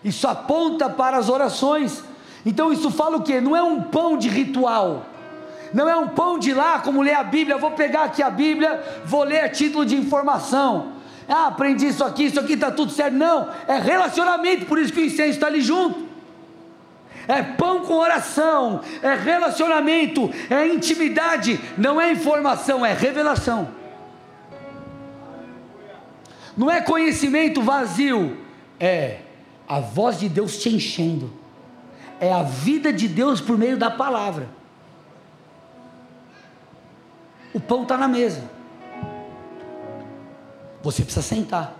Isso 0.04 0.28
aponta 0.28 0.90
para 0.90 1.18
as 1.18 1.30
orações. 1.30 2.04
Então 2.46 2.72
isso 2.72 2.90
fala 2.90 3.18
o 3.18 3.22
que? 3.22 3.42
Não 3.42 3.56
é 3.56 3.62
um 3.62 3.82
pão 3.82 4.18
de 4.18 4.30
ritual. 4.30 5.06
Não 5.74 5.90
é 5.90 5.96
um 5.96 6.08
pão 6.08 6.40
de 6.40 6.54
lá, 6.54 6.80
como 6.80 7.02
ler 7.02 7.16
a 7.16 7.24
Bíblia. 7.24 7.58
Vou 7.58 7.72
pegar 7.72 8.04
aqui 8.04 8.24
a 8.24 8.30
Bíblia, 8.30 9.02
vou 9.06 9.24
ler 9.24 9.42
a 9.42 9.50
título 9.50 9.86
de 9.86 9.96
informação. 9.96 10.94
Ah, 11.28 11.48
aprendi 11.48 11.88
isso 11.88 12.04
aqui, 12.04 12.26
isso 12.26 12.40
aqui 12.40 12.54
está 12.54 12.72
tudo 12.72 12.92
certo. 12.92 13.16
Não, 13.16 13.50
é 13.68 13.78
relacionamento, 13.80 14.66
por 14.68 14.78
isso 14.78 14.94
que 14.94 15.00
o 15.00 15.06
incenso 15.06 15.32
está 15.32 15.48
ali 15.48 15.62
junto. 15.62 16.05
É 17.28 17.42
pão 17.42 17.86
com 17.86 17.94
oração, 17.94 18.82
é 19.02 19.16
relacionamento, 19.16 20.30
é 20.50 20.68
intimidade, 20.68 21.60
não 21.78 22.00
é 22.00 22.12
informação, 22.12 22.86
é 22.86 22.94
revelação. 22.94 23.70
Não 26.56 26.72
é 26.72 26.82
conhecimento 26.82 27.62
vazio, 27.62 28.38
é 28.80 29.20
a 29.68 29.80
voz 29.80 30.20
de 30.20 30.30
Deus 30.30 30.58
te 30.58 30.70
enchendo, 30.70 31.34
é 32.20 32.32
a 32.32 32.44
vida 32.44 32.94
de 32.94 33.08
Deus 33.08 33.42
por 33.42 33.58
meio 33.58 33.78
da 33.78 33.92
palavra. 33.92 34.48
O 37.54 37.60
pão 37.60 37.84
está 37.84 37.98
na 37.98 38.08
mesa. 38.08 38.44
Você 40.84 41.04
precisa 41.04 41.26
sentar. 41.26 41.74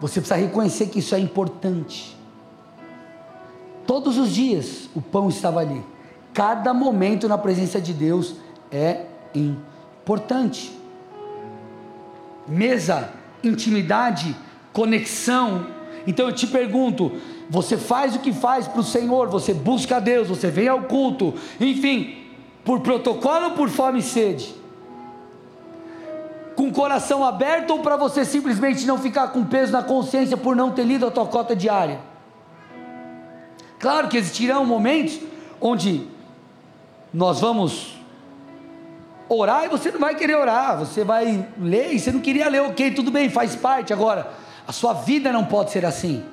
Você 0.00 0.20
precisa 0.20 0.34
reconhecer 0.34 0.86
que 0.86 0.98
isso 0.98 1.14
é 1.14 1.18
importante. 1.18 2.16
Todos 3.86 4.18
os 4.18 4.30
dias 4.30 4.88
o 4.94 5.00
pão 5.00 5.28
estava 5.28 5.60
ali. 5.60 5.82
Cada 6.32 6.72
momento 6.72 7.28
na 7.28 7.36
presença 7.36 7.80
de 7.80 7.92
Deus 7.92 8.34
é 8.70 9.06
importante. 9.34 10.72
Mesa, 12.46 13.10
intimidade, 13.42 14.34
conexão. 14.72 15.66
Então 16.06 16.26
eu 16.26 16.34
te 16.34 16.46
pergunto: 16.46 17.12
você 17.50 17.76
faz 17.76 18.16
o 18.16 18.20
que 18.20 18.32
faz 18.32 18.66
para 18.66 18.80
o 18.80 18.84
Senhor? 18.84 19.28
Você 19.28 19.52
busca 19.52 19.96
a 19.96 20.00
Deus, 20.00 20.28
você 20.28 20.50
vem 20.50 20.68
ao 20.68 20.82
culto, 20.82 21.34
enfim, 21.60 22.16
por 22.64 22.80
protocolo 22.80 23.46
ou 23.46 23.50
por 23.52 23.68
fome 23.68 23.98
e 23.98 24.02
sede? 24.02 24.62
com 26.54 26.68
o 26.68 26.72
coração 26.72 27.24
aberto 27.24 27.70
ou 27.70 27.80
para 27.80 27.96
você 27.96 28.24
simplesmente 28.24 28.86
não 28.86 28.98
ficar 28.98 29.28
com 29.28 29.44
peso 29.44 29.72
na 29.72 29.82
consciência 29.82 30.36
por 30.36 30.54
não 30.54 30.70
ter 30.70 30.84
lido 30.84 31.06
a 31.06 31.10
tua 31.10 31.26
cota 31.26 31.56
diária? 31.56 32.11
Claro 33.82 34.08
que 34.08 34.16
existirão 34.16 34.64
momentos 34.64 35.20
onde 35.60 36.06
nós 37.12 37.40
vamos 37.40 37.98
orar 39.28 39.64
e 39.64 39.68
você 39.68 39.90
não 39.90 40.00
vai 40.00 40.14
querer 40.14 40.36
orar, 40.36 40.78
você 40.78 41.04
vai 41.04 41.46
ler 41.58 41.92
e 41.92 42.00
você 42.00 42.10
não 42.10 42.20
queria 42.20 42.48
ler, 42.48 42.62
ok, 42.62 42.92
tudo 42.92 43.10
bem, 43.10 43.28
faz 43.28 43.54
parte. 43.54 43.92
Agora, 43.92 44.32
a 44.66 44.72
sua 44.72 44.94
vida 44.94 45.30
não 45.30 45.44
pode 45.44 45.72
ser 45.72 45.84
assim. 45.84 46.24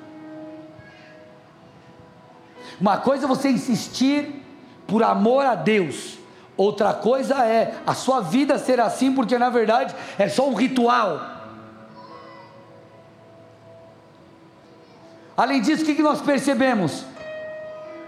Uma 2.79 2.95
coisa 2.97 3.25
é 3.25 3.27
você 3.27 3.49
insistir 3.49 4.41
por 4.87 5.03
amor 5.03 5.45
a 5.45 5.55
Deus, 5.55 6.19
Outra 6.59 6.93
coisa 6.93 7.35
é 7.45 7.73
a 7.87 7.93
sua 7.93 8.19
vida 8.19 8.57
ser 8.57 8.81
assim, 8.81 9.13
porque 9.13 9.37
na 9.37 9.49
verdade 9.49 9.95
é 10.17 10.27
só 10.27 10.45
um 10.45 10.53
ritual. 10.53 11.21
Além 15.37 15.61
disso, 15.61 15.83
o 15.83 15.85
que 15.85 16.01
nós 16.01 16.19
percebemos? 16.19 17.05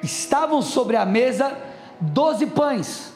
Estavam 0.04 0.62
sobre 0.62 0.96
a 0.98 1.06
mesa 1.06 1.58
doze 2.00 2.48
pães. 2.48 3.14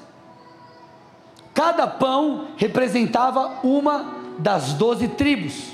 Cada 1.54 1.88
pão 1.88 2.48
representava 2.58 3.60
uma 3.64 4.16
das 4.38 4.74
doze 4.74 5.08
tribos. 5.08 5.74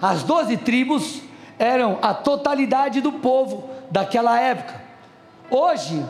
As 0.00 0.22
doze 0.22 0.56
tribos 0.56 1.20
eram 1.58 1.98
a 2.00 2.14
totalidade 2.14 3.00
do 3.00 3.12
povo 3.12 3.68
daquela 3.90 4.40
época. 4.40 4.80
Hoje, 5.50 6.04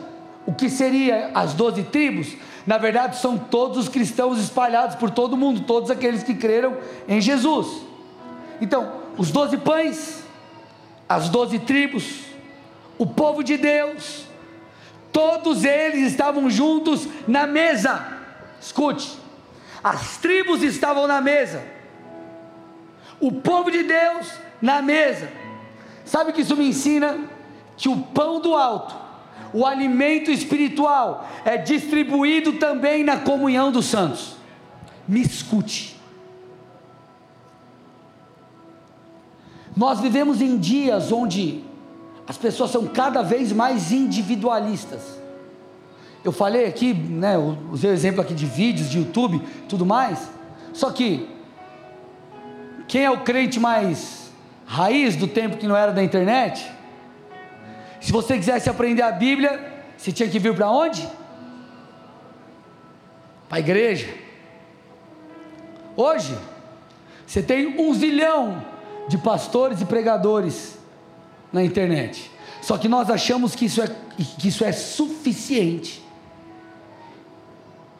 o 0.45 0.53
que 0.53 0.69
seria 0.69 1.31
as 1.33 1.53
doze 1.53 1.83
tribos 1.83 2.35
Na 2.69 2.77
verdade, 2.77 3.17
são 3.17 3.35
todos 3.35 3.79
os 3.79 3.89
cristãos 3.89 4.37
espalhados 4.37 4.95
por 4.95 5.09
todo 5.09 5.33
o 5.33 5.37
mundo, 5.37 5.61
todos 5.61 5.89
aqueles 5.89 6.21
que 6.21 6.35
creram 6.35 6.77
em 7.07 7.19
Jesus. 7.19 7.81
Então, 8.61 8.91
os 9.17 9.31
doze 9.31 9.57
pães, 9.57 10.23
as 11.09 11.29
doze 11.29 11.57
tribos, 11.57 12.25
o 12.95 13.07
povo 13.07 13.43
de 13.43 13.57
Deus, 13.57 14.25
todos 15.11 15.63
eles 15.63 16.11
estavam 16.11 16.49
juntos 16.49 17.07
na 17.27 17.47
mesa. 17.47 18.17
Escute, 18.61 19.17
as 19.83 20.17
tribos 20.17 20.61
estavam 20.63 21.07
na 21.07 21.21
mesa, 21.21 21.63
o 23.19 23.31
povo 23.31 23.71
de 23.71 23.83
Deus 23.83 24.31
na 24.61 24.81
mesa. 24.81 25.31
Sabe 26.05 26.31
o 26.31 26.33
que 26.33 26.41
isso 26.41 26.55
me 26.55 26.67
ensina? 26.67 27.17
Que 27.77 27.87
o 27.87 27.97
pão 27.97 28.41
do 28.41 28.55
alto, 28.55 28.95
o 29.53 29.65
alimento 29.65 30.31
espiritual, 30.31 31.29
é 31.45 31.57
distribuído 31.57 32.53
também 32.53 33.03
na 33.03 33.17
comunhão 33.17 33.71
dos 33.71 33.85
santos. 33.85 34.35
Me 35.07 35.21
escute. 35.21 35.97
Nós 39.75 40.01
vivemos 40.01 40.41
em 40.41 40.57
dias 40.57 41.11
onde 41.11 41.63
as 42.29 42.37
pessoas 42.37 42.69
são 42.69 42.85
cada 42.85 43.23
vez 43.23 43.51
mais 43.51 43.91
individualistas. 43.91 45.01
Eu 46.23 46.31
falei 46.31 46.67
aqui, 46.67 46.93
né, 46.93 47.35
usei 47.71 47.89
o 47.89 47.93
exemplo 47.93 48.21
aqui 48.21 48.35
de 48.35 48.45
vídeos, 48.45 48.87
de 48.87 48.99
YouTube, 48.99 49.41
tudo 49.67 49.83
mais. 49.83 50.29
Só 50.71 50.91
que 50.91 51.27
quem 52.87 53.03
é 53.03 53.09
o 53.09 53.21
crente 53.21 53.59
mais 53.59 54.31
raiz 54.63 55.15
do 55.15 55.27
tempo 55.27 55.57
que 55.57 55.65
não 55.67 55.75
era 55.75 55.91
da 55.91 56.03
internet? 56.03 56.71
Se 57.99 58.11
você 58.11 58.37
quisesse 58.37 58.69
aprender 58.69 59.01
a 59.01 59.11
Bíblia, 59.11 59.83
você 59.97 60.11
tinha 60.11 60.29
que 60.29 60.37
vir 60.37 60.53
para 60.53 60.69
onde? 60.69 61.09
Para 63.47 63.57
a 63.57 63.59
igreja. 63.59 64.07
Hoje, 65.97 66.37
você 67.25 67.41
tem 67.41 67.81
um 67.81 67.91
zilhão 67.91 68.63
de 69.07 69.17
pastores 69.17 69.81
e 69.81 69.85
pregadores 69.85 70.78
na 71.51 71.63
internet. 71.63 72.31
Só 72.61 72.77
que 72.77 72.87
nós 72.87 73.09
achamos 73.09 73.55
que 73.55 73.65
isso 73.65 73.81
é, 73.81 73.87
que 74.37 74.47
isso 74.47 74.63
é 74.63 74.71
suficiente. 74.71 76.03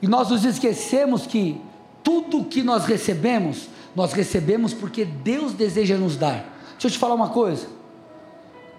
E 0.02 0.08
nós 0.08 0.30
nos 0.30 0.46
esquecemos 0.46 1.26
que 1.26 1.60
tudo 2.04 2.46
que 2.46 2.64
nós 2.64 2.86
recebemos, 2.86 3.70
nós 3.96 4.14
recebemos 4.14 4.74
porque 4.74 5.04
Deus 5.06 5.54
deseja 5.54 5.98
nos 5.98 6.16
dar. 6.16 6.46
Deixa 6.74 6.88
eu 6.88 6.92
te 6.92 6.98
falar 6.98 7.16
uma 7.16 7.30
coisa. 7.30 7.68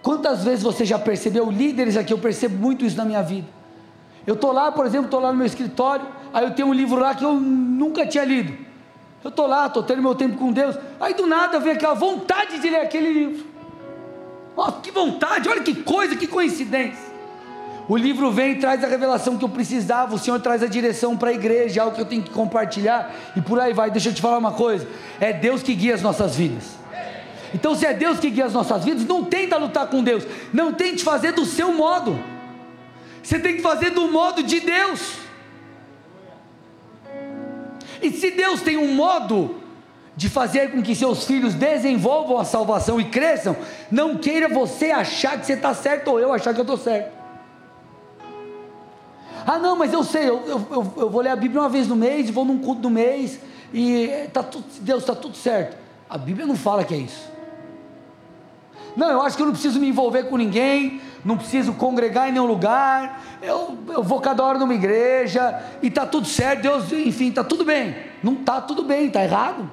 Quantas 0.02 0.44
vezes 0.44 0.62
você 0.62 0.84
já 0.84 0.98
percebeu, 0.98 1.50
líderes 1.50 1.96
aqui, 1.96 2.12
eu 2.12 2.18
percebo 2.18 2.56
muito 2.56 2.84
isso 2.84 2.96
na 2.96 3.04
minha 3.04 3.22
vida. 3.22 3.46
Eu 4.26 4.34
estou 4.34 4.52
lá, 4.52 4.72
por 4.72 4.86
exemplo, 4.86 5.06
estou 5.06 5.20
lá 5.20 5.30
no 5.32 5.38
meu 5.38 5.46
escritório, 5.46 6.06
aí 6.32 6.44
eu 6.44 6.52
tenho 6.52 6.68
um 6.68 6.72
livro 6.72 6.98
lá 6.98 7.14
que 7.14 7.24
eu 7.24 7.34
nunca 7.34 8.06
tinha 8.06 8.24
lido. 8.24 8.56
Eu 9.22 9.28
estou 9.28 9.46
lá, 9.46 9.66
estou 9.66 9.82
tendo 9.82 10.00
meu 10.00 10.14
tempo 10.14 10.38
com 10.38 10.52
Deus, 10.52 10.76
aí 10.98 11.12
do 11.12 11.26
nada 11.26 11.58
vem 11.60 11.72
aquela 11.72 11.94
vontade 11.94 12.58
de 12.58 12.70
ler 12.70 12.80
aquele 12.80 13.12
livro. 13.12 13.49
Oh, 14.56 14.72
que 14.72 14.90
vontade, 14.90 15.48
olha 15.48 15.62
que 15.62 15.74
coisa, 15.74 16.16
que 16.16 16.26
coincidência. 16.26 17.10
O 17.88 17.96
livro 17.96 18.30
vem 18.30 18.52
e 18.52 18.54
traz 18.56 18.84
a 18.84 18.86
revelação 18.86 19.36
que 19.36 19.44
eu 19.44 19.48
precisava, 19.48 20.14
o 20.14 20.18
Senhor 20.18 20.38
traz 20.40 20.62
a 20.62 20.66
direção 20.66 21.16
para 21.16 21.30
a 21.30 21.32
igreja, 21.32 21.82
algo 21.82 21.96
que 21.96 22.00
eu 22.00 22.06
tenho 22.06 22.22
que 22.22 22.30
compartilhar, 22.30 23.12
e 23.34 23.40
por 23.40 23.58
aí 23.58 23.72
vai. 23.72 23.90
Deixa 23.90 24.10
eu 24.10 24.14
te 24.14 24.22
falar 24.22 24.38
uma 24.38 24.52
coisa: 24.52 24.86
é 25.20 25.32
Deus 25.32 25.62
que 25.62 25.74
guia 25.74 25.94
as 25.94 26.02
nossas 26.02 26.36
vidas. 26.36 26.78
Então, 27.52 27.74
se 27.74 27.84
é 27.84 27.92
Deus 27.92 28.20
que 28.20 28.30
guia 28.30 28.46
as 28.46 28.52
nossas 28.52 28.84
vidas, 28.84 29.04
não 29.04 29.24
tenta 29.24 29.56
lutar 29.56 29.88
com 29.88 30.04
Deus, 30.04 30.24
não 30.52 30.72
tente 30.72 31.02
fazer 31.02 31.32
do 31.32 31.44
seu 31.44 31.72
modo, 31.72 32.16
você 33.22 33.40
tem 33.40 33.56
que 33.56 33.62
fazer 33.62 33.90
do 33.90 34.08
modo 34.08 34.42
de 34.42 34.60
Deus. 34.60 35.14
E 38.00 38.10
se 38.12 38.30
Deus 38.30 38.62
tem 38.62 38.76
um 38.76 38.94
modo 38.94 39.59
de 40.16 40.28
fazer 40.28 40.70
com 40.70 40.82
que 40.82 40.94
seus 40.94 41.24
filhos 41.24 41.54
desenvolvam 41.54 42.38
a 42.38 42.44
salvação 42.44 43.00
e 43.00 43.04
cresçam, 43.04 43.56
não 43.90 44.16
queira 44.16 44.48
você 44.48 44.90
achar 44.90 45.38
que 45.38 45.46
você 45.46 45.54
está 45.54 45.72
certo 45.72 46.08
ou 46.08 46.20
eu 46.20 46.32
achar 46.32 46.52
que 46.52 46.60
eu 46.60 46.64
estou 46.64 46.76
certo. 46.76 47.20
Ah, 49.46 49.58
não, 49.58 49.76
mas 49.76 49.92
eu 49.92 50.04
sei, 50.04 50.28
eu, 50.28 50.42
eu, 50.46 50.92
eu, 50.96 51.10
vou 51.10 51.22
ler 51.22 51.30
a 51.30 51.36
Bíblia 51.36 51.62
uma 51.62 51.68
vez 51.68 51.88
no 51.88 51.96
mês, 51.96 52.28
vou 52.28 52.44
num 52.44 52.58
culto 52.58 52.82
do 52.82 52.90
mês, 52.90 53.40
e 53.72 54.28
tá 54.32 54.42
tudo, 54.42 54.64
Deus 54.80 55.02
está 55.02 55.14
tudo 55.14 55.36
certo. 55.36 55.76
A 56.08 56.18
Bíblia 56.18 56.46
não 56.46 56.56
fala 56.56 56.84
que 56.84 56.94
é 56.94 56.98
isso. 56.98 57.30
Não, 58.96 59.10
eu 59.10 59.22
acho 59.22 59.36
que 59.36 59.42
eu 59.42 59.46
não 59.46 59.52
preciso 59.52 59.80
me 59.80 59.88
envolver 59.88 60.24
com 60.24 60.36
ninguém, 60.36 61.00
não 61.24 61.36
preciso 61.36 61.72
congregar 61.72 62.28
em 62.28 62.32
nenhum 62.32 62.46
lugar, 62.46 63.22
eu, 63.40 63.78
eu 63.88 64.02
vou 64.02 64.20
cada 64.20 64.42
hora 64.42 64.58
numa 64.58 64.74
igreja, 64.74 65.62
e 65.80 65.86
está 65.86 66.04
tudo 66.04 66.26
certo, 66.26 66.62
Deus, 66.62 66.92
enfim, 66.92 67.28
está 67.28 67.44
tudo 67.44 67.64
bem. 67.64 67.96
Não 68.22 68.34
está 68.34 68.60
tudo 68.60 68.82
bem, 68.82 69.06
está 69.06 69.22
errado. 69.22 69.70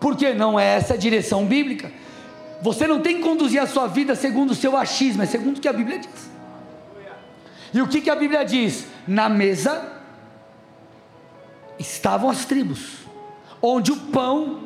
Porque 0.00 0.32
não 0.32 0.58
é 0.58 0.76
essa 0.76 0.94
a 0.94 0.96
direção 0.96 1.44
bíblica. 1.44 1.90
Você 2.62 2.86
não 2.86 3.00
tem 3.00 3.16
que 3.16 3.22
conduzir 3.22 3.60
a 3.60 3.66
sua 3.66 3.86
vida 3.86 4.14
segundo 4.14 4.50
o 4.50 4.54
seu 4.54 4.76
achismo, 4.76 5.22
é 5.22 5.26
segundo 5.26 5.58
o 5.58 5.60
que 5.60 5.68
a 5.68 5.72
Bíblia 5.72 5.98
diz. 5.98 6.30
E 7.72 7.80
o 7.80 7.86
que, 7.86 8.00
que 8.00 8.10
a 8.10 8.16
Bíblia 8.16 8.44
diz? 8.44 8.86
Na 9.06 9.28
mesa 9.28 9.92
estavam 11.78 12.30
as 12.30 12.44
tribos, 12.44 13.06
onde 13.62 13.92
o 13.92 13.96
pão 13.96 14.60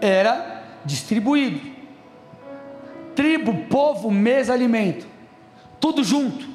era 0.00 0.64
distribuído. 0.84 1.60
Tribo, 3.14 3.66
povo, 3.68 4.10
mesa, 4.10 4.52
alimento, 4.52 5.06
tudo 5.80 6.02
junto. 6.02 6.46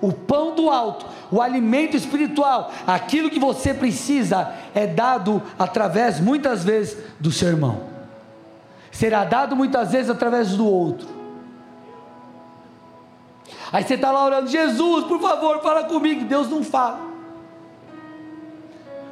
O 0.00 0.12
pão 0.12 0.54
do 0.54 0.70
alto, 0.70 1.06
o 1.30 1.42
alimento 1.42 1.96
espiritual, 1.96 2.72
aquilo 2.86 3.30
que 3.30 3.38
você 3.38 3.74
precisa 3.74 4.54
é 4.74 4.86
dado 4.86 5.42
através, 5.58 6.20
muitas 6.20 6.64
vezes, 6.64 6.96
do 7.18 7.30
seu 7.30 7.48
irmão. 7.48 7.82
Será 8.90 9.24
dado 9.24 9.54
muitas 9.54 9.92
vezes 9.92 10.10
através 10.10 10.50
do 10.50 10.66
outro 10.66 11.20
Aí 13.72 13.84
você 13.84 13.94
está 13.94 14.10
lá 14.10 14.24
orando, 14.24 14.48
Jesus, 14.48 15.04
por 15.04 15.20
favor, 15.20 15.60
fala 15.60 15.84
comigo. 15.84 16.24
Deus 16.24 16.48
não 16.48 16.64
fala. 16.64 17.00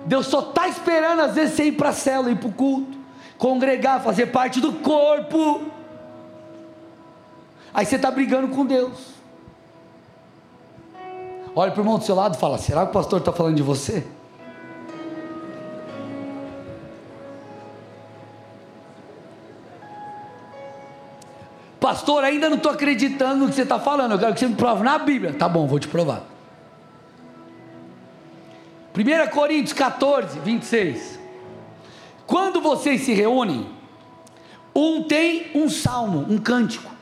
Deus 0.04 0.26
só 0.26 0.40
está 0.40 0.66
esperando, 0.66 1.20
às 1.20 1.34
vezes, 1.34 1.54
você 1.54 1.64
ir 1.64 1.72
para 1.72 1.90
a 1.90 1.92
célula, 1.92 2.30
ir 2.30 2.38
para 2.38 2.48
o 2.48 2.52
culto, 2.52 2.98
congregar, 3.36 4.02
fazer 4.02 4.26
parte 4.26 4.60
do 4.60 4.72
corpo. 4.72 5.62
Aí 7.72 7.86
você 7.86 7.96
está 7.96 8.10
brigando 8.10 8.48
com 8.48 8.64
Deus. 8.64 9.18
Olha 11.54 11.70
para 11.70 11.80
o 11.80 11.82
irmão 11.82 11.98
do 11.98 12.04
seu 12.04 12.14
lado 12.14 12.34
e 12.34 12.38
fala: 12.38 12.58
será 12.58 12.84
que 12.84 12.90
o 12.90 12.92
pastor 12.92 13.20
está 13.20 13.32
falando 13.32 13.56
de 13.56 13.62
você? 13.62 14.04
Pastor, 21.88 22.22
ainda 22.22 22.50
não 22.50 22.58
estou 22.58 22.70
acreditando 22.70 23.36
no 23.36 23.48
que 23.48 23.54
você 23.54 23.62
está 23.62 23.80
falando. 23.80 24.12
Eu 24.12 24.18
quero 24.18 24.34
que 24.34 24.40
você 24.40 24.46
me 24.46 24.54
prove 24.56 24.82
na 24.82 24.98
Bíblia. 24.98 25.32
Tá 25.32 25.48
bom, 25.48 25.66
vou 25.66 25.78
te 25.78 25.88
provar. 25.88 26.22
1 28.94 29.30
Coríntios 29.30 29.72
14, 29.72 30.38
26. 30.40 31.18
Quando 32.26 32.60
vocês 32.60 33.00
se 33.00 33.14
reúnem, 33.14 33.70
um 34.76 35.04
tem 35.04 35.50
um 35.54 35.66
salmo, 35.70 36.26
um 36.28 36.36
cântico. 36.36 36.92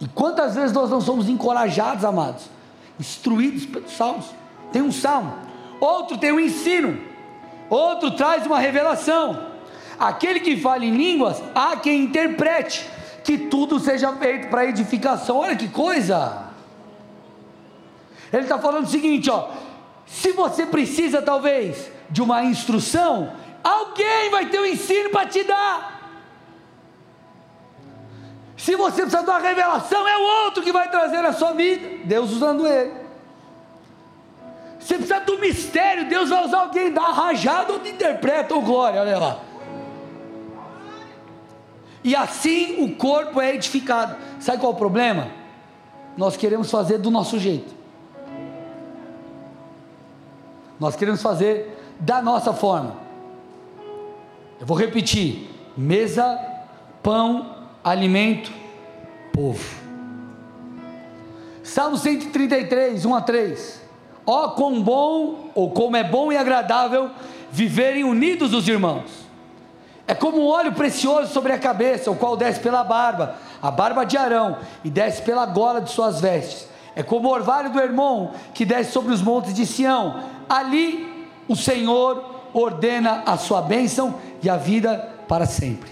E 0.00 0.08
quantas 0.08 0.54
vezes 0.54 0.72
nós 0.72 0.88
não 0.88 1.02
somos 1.02 1.28
encorajados, 1.28 2.06
amados, 2.06 2.44
instruídos 2.98 3.66
pelos 3.66 3.92
salmos? 3.92 4.30
Tem 4.72 4.80
um 4.80 4.90
salmo, 4.90 5.34
outro 5.78 6.16
tem 6.16 6.32
um 6.32 6.40
ensino, 6.40 6.98
outro 7.68 8.12
traz 8.12 8.46
uma 8.46 8.60
revelação. 8.60 9.46
Aquele 10.00 10.40
que 10.40 10.56
fala 10.56 10.86
em 10.86 10.96
línguas, 10.96 11.42
há 11.54 11.76
quem 11.76 12.04
interprete 12.04 12.96
que 13.24 13.38
tudo 13.38 13.78
seja 13.78 14.12
feito 14.14 14.48
para 14.48 14.66
edificação. 14.66 15.38
Olha 15.38 15.56
que 15.56 15.68
coisa! 15.68 16.48
Ele 18.32 18.42
está 18.42 18.58
falando 18.58 18.84
o 18.84 18.88
seguinte: 18.88 19.30
ó, 19.30 19.50
se 20.06 20.32
você 20.32 20.66
precisa 20.66 21.22
talvez 21.22 21.90
de 22.10 22.22
uma 22.22 22.44
instrução, 22.44 23.32
alguém 23.62 24.30
vai 24.30 24.46
ter 24.46 24.58
o 24.58 24.62
um 24.62 24.66
ensino 24.66 25.10
para 25.10 25.28
te 25.28 25.44
dar. 25.44 25.98
Se 28.56 28.74
você 28.74 29.02
precisa 29.02 29.22
de 29.22 29.30
uma 29.30 29.38
revelação, 29.38 30.06
é 30.06 30.16
o 30.16 30.44
outro 30.44 30.62
que 30.62 30.72
vai 30.72 30.90
trazer 30.90 31.22
na 31.22 31.32
sua 31.32 31.52
vida, 31.52 32.04
Deus 32.04 32.32
usando 32.32 32.66
ele. 32.66 32.92
Se 34.80 34.94
precisa 34.94 35.20
do 35.20 35.38
mistério, 35.38 36.08
Deus 36.08 36.30
vai 36.30 36.44
usar 36.44 36.60
alguém, 36.60 36.90
dá 36.90 37.02
rajada 37.02 37.72
ou 37.72 37.86
interpreta, 37.86 38.54
ou 38.54 38.62
glória, 38.62 39.00
olha 39.00 39.18
lá 39.18 39.47
e 42.02 42.14
assim 42.14 42.82
o 42.82 42.94
corpo 42.94 43.40
é 43.40 43.54
edificado. 43.54 44.16
Sabe 44.40 44.58
qual 44.58 44.72
é 44.72 44.74
o 44.74 44.78
problema? 44.78 45.28
Nós 46.16 46.36
queremos 46.36 46.70
fazer 46.70 46.98
do 46.98 47.10
nosso 47.10 47.38
jeito. 47.38 47.74
Nós 50.78 50.94
queremos 50.94 51.22
fazer 51.22 51.76
da 51.98 52.22
nossa 52.22 52.52
forma. 52.52 52.96
Eu 54.60 54.66
vou 54.66 54.76
repetir: 54.76 55.50
mesa, 55.76 56.38
pão, 57.02 57.54
alimento, 57.82 58.52
povo. 59.32 59.64
Salmo 61.62 61.96
133, 61.96 63.04
1 63.04 63.14
a 63.14 63.20
3. 63.20 63.82
Ó 64.24 64.44
oh, 64.44 64.50
quão 64.50 64.82
bom, 64.82 65.50
ou 65.54 65.70
como 65.70 65.96
é 65.96 66.04
bom 66.04 66.30
e 66.30 66.36
agradável 66.36 67.10
viverem 67.50 68.04
unidos 68.04 68.52
os 68.52 68.68
irmãos. 68.68 69.27
É 70.08 70.14
como 70.14 70.40
um 70.40 70.46
óleo 70.46 70.72
precioso 70.72 71.30
sobre 71.34 71.52
a 71.52 71.58
cabeça, 71.58 72.10
o 72.10 72.16
qual 72.16 72.34
desce 72.34 72.60
pela 72.60 72.82
barba, 72.82 73.34
a 73.60 73.70
barba 73.70 74.04
de 74.04 74.16
Arão, 74.16 74.56
e 74.82 74.88
desce 74.88 75.20
pela 75.20 75.44
gola 75.44 75.82
de 75.82 75.90
suas 75.90 76.18
vestes. 76.18 76.66
É 76.96 77.02
como 77.02 77.28
o 77.28 77.30
orvalho 77.30 77.70
do 77.70 77.78
Hermon, 77.78 78.30
que 78.54 78.64
desce 78.64 78.90
sobre 78.90 79.12
os 79.12 79.20
montes 79.20 79.52
de 79.52 79.66
Sião. 79.66 80.22
Ali 80.48 81.28
o 81.46 81.54
Senhor 81.54 82.24
ordena 82.54 83.22
a 83.26 83.36
sua 83.36 83.60
bênção 83.60 84.14
e 84.42 84.48
a 84.48 84.56
vida 84.56 85.10
para 85.28 85.44
sempre. 85.44 85.90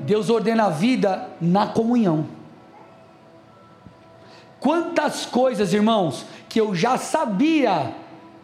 Deus 0.00 0.28
ordena 0.28 0.66
a 0.66 0.70
vida 0.70 1.30
na 1.40 1.68
comunhão. 1.68 2.26
Quantas 4.60 5.24
coisas, 5.24 5.72
irmãos, 5.72 6.26
que 6.46 6.60
eu 6.60 6.74
já 6.74 6.98
sabia 6.98 7.94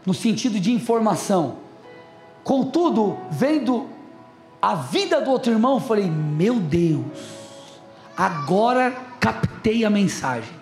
no 0.06 0.14
sentido 0.14 0.58
de 0.58 0.72
informação. 0.72 1.56
Contudo, 2.42 3.18
vendo 3.30 3.88
a 4.60 4.74
vida 4.74 5.20
do 5.20 5.30
outro 5.30 5.52
irmão, 5.52 5.80
falei: 5.80 6.10
"Meu 6.10 6.54
Deus, 6.54 7.80
agora 8.16 8.94
captei 9.18 9.84
a 9.84 9.90
mensagem. 9.90 10.54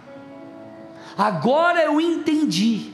Agora 1.17 1.83
eu 1.83 2.01
entendi." 2.01 2.93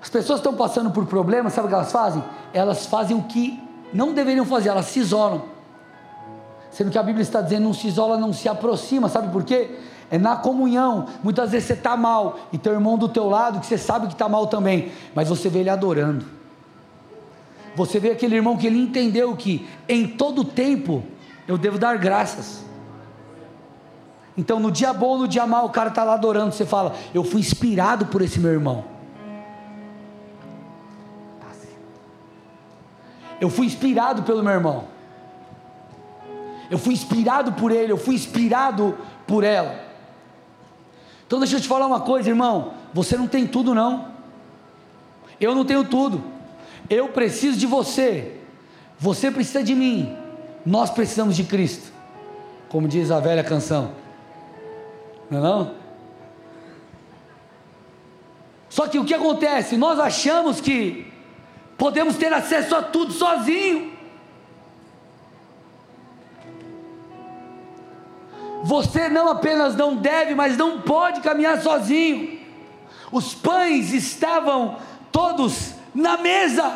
As 0.00 0.08
pessoas 0.08 0.38
estão 0.38 0.54
passando 0.54 0.90
por 0.90 1.06
problemas, 1.06 1.54
sabe 1.54 1.66
o 1.66 1.68
que 1.70 1.74
elas 1.74 1.90
fazem? 1.90 2.22
Elas 2.52 2.86
fazem 2.86 3.16
o 3.16 3.22
que 3.22 3.58
não 3.92 4.12
deveriam 4.12 4.44
fazer, 4.44 4.68
elas 4.68 4.86
se 4.86 5.00
isolam. 5.00 5.42
Sendo 6.70 6.90
que 6.90 6.98
a 6.98 7.02
Bíblia 7.02 7.22
está 7.22 7.40
dizendo: 7.40 7.64
não 7.64 7.72
se 7.72 7.86
isola, 7.86 8.18
não 8.18 8.32
se 8.32 8.48
aproxima, 8.48 9.08
sabe 9.08 9.32
por 9.32 9.44
quê? 9.44 9.78
É 10.10 10.18
na 10.18 10.36
comunhão. 10.36 11.06
Muitas 11.22 11.50
vezes 11.50 11.68
você 11.68 11.72
está 11.74 11.96
mal 11.96 12.38
e 12.52 12.58
teu 12.58 12.72
irmão 12.72 12.96
do 12.96 13.08
teu 13.08 13.28
lado 13.28 13.60
que 13.60 13.66
você 13.66 13.78
sabe 13.78 14.06
que 14.06 14.12
está 14.12 14.28
mal 14.28 14.46
também, 14.46 14.92
mas 15.14 15.28
você 15.28 15.48
vê 15.48 15.60
ele 15.60 15.70
adorando. 15.70 16.24
Você 17.76 17.98
vê 17.98 18.10
aquele 18.10 18.36
irmão 18.36 18.56
que 18.56 18.66
ele 18.66 18.78
entendeu 18.78 19.34
que 19.36 19.68
em 19.88 20.06
todo 20.06 20.44
tempo 20.44 21.02
eu 21.48 21.58
devo 21.58 21.78
dar 21.78 21.98
graças. 21.98 22.64
Então 24.36 24.58
no 24.58 24.70
dia 24.70 24.92
bom, 24.92 25.18
no 25.18 25.28
dia 25.28 25.46
mal, 25.46 25.66
o 25.66 25.70
cara 25.70 25.88
está 25.88 26.04
lá 26.04 26.14
adorando. 26.14 26.52
Você 26.52 26.64
fala, 26.64 26.94
eu 27.12 27.24
fui 27.24 27.40
inspirado 27.40 28.06
por 28.06 28.22
esse 28.22 28.38
meu 28.38 28.52
irmão. 28.52 28.84
Eu 33.40 33.50
fui 33.50 33.66
inspirado 33.66 34.22
pelo 34.22 34.42
meu 34.42 34.52
irmão. 34.52 34.84
Eu 36.70 36.78
fui 36.78 36.94
inspirado 36.94 37.52
por 37.52 37.70
ele, 37.70 37.92
eu 37.92 37.98
fui 37.98 38.14
inspirado 38.14 38.96
por 39.26 39.44
ela. 39.44 39.83
Então 41.26 41.38
deixa 41.38 41.56
eu 41.56 41.60
te 41.60 41.68
falar 41.68 41.86
uma 41.86 42.00
coisa, 42.00 42.28
irmão. 42.28 42.74
Você 42.92 43.16
não 43.16 43.26
tem 43.26 43.46
tudo, 43.46 43.74
não. 43.74 44.08
Eu 45.40 45.54
não 45.54 45.64
tenho 45.64 45.84
tudo. 45.84 46.22
Eu 46.88 47.08
preciso 47.08 47.58
de 47.58 47.66
você. 47.66 48.38
Você 48.98 49.30
precisa 49.30 49.62
de 49.62 49.74
mim. 49.74 50.16
Nós 50.64 50.90
precisamos 50.90 51.36
de 51.36 51.44
Cristo. 51.44 51.92
Como 52.68 52.88
diz 52.88 53.10
a 53.10 53.20
velha 53.20 53.42
canção. 53.42 53.92
Não 55.30 55.38
é 55.38 55.42
não? 55.42 55.74
Só 58.68 58.88
que 58.88 58.98
o 58.98 59.04
que 59.04 59.14
acontece? 59.14 59.76
Nós 59.76 59.98
achamos 60.00 60.60
que 60.60 61.12
podemos 61.78 62.16
ter 62.16 62.32
acesso 62.32 62.74
a 62.74 62.82
tudo 62.82 63.12
sozinho. 63.12 63.93
Você 68.64 69.10
não 69.10 69.28
apenas 69.28 69.76
não 69.76 69.94
deve, 69.94 70.34
mas 70.34 70.56
não 70.56 70.80
pode 70.80 71.20
caminhar 71.20 71.60
sozinho. 71.60 72.40
Os 73.12 73.34
pães 73.34 73.92
estavam 73.92 74.78
todos 75.12 75.74
na 75.94 76.16
mesa. 76.16 76.74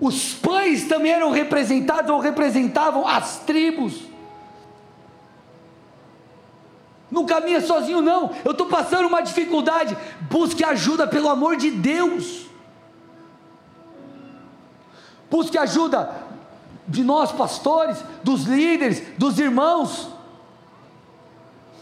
Os 0.00 0.32
pães 0.32 0.88
também 0.88 1.12
eram 1.12 1.30
representados 1.30 2.10
ou 2.10 2.20
representavam 2.20 3.06
as 3.06 3.40
tribos. 3.40 4.00
Não 7.10 7.26
caminha 7.26 7.60
sozinho, 7.60 8.00
não. 8.00 8.30
Eu 8.42 8.52
estou 8.52 8.66
passando 8.66 9.08
uma 9.08 9.20
dificuldade. 9.20 9.94
Busque 10.22 10.64
ajuda, 10.64 11.06
pelo 11.06 11.28
amor 11.28 11.56
de 11.56 11.70
Deus. 11.70 12.46
Busque 15.30 15.58
ajuda 15.58 16.29
de 16.90 17.04
nós, 17.04 17.30
pastores, 17.30 18.04
dos 18.22 18.42
líderes, 18.44 19.02
dos 19.16 19.38
irmãos. 19.38 20.10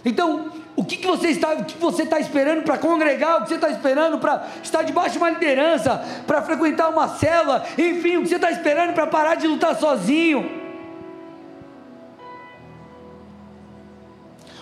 Então, 0.05 0.53
o 0.77 0.85
que, 0.85 0.99
que 0.99 1.07
você 1.07 1.29
está, 1.29 1.55
o 1.55 1.65
que 1.65 1.79
você 1.79 2.03
está 2.03 2.21
esperando 2.21 2.63
para 2.63 2.77
congregar? 2.77 3.39
O 3.39 3.43
que 3.43 3.49
você 3.49 3.55
está 3.55 3.71
esperando 3.71 4.19
para 4.19 4.47
estar 4.63 4.83
debaixo 4.83 5.13
de 5.13 5.19
uma 5.19 5.31
liderança, 5.31 6.05
para 6.27 6.43
frequentar 6.43 6.91
uma 6.91 7.09
célula? 7.09 7.65
Enfim, 7.77 8.19
o 8.19 8.23
que 8.23 8.29
você 8.29 8.37
está 8.37 8.51
esperando 8.51 8.93
para 8.93 9.07
parar 9.07 9.35
de 9.35 9.47
lutar 9.47 9.75
sozinho? 9.77 10.49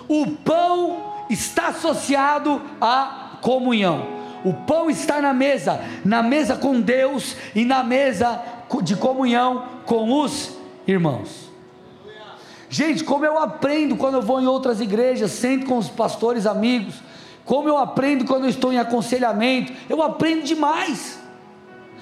O 0.08 0.28
pão 0.44 1.12
está 1.28 1.68
associado 1.68 2.62
à 2.80 3.38
comunhão. 3.42 4.14
O 4.44 4.54
pão 4.54 4.88
está 4.88 5.20
na 5.20 5.34
mesa, 5.34 5.80
na 6.04 6.22
mesa 6.22 6.54
com 6.54 6.80
Deus 6.80 7.36
e 7.52 7.64
na 7.64 7.82
mesa 7.82 8.40
de 8.82 8.96
comunhão 8.96 9.64
com 9.84 10.22
os 10.22 10.56
irmãos. 10.86 11.46
Gente, 12.68 13.04
como 13.04 13.24
eu 13.24 13.38
aprendo 13.38 13.96
quando 13.96 14.14
eu 14.14 14.22
vou 14.22 14.40
em 14.40 14.46
outras 14.46 14.80
igrejas, 14.80 15.30
sento 15.30 15.66
com 15.66 15.78
os 15.78 15.88
pastores 15.88 16.46
amigos, 16.46 16.96
como 17.44 17.68
eu 17.68 17.78
aprendo 17.78 18.24
quando 18.24 18.44
eu 18.44 18.50
estou 18.50 18.72
em 18.72 18.78
aconselhamento, 18.78 19.72
eu 19.88 20.02
aprendo 20.02 20.42
demais. 20.42 21.18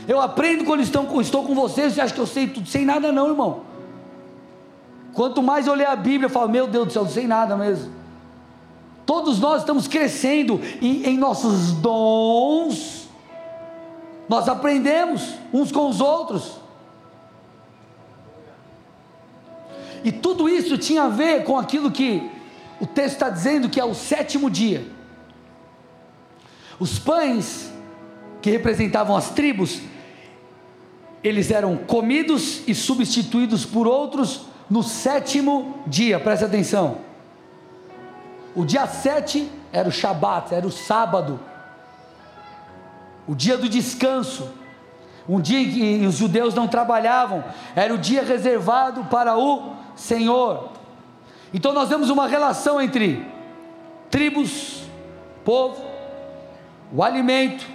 Eu 0.09 0.21
aprendo 0.21 0.65
quando 0.65 0.81
estou, 0.81 1.21
estou 1.21 1.45
com 1.45 1.55
vocês, 1.55 1.93
você 1.93 2.01
acha 2.01 2.15
que 2.15 2.21
eu 2.21 2.27
sei 2.27 2.47
tudo? 2.47 2.69
Sem 2.69 2.85
nada 2.85 3.13
não, 3.13 3.29
irmão. 3.29 3.61
Quanto 5.13 5.43
mais 5.43 5.67
eu 5.67 5.75
ler 5.75 5.87
a 5.87 5.95
Bíblia, 5.95 6.27
eu 6.27 6.31
falo, 6.31 6.49
meu 6.49 6.67
Deus 6.67 6.89
do 6.89 6.93
céu, 6.93 7.05
não 7.05 7.11
sei 7.11 7.27
nada 7.27 7.57
mesmo. 7.57 7.93
Todos 9.07 9.39
nós 9.39 9.61
estamos 9.61 9.87
crescendo 9.87 10.61
em, 10.81 11.05
em 11.05 11.19
nossos 11.19 11.73
dons, 11.73 13.04
nós 14.29 14.49
aprendemos 14.49 15.35
uns 15.53 15.71
com 15.71 15.89
os 15.89 16.01
outros. 16.01 16.59
E 20.03 20.13
tudo 20.13 20.49
isso 20.49 20.77
tinha 20.77 21.05
a 21.05 21.09
ver 21.09 21.45
com 21.45 21.59
aquilo 21.59 21.91
que 21.91 22.31
o 22.81 22.87
texto 22.87 23.15
está 23.15 23.31
dizendo 23.31 23.69
que 23.69 23.81
é 23.81 23.85
o 23.85 23.95
sétimo 23.95 24.51
dia. 24.51 24.87
Os 26.79 26.99
pães 26.99 27.73
que 28.43 28.51
representavam 28.51 29.17
as 29.17 29.31
tribos, 29.31 29.81
eles 31.23 31.51
eram 31.51 31.77
comidos 31.77 32.63
e 32.67 32.75
substituídos 32.75 33.65
por 33.65 33.87
outros 33.87 34.43
no 34.69 34.83
sétimo 34.83 35.83
dia, 35.87 36.19
preste 36.21 36.45
atenção. 36.45 36.99
O 38.55 38.65
dia 38.65 38.87
sete 38.87 39.51
era 39.73 39.89
o 39.89 39.93
Shabat, 39.93 40.55
era 40.55 40.67
o 40.67 40.71
sábado 40.71 41.41
o 43.27 43.35
dia 43.35 43.57
do 43.57 43.69
descanso, 43.69 44.49
um 45.29 45.41
dia 45.41 45.61
em 45.61 45.71
que 45.71 46.07
os 46.07 46.17
judeus 46.17 46.55
não 46.55 46.69
trabalhavam, 46.69 47.43
era 47.75 47.95
o 47.95 47.99
dia 47.99 48.23
reservado 48.23 49.05
para 49.05 49.39
o 49.39 49.75
Senhor. 49.97 50.71
Então 51.53 51.73
nós 51.73 51.89
vemos 51.89 52.11
uma 52.11 52.27
relação 52.27 52.81
entre 52.81 53.25
tribos, 54.11 54.83
povo, 55.45 55.83
o 56.93 57.03
alimento 57.03 57.67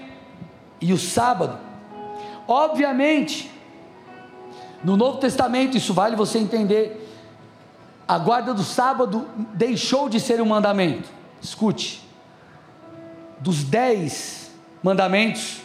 e 0.80 0.94
o 0.94 0.98
sábado. 0.98 1.58
Obviamente, 2.48 3.52
no 4.84 4.96
Novo 4.96 5.18
Testamento, 5.18 5.76
isso 5.76 5.94
vale 5.94 6.16
você 6.16 6.40
entender, 6.40 7.08
a 8.08 8.18
guarda 8.18 8.54
do 8.54 8.64
sábado 8.64 9.28
deixou 9.54 10.10
de 10.10 10.20
ser 10.20 10.42
um 10.42 10.46
mandamento. 10.46 11.10
Escute, 11.42 12.08
dos 13.40 13.64
dez 13.64 14.49
mandamentos 14.84 15.62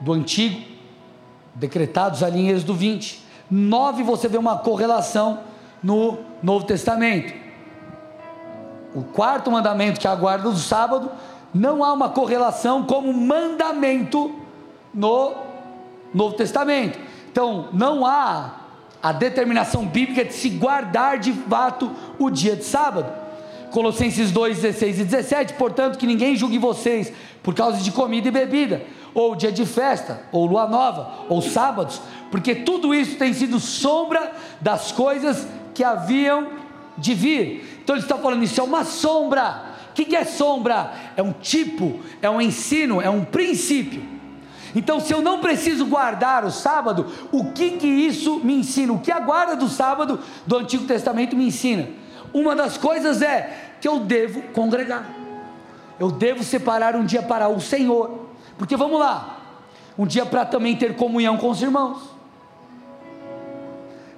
do 0.00 0.12
Antigo, 0.12 0.60
decretados 1.54 2.22
ali 2.22 2.40
em 2.40 2.48
Êxodo 2.48 2.74
20. 2.74 3.24
Nove 3.50 4.02
você 4.02 4.28
vê 4.28 4.38
uma 4.38 4.58
correlação 4.58 5.40
no 5.82 6.18
Novo 6.42 6.64
Testamento. 6.66 7.34
O 8.94 9.02
quarto 9.02 9.50
mandamento, 9.50 10.00
que 10.00 10.06
é 10.06 10.10
a 10.10 10.14
guarda 10.14 10.50
do 10.50 10.56
sábado, 10.56 11.10
não 11.52 11.82
há 11.84 11.92
uma 11.92 12.10
correlação 12.10 12.84
como 12.84 13.12
mandamento 13.12 14.34
no 14.92 15.34
Novo 16.12 16.34
Testamento. 16.34 16.98
Então, 17.30 17.68
não 17.72 18.04
há 18.04 18.54
a 19.02 19.12
determinação 19.12 19.86
bíblica 19.86 20.24
de 20.24 20.32
se 20.32 20.50
guardar 20.50 21.18
de 21.18 21.32
fato 21.32 21.90
o 22.18 22.30
dia 22.30 22.56
de 22.56 22.64
sábado. 22.64 23.27
Colossenses 23.78 24.32
2, 24.32 24.58
16 24.58 24.98
e 24.98 25.04
17, 25.04 25.52
portanto, 25.54 25.98
que 25.98 26.06
ninguém 26.06 26.34
julgue 26.34 26.58
vocês 26.58 27.12
por 27.44 27.54
causa 27.54 27.78
de 27.78 27.92
comida 27.92 28.26
e 28.26 28.32
bebida, 28.32 28.82
ou 29.14 29.36
dia 29.36 29.52
de 29.52 29.64
festa, 29.64 30.20
ou 30.32 30.46
lua 30.46 30.66
nova, 30.66 31.26
ou 31.28 31.40
sábados, 31.40 32.00
porque 32.28 32.56
tudo 32.56 32.92
isso 32.92 33.16
tem 33.16 33.32
sido 33.32 33.60
sombra 33.60 34.32
das 34.60 34.90
coisas 34.90 35.46
que 35.72 35.84
haviam 35.84 36.48
de 36.96 37.14
vir. 37.14 37.78
Então 37.84 37.94
ele 37.94 38.02
está 38.02 38.18
falando, 38.18 38.42
isso 38.42 38.60
é 38.60 38.64
uma 38.64 38.84
sombra, 38.84 39.76
que, 39.94 40.06
que 40.06 40.16
é 40.16 40.24
sombra? 40.24 40.92
É 41.16 41.22
um 41.22 41.32
tipo, 41.32 42.00
é 42.20 42.28
um 42.28 42.40
ensino, 42.40 43.00
é 43.00 43.08
um 43.08 43.24
princípio. 43.24 44.02
Então, 44.74 44.98
se 44.98 45.12
eu 45.12 45.22
não 45.22 45.38
preciso 45.38 45.86
guardar 45.86 46.44
o 46.44 46.50
sábado, 46.50 47.06
o 47.30 47.52
que 47.52 47.70
que 47.70 47.86
isso 47.86 48.40
me 48.40 48.54
ensina? 48.54 48.92
O 48.92 48.98
que 48.98 49.12
a 49.12 49.20
guarda 49.20 49.54
do 49.54 49.68
sábado 49.68 50.18
do 50.44 50.56
Antigo 50.56 50.84
Testamento 50.84 51.36
me 51.36 51.46
ensina? 51.46 51.88
Uma 52.32 52.56
das 52.56 52.76
coisas 52.76 53.22
é 53.22 53.67
que 53.80 53.88
eu 53.88 54.00
devo 54.00 54.42
congregar. 54.52 55.06
Eu 55.98 56.10
devo 56.10 56.42
separar 56.44 56.94
um 56.96 57.04
dia 57.04 57.22
para 57.22 57.48
o 57.48 57.60
Senhor. 57.60 58.26
Porque 58.56 58.76
vamos 58.76 58.98
lá, 58.98 59.40
um 59.96 60.06
dia 60.06 60.26
para 60.26 60.44
também 60.44 60.76
ter 60.76 60.96
comunhão 60.96 61.36
com 61.36 61.50
os 61.50 61.62
irmãos. 61.62 61.98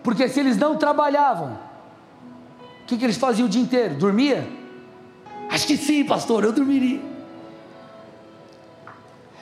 Porque 0.03 0.29
se 0.29 0.41
eles 0.41 0.57
não 0.57 0.77
trabalhavam, 0.77 1.59
o 2.83 2.87
que, 2.87 2.97
que 2.97 3.05
eles 3.05 3.17
faziam 3.17 3.47
o 3.47 3.49
dia 3.49 3.63
inteiro? 3.63 3.95
Dormia? 3.95 4.49
Acho 5.51 5.67
que 5.67 5.77
sim, 5.77 6.05
pastor, 6.05 6.45
eu 6.45 6.53
dormiria. 6.53 7.01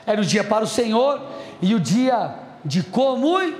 Era 0.07 0.21
o 0.21 0.25
dia 0.25 0.43
para 0.43 0.65
o 0.65 0.67
Senhor 0.67 1.21
e 1.61 1.75
o 1.75 1.81
dia 1.81 2.35
de 2.65 2.83
comunhão. 2.83 3.53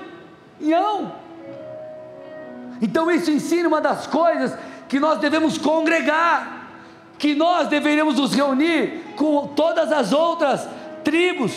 Então 2.81 3.11
isso 3.11 3.31
ensina 3.31 3.69
uma 3.69 3.81
das 3.81 4.07
coisas 4.07 4.57
que 4.89 4.99
nós 4.99 5.19
devemos 5.19 5.59
congregar, 5.59 6.71
que 7.19 7.35
nós 7.35 7.69
deveríamos 7.69 8.17
nos 8.17 8.33
reunir 8.33 9.15
com 9.17 9.49
todas 9.49 9.93
as 9.93 10.13
outras 10.13 10.67
tribos. 11.05 11.53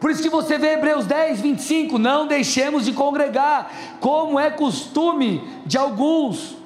Por 0.00 0.10
isso 0.10 0.22
que 0.22 0.28
você 0.28 0.58
vê 0.58 0.74
Hebreus 0.74 1.06
10, 1.06 1.40
25, 1.40 1.98
não 1.98 2.26
deixemos 2.26 2.84
de 2.84 2.92
congregar, 2.92 3.72
como 4.00 4.38
é 4.38 4.50
costume 4.50 5.42
de 5.64 5.78
alguns. 5.78 6.56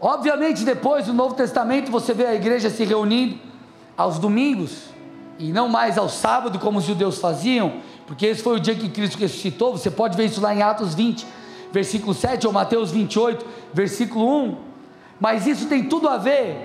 Obviamente, 0.00 0.64
depois 0.64 1.04
do 1.04 1.12
Novo 1.12 1.34
Testamento, 1.34 1.90
você 1.90 2.14
vê 2.14 2.24
a 2.26 2.34
igreja 2.34 2.70
se 2.70 2.84
reunindo 2.84 3.38
aos 3.94 4.18
domingos, 4.18 4.88
e 5.38 5.52
não 5.52 5.68
mais 5.68 5.98
ao 5.98 6.08
sábado, 6.08 6.58
como 6.58 6.78
os 6.78 6.84
judeus 6.84 7.18
faziam, 7.18 7.74
porque 8.10 8.26
esse 8.26 8.42
foi 8.42 8.56
o 8.56 8.60
dia 8.60 8.74
que 8.74 8.88
Cristo 8.88 9.16
ressuscitou. 9.18 9.70
Você 9.70 9.88
pode 9.88 10.16
ver 10.16 10.24
isso 10.24 10.40
lá 10.40 10.52
em 10.52 10.62
Atos 10.62 10.96
20, 10.96 11.24
versículo 11.70 12.12
7, 12.12 12.44
ou 12.44 12.52
Mateus 12.52 12.90
28, 12.90 13.46
versículo 13.72 14.46
1. 14.46 14.56
Mas 15.20 15.46
isso 15.46 15.66
tem 15.66 15.84
tudo 15.84 16.08
a 16.08 16.16
ver 16.16 16.56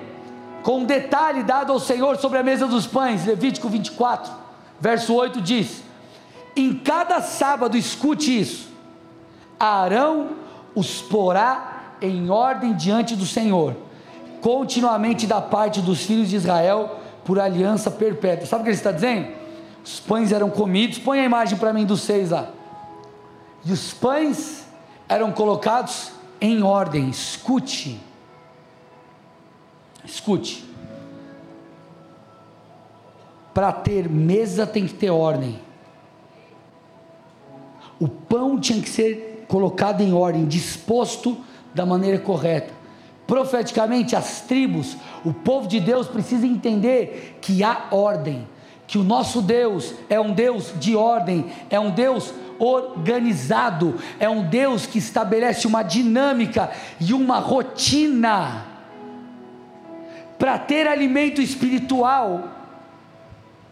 com 0.63 0.79
um 0.79 0.85
detalhe 0.85 1.43
dado 1.43 1.71
ao 1.71 1.79
Senhor 1.79 2.17
sobre 2.17 2.39
a 2.39 2.43
mesa 2.43 2.65
dos 2.65 2.87
pães. 2.87 3.27
Levítico 3.27 3.69
24, 3.69 4.33
verso 4.81 5.13
8 5.13 5.39
diz: 5.39 5.83
Em 6.55 6.73
cada 6.73 7.21
sábado, 7.21 7.77
escute 7.77 8.39
isso, 8.39 8.67
Arão 9.59 10.29
os 10.73 10.99
porá 10.99 11.91
em 12.01 12.27
ordem 12.27 12.73
diante 12.73 13.15
do 13.15 13.27
Senhor, 13.27 13.75
continuamente 14.41 15.27
da 15.27 15.41
parte 15.41 15.79
dos 15.79 16.01
filhos 16.01 16.27
de 16.27 16.37
Israel, 16.37 17.01
por 17.23 17.39
aliança 17.39 17.91
perpétua. 17.91 18.47
Sabe 18.47 18.61
o 18.61 18.63
que 18.63 18.71
ele 18.71 18.77
está 18.77 18.91
dizendo? 18.91 19.44
Os 19.85 19.99
pães 19.99 20.31
eram 20.31 20.49
comidos. 20.49 20.97
Põe 20.97 21.19
a 21.19 21.25
imagem 21.25 21.59
para 21.59 21.71
mim 21.71 21.85
dos 21.85 22.01
seis 22.01 22.31
lá. 22.31 22.49
E 23.63 23.71
os 23.71 23.93
pães 23.93 24.65
eram 25.07 25.31
colocados 25.31 26.11
em 26.41 26.63
ordem. 26.63 27.09
Escute. 27.09 28.01
Escute. 30.03 30.65
Para 33.53 33.71
ter 33.71 34.09
mesa 34.09 34.65
tem 34.65 34.87
que 34.87 34.93
ter 34.93 35.11
ordem. 35.11 35.61
O 37.99 38.07
pão 38.07 38.59
tinha 38.59 38.81
que 38.81 38.89
ser 38.89 39.45
colocado 39.47 40.01
em 40.01 40.13
ordem, 40.13 40.45
disposto 40.45 41.37
da 41.73 41.85
maneira 41.85 42.17
correta. 42.19 42.73
Profeticamente, 43.25 44.15
as 44.15 44.41
tribos, 44.41 44.97
o 45.23 45.31
povo 45.31 45.67
de 45.67 45.79
Deus 45.79 46.07
precisa 46.07 46.45
entender 46.45 47.37
que 47.39 47.63
há 47.63 47.87
ordem 47.91 48.47
que 48.87 48.97
o 48.97 49.03
nosso 49.03 49.41
Deus 49.41 49.93
é 50.09 50.19
um 50.19 50.31
Deus 50.31 50.73
de 50.79 50.95
ordem, 50.95 51.51
é 51.69 51.79
um 51.79 51.91
Deus 51.91 52.33
organizado, 52.59 53.99
é 54.19 54.29
um 54.29 54.43
Deus 54.43 54.85
que 54.85 54.97
estabelece 54.97 55.67
uma 55.67 55.83
dinâmica 55.83 56.71
e 56.99 57.13
uma 57.13 57.39
rotina 57.39 58.65
para 60.37 60.57
ter 60.59 60.87
alimento 60.87 61.41
espiritual, 61.41 62.49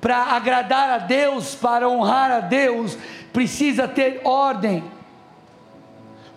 para 0.01 0.17
agradar 0.17 0.89
a 0.89 0.97
Deus, 0.97 1.55
para 1.55 1.87
honrar 1.87 2.31
a 2.31 2.39
Deus, 2.39 2.97
precisa 3.31 3.87
ter 3.87 4.21
ordem. 4.23 4.83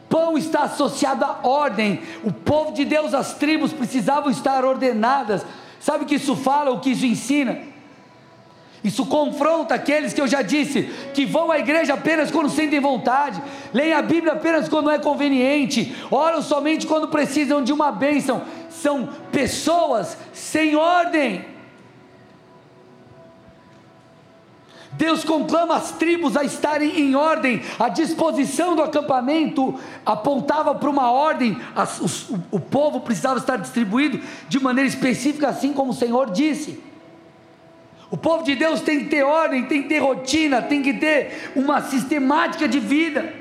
Pão 0.08 0.38
está 0.38 0.62
associado 0.62 1.24
à 1.24 1.40
ordem. 1.42 2.00
O 2.22 2.32
povo 2.32 2.72
de 2.72 2.84
Deus, 2.84 3.12
as 3.12 3.34
tribos 3.34 3.72
precisavam 3.72 4.30
estar 4.30 4.64
ordenadas. 4.64 5.44
Sabe 5.80 6.04
o 6.04 6.06
que 6.06 6.14
isso 6.14 6.36
fala, 6.36 6.70
o 6.70 6.80
que 6.80 6.90
isso 6.90 7.04
ensina? 7.04 7.58
Isso 8.86 9.04
confronta 9.04 9.74
aqueles 9.74 10.12
que 10.12 10.20
eu 10.20 10.28
já 10.28 10.42
disse, 10.42 10.84
que 11.12 11.26
vão 11.26 11.50
à 11.50 11.58
igreja 11.58 11.94
apenas 11.94 12.30
quando 12.30 12.48
sentem 12.48 12.78
vontade, 12.78 13.42
leem 13.74 13.92
a 13.92 14.00
Bíblia 14.00 14.34
apenas 14.34 14.68
quando 14.68 14.88
é 14.88 14.96
conveniente, 14.96 15.92
oram 16.08 16.40
somente 16.40 16.86
quando 16.86 17.08
precisam 17.08 17.64
de 17.64 17.72
uma 17.72 17.90
bênção. 17.90 18.42
São 18.70 19.08
pessoas 19.32 20.16
sem 20.32 20.76
ordem. 20.76 21.44
Deus 24.92 25.24
conclama 25.24 25.74
as 25.74 25.90
tribos 25.90 26.36
a 26.36 26.44
estarem 26.44 27.00
em 27.00 27.16
ordem, 27.16 27.62
a 27.80 27.88
disposição 27.88 28.76
do 28.76 28.84
acampamento 28.84 29.74
apontava 30.06 30.76
para 30.76 30.88
uma 30.88 31.10
ordem, 31.10 31.58
as, 31.74 32.00
os, 32.00 32.30
o, 32.30 32.40
o 32.52 32.60
povo 32.60 33.00
precisava 33.00 33.40
estar 33.40 33.56
distribuído 33.56 34.20
de 34.48 34.60
maneira 34.60 34.88
específica, 34.88 35.48
assim 35.48 35.72
como 35.72 35.90
o 35.90 35.94
Senhor 35.94 36.30
disse. 36.30 36.86
O 38.10 38.16
povo 38.16 38.44
de 38.44 38.54
Deus 38.54 38.80
tem 38.80 39.00
que 39.00 39.06
ter 39.06 39.22
ordem, 39.24 39.64
tem 39.64 39.82
que 39.82 39.88
ter 39.88 39.98
rotina, 39.98 40.62
tem 40.62 40.82
que 40.82 40.94
ter 40.94 41.52
uma 41.56 41.82
sistemática 41.82 42.68
de 42.68 42.78
vida. 42.78 43.32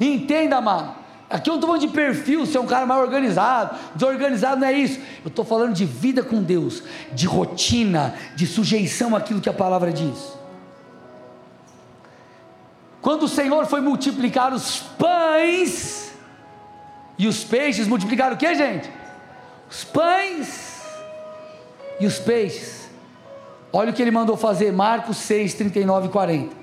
Entenda, 0.00 0.56
amado. 0.56 1.04
Aqui 1.30 1.48
eu 1.48 1.54
estou 1.54 1.68
falando 1.68 1.80
de 1.80 1.88
perfil, 1.88 2.44
ser 2.46 2.58
um 2.58 2.66
cara 2.66 2.84
mais 2.84 3.00
organizado, 3.00 3.76
desorganizado 3.94 4.60
não 4.60 4.68
é 4.68 4.72
isso. 4.72 5.00
Eu 5.24 5.28
estou 5.28 5.44
falando 5.44 5.72
de 5.72 5.84
vida 5.84 6.22
com 6.22 6.42
Deus, 6.42 6.82
de 7.12 7.26
rotina, 7.26 8.14
de 8.36 8.46
sujeição 8.46 9.16
àquilo 9.16 9.40
que 9.40 9.48
a 9.48 9.52
palavra 9.52 9.92
diz. 9.92 10.34
Quando 13.00 13.24
o 13.24 13.28
Senhor 13.28 13.66
foi 13.66 13.80
multiplicar 13.80 14.52
os 14.52 14.80
pães 14.80 16.12
e 17.18 17.26
os 17.26 17.44
peixes, 17.44 17.86
multiplicaram 17.86 18.34
o 18.34 18.38
que, 18.38 18.54
gente? 18.54 18.90
Os 19.70 19.84
pães 19.84 20.82
e 22.00 22.06
os 22.06 22.18
peixes. 22.18 22.83
Olha 23.76 23.90
o 23.90 23.92
que 23.92 24.00
ele 24.00 24.12
mandou 24.12 24.36
fazer, 24.36 24.72
Marcos 24.72 25.16
6, 25.16 25.54
39 25.54 26.06
e 26.06 26.10
40. 26.10 26.56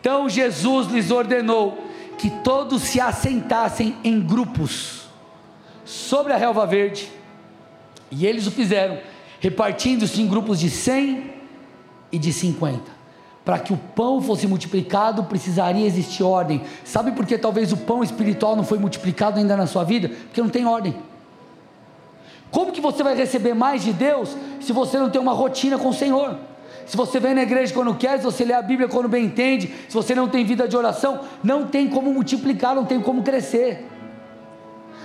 Então 0.00 0.26
Jesus 0.30 0.86
lhes 0.86 1.10
ordenou 1.10 1.76
que 2.16 2.30
todos 2.42 2.84
se 2.84 2.98
assentassem 2.98 3.94
em 4.02 4.18
grupos 4.18 5.02
sobre 5.84 6.32
a 6.32 6.38
relva 6.38 6.66
verde, 6.66 7.12
e 8.10 8.26
eles 8.26 8.46
o 8.46 8.50
fizeram, 8.50 8.98
repartindo-se 9.40 10.22
em 10.22 10.26
grupos 10.26 10.58
de 10.58 10.70
100 10.70 11.34
e 12.10 12.18
de 12.18 12.32
50. 12.32 12.80
Para 13.44 13.58
que 13.58 13.74
o 13.74 13.76
pão 13.76 14.22
fosse 14.22 14.46
multiplicado, 14.46 15.24
precisaria 15.24 15.84
existir 15.84 16.22
ordem. 16.22 16.62
Sabe 16.82 17.12
por 17.12 17.26
que 17.26 17.36
talvez 17.36 17.72
o 17.72 17.76
pão 17.76 18.02
espiritual 18.02 18.56
não 18.56 18.64
foi 18.64 18.78
multiplicado 18.78 19.38
ainda 19.38 19.54
na 19.54 19.66
sua 19.66 19.84
vida? 19.84 20.08
Porque 20.08 20.40
não 20.40 20.48
tem 20.48 20.64
ordem. 20.64 20.96
Como 22.50 22.72
que 22.72 22.80
você 22.80 23.02
vai 23.02 23.14
receber 23.14 23.54
mais 23.54 23.82
de 23.82 23.92
Deus 23.92 24.36
se 24.60 24.72
você 24.72 24.98
não 24.98 25.10
tem 25.10 25.20
uma 25.20 25.32
rotina 25.32 25.78
com 25.78 25.88
o 25.88 25.94
Senhor? 25.94 26.36
Se 26.86 26.96
você 26.96 27.20
vem 27.20 27.34
na 27.34 27.42
igreja 27.42 27.74
quando 27.74 27.94
quer, 27.94 28.16
se 28.18 28.24
você 28.24 28.44
lê 28.44 28.54
a 28.54 28.62
Bíblia 28.62 28.88
quando 28.88 29.08
bem 29.08 29.26
entende, 29.26 29.74
se 29.88 29.94
você 29.94 30.14
não 30.14 30.26
tem 30.26 30.44
vida 30.44 30.66
de 30.66 30.74
oração, 30.74 31.20
não 31.44 31.66
tem 31.66 31.86
como 31.88 32.12
multiplicar, 32.12 32.74
não 32.74 32.86
tem 32.86 32.98
como 33.00 33.22
crescer. 33.22 33.86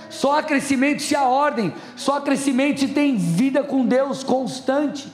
Só 0.08 0.38
há 0.38 0.42
crescimento 0.42 1.02
se 1.02 1.14
há 1.14 1.24
ordem, 1.24 1.74
só 1.96 2.16
há 2.16 2.20
crescimento 2.20 2.80
se 2.80 2.88
tem 2.88 3.16
vida 3.16 3.62
com 3.62 3.84
Deus 3.84 4.22
constante. 4.22 5.12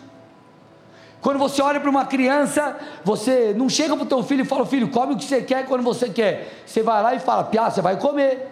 Quando 1.21 1.39
você 1.39 1.61
olha 1.61 1.81
para 1.81 1.91
uma 1.91 2.05
criança, 2.05 2.77
você 3.05 3.55
não 3.57 3.69
chega 3.69 3.95
para 3.97 4.05
o 4.05 4.07
teu 4.07 4.23
filho 4.23 4.43
e 4.43 4.45
fala, 4.45 4.65
filho, 4.65 4.89
come 4.89 5.15
o 5.15 5.17
que 5.17 5.25
você 5.25 5.43
quer 5.43 5.67
quando 5.67 5.83
você 5.83 6.09
quer. 6.09 6.63
Você 6.65 6.83
vai 6.83 7.03
lá 7.03 7.15
e 7.15 7.19
fala, 7.19 7.45
piá, 7.45 7.69
você 7.71 7.83
vai 7.83 7.97
comer. 7.97 8.49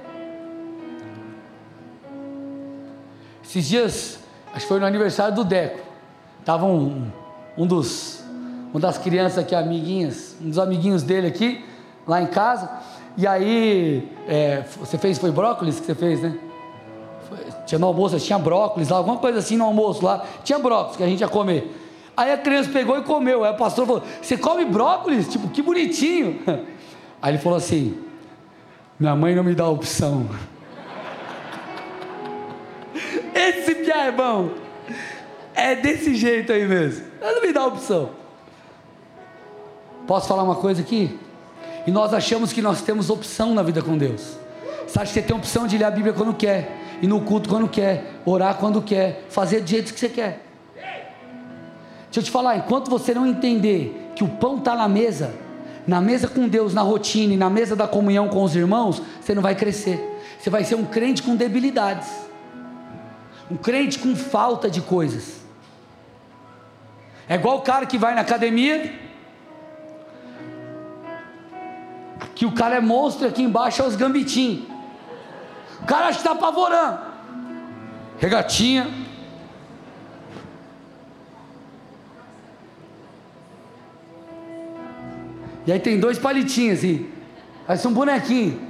Esses 3.49 3.67
dias, 3.67 4.19
acho 4.53 4.61
que 4.61 4.69
foi 4.69 4.79
no 4.79 4.85
aniversário 4.85 5.35
do 5.35 5.43
Deco. 5.43 5.79
Tava 6.45 6.67
um, 6.67 7.11
um 7.57 7.67
dos 7.67 8.23
uma 8.71 8.79
das 8.79 8.99
crianças 8.99 9.39
aqui, 9.39 9.55
amiguinhas, 9.55 10.37
um 10.39 10.51
dos 10.51 10.59
amiguinhos 10.59 11.03
dele 11.03 11.29
aqui, 11.29 11.65
lá 12.07 12.21
em 12.21 12.27
casa. 12.27 12.69
E 13.17 13.27
aí, 13.27 14.07
é, 14.29 14.65
você 14.79 14.99
fez, 14.99 15.17
foi 15.17 15.31
brócolis 15.31 15.81
que 15.81 15.87
você 15.87 15.95
fez, 15.95 16.21
né? 16.21 16.39
Foi, 17.27 17.39
tinha 17.65 17.79
no 17.79 17.87
almoço, 17.87 18.21
tinha 18.21 18.39
brócolis 18.39 18.91
lá, 18.91 18.99
alguma 18.99 19.17
coisa 19.17 19.39
assim 19.39 19.57
no 19.57 19.65
almoço 19.65 20.05
lá. 20.05 20.27
Tinha 20.45 20.59
brócolis 20.59 20.99
que 20.99 21.03
a 21.03 21.07
gente 21.07 21.21
ia 21.21 21.29
comer. 21.29 21.75
Aí 22.15 22.31
a 22.31 22.37
criança 22.37 22.69
pegou 22.71 22.99
e 22.99 23.03
comeu. 23.03 23.45
Aí 23.45 23.53
o 23.53 23.57
pastor 23.57 23.87
falou: 23.87 24.03
Você 24.21 24.37
come 24.37 24.67
brócolis? 24.67 25.27
Tipo, 25.27 25.49
que 25.49 25.63
bonitinho. 25.63 26.39
Aí 27.23 27.33
ele 27.33 27.39
falou 27.39 27.57
assim: 27.57 27.97
Minha 29.01 29.17
mãe 29.17 29.35
não 29.35 29.43
me 29.43 29.55
dá 29.55 29.67
opção. 29.67 30.29
Esse 33.39 33.75
piá 33.77 34.07
é 34.07 34.13
bom. 34.13 34.51
É 35.55 35.77
desse 35.77 36.15
jeito 36.15 36.53
aí 36.53 36.67
mesmo. 36.67 37.07
Não 37.21 37.41
me 37.41 37.53
dá 37.53 37.65
opção. 37.67 38.11
Posso 40.07 40.27
falar 40.27 40.43
uma 40.43 40.57
coisa 40.57 40.81
aqui? 40.81 41.19
E 41.87 41.91
nós 41.91 42.13
achamos 42.13 42.53
que 42.53 42.61
nós 42.61 42.83
temos 42.83 43.11
opção 43.11 43.55
na 43.55 43.63
vida 43.63 43.81
com 43.81 43.97
Deus. 43.97 44.37
Você 44.87 44.99
acha 44.99 45.13
que 45.13 45.21
você 45.21 45.23
tem 45.23 45.37
opção 45.37 45.67
de 45.67 45.79
ler 45.79 45.85
a 45.85 45.91
Bíblia 45.91 46.13
quando 46.13 46.35
quer, 46.35 46.77
ir 47.01 47.07
no 47.07 47.21
culto 47.21 47.49
quando 47.49 47.69
quer, 47.69 48.05
orar 48.25 48.57
quando 48.57 48.83
quer, 48.83 49.25
fazer 49.29 49.61
do 49.61 49.69
jeito 49.69 49.93
que 49.93 50.01
você 50.01 50.09
quer. 50.09 50.45
Deixa 52.05 52.21
eu 52.21 52.23
te 52.23 52.31
falar, 52.31 52.57
enquanto 52.57 52.91
você 52.91 53.13
não 53.13 53.27
entender 53.27 54.13
que 54.17 54.25
o 54.25 54.29
pão 54.29 54.59
está 54.59 54.75
na 54.75 54.89
mesa, 54.89 55.35
na 55.87 56.01
mesa 56.01 56.27
com 56.27 56.49
Deus, 56.49 56.73
na 56.73 56.81
rotina 56.81 57.35
e 57.35 57.37
na 57.37 57.51
mesa 57.51 57.77
da 57.77 57.87
comunhão 57.87 58.29
com 58.29 58.43
os 58.43 58.57
irmãos, 58.57 59.03
você 59.21 59.35
não 59.35 59.43
vai 59.43 59.55
crescer. 59.55 60.01
Você 60.41 60.49
vai 60.49 60.65
ser 60.65 60.75
um 60.75 60.85
crente 60.85 61.23
com 61.23 61.37
debilidades, 61.37 62.09
um 63.51 63.57
crente 63.57 63.99
com 63.99 64.15
falta 64.15 64.71
de 64.71 64.81
coisas. 64.81 65.39
É 67.29 67.35
igual 67.35 67.59
o 67.59 67.63
cara 67.63 67.87
que 67.87 67.99
vai 67.99 68.15
na 68.15 68.23
academia, 68.23 68.95
que 72.35 72.47
o 72.47 72.53
cara 72.53 72.77
é 72.77 72.81
monstro 72.81 73.27
aqui 73.27 73.43
embaixo 73.43 73.83
é 73.83 73.87
os 73.87 73.97
gambitinhos. 73.97 74.67
O 75.83 75.87
cara 75.87 76.11
está 76.11 76.33
apavorando. 76.33 76.99
Regatinha, 78.19 78.89
E 85.69 85.73
aí 85.73 85.79
tem 85.79 86.01
dois 86.01 86.19
palitinhos 86.19 86.79
assim. 86.79 87.11
Parece 87.67 87.87
um 87.87 87.93
bonequinho. 87.93 88.68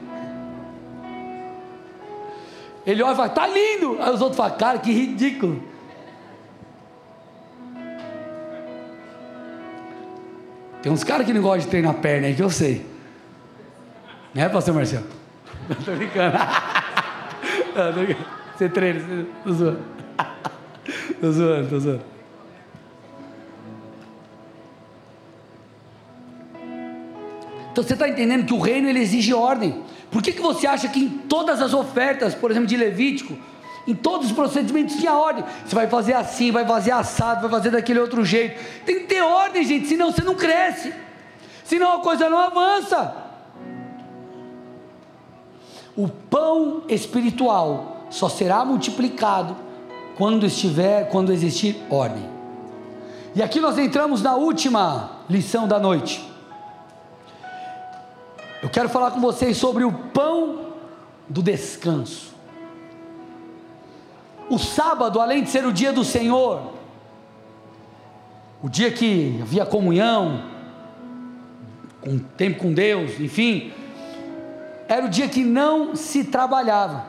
Ele 2.89 3.03
olha 3.03 3.13
e 3.13 3.17
fala, 3.17 3.29
tá 3.29 3.47
lindo. 3.47 3.99
Aí 4.01 4.11
os 4.15 4.23
outros 4.23 4.39
falam, 4.39 4.57
cara, 4.57 4.79
que 4.79 4.91
ridículo. 4.91 5.63
Tem 10.81 10.91
uns 10.91 11.05
caras 11.05 11.27
que 11.27 11.35
não 11.35 11.43
gostam 11.43 11.65
de 11.65 11.67
treinar 11.69 11.93
perna 11.97 12.29
aí 12.29 12.35
que 12.35 12.43
eu 12.43 12.49
sei. 12.49 12.87
Né, 14.33 14.49
pastor 14.49 14.75
Marcelo? 14.75 15.05
tô 15.85 15.93
brincando. 15.93 16.39
Você 18.57 18.71
treina, 18.71 19.01
você... 19.01 19.27
tô 19.45 19.53
zoando. 19.53 19.81
tô 21.21 21.31
zoando, 21.31 21.69
tô 21.69 21.79
zoando. 21.81 22.05
Então 27.71 27.85
você 27.85 27.93
está 27.93 28.09
entendendo 28.09 28.47
que 28.47 28.55
o 28.55 28.59
reino 28.59 28.89
ele 28.89 29.01
exige 29.01 29.35
ordem. 29.35 29.85
Por 30.11 30.23
que, 30.23 30.33
que 30.33 30.41
você 30.41 30.67
acha 30.67 30.89
que 30.89 31.01
em 31.01 31.09
todas 31.09 31.61
as 31.61 31.75
ofertas, 31.75 32.35
por 32.35 32.51
exemplo, 32.51 32.67
de 32.67 32.77
Levítico, 32.77 33.37
em 33.87 33.95
todos 33.95 34.29
os 34.29 34.33
procedimentos 34.33 34.97
tinha 34.97 35.15
ordem? 35.15 35.45
Você 35.67 35.75
vai 35.75 35.87
fazer 35.87 36.15
assim, 36.15 36.51
vai 36.51 36.67
fazer 36.67 36.93
assado, 36.93 37.43
vai 37.43 37.51
fazer 37.51 37.71
daquele 37.71 37.99
outro 37.99 38.25
jeito. 38.25 38.59
Tem 38.85 39.01
que 39.01 39.07
ter 39.07 39.21
ordem, 39.23 39.65
gente, 39.65 39.87
senão 39.87 40.11
você 40.11 40.23
não 40.23 40.35
cresce. 40.35 40.93
Senão 41.65 41.97
a 41.97 42.01
coisa 42.01 42.31
não 42.31 42.39
avança. 42.39 43.15
O 45.95 46.09
pão 46.09 46.85
espiritual 46.89 48.07
só 48.09 48.29
será 48.29 48.65
multiplicado 48.65 49.57
quando 50.17 50.47
estiver, 50.47 51.09
quando 51.11 51.33
existir 51.33 51.77
ordem. 51.91 52.29
E 53.35 53.43
aqui 53.43 53.61
nós 53.61 53.77
entramos 53.79 54.23
na 54.23 54.35
última 54.35 55.19
lição 55.29 55.69
da 55.69 55.79
noite. 55.79 56.27
Eu 58.69 58.71
quero 58.71 58.91
falar 58.91 59.13
com 59.13 59.21
vocês 59.23 59.57
sobre 59.57 59.83
o 59.83 59.91
pão 59.91 60.75
do 61.27 61.43
descanso. 61.43 62.35
O 64.51 64.59
sábado, 64.59 65.23
além 65.23 65.43
de 65.43 65.49
ser 65.49 65.65
o 65.65 65.73
dia 65.73 65.91
do 65.91 66.05
Senhor, 66.05 66.75
o 68.63 68.69
dia 68.69 68.91
que 68.91 69.39
havia 69.41 69.65
comunhão, 69.65 70.43
com 72.03 72.19
tempo 72.19 72.59
com 72.59 72.75
Deus, 72.75 73.19
enfim, 73.19 73.73
era 74.87 75.07
o 75.07 75.09
dia 75.09 75.29
que 75.29 75.43
não 75.43 75.97
se 75.97 76.25
trabalhava. 76.25 77.07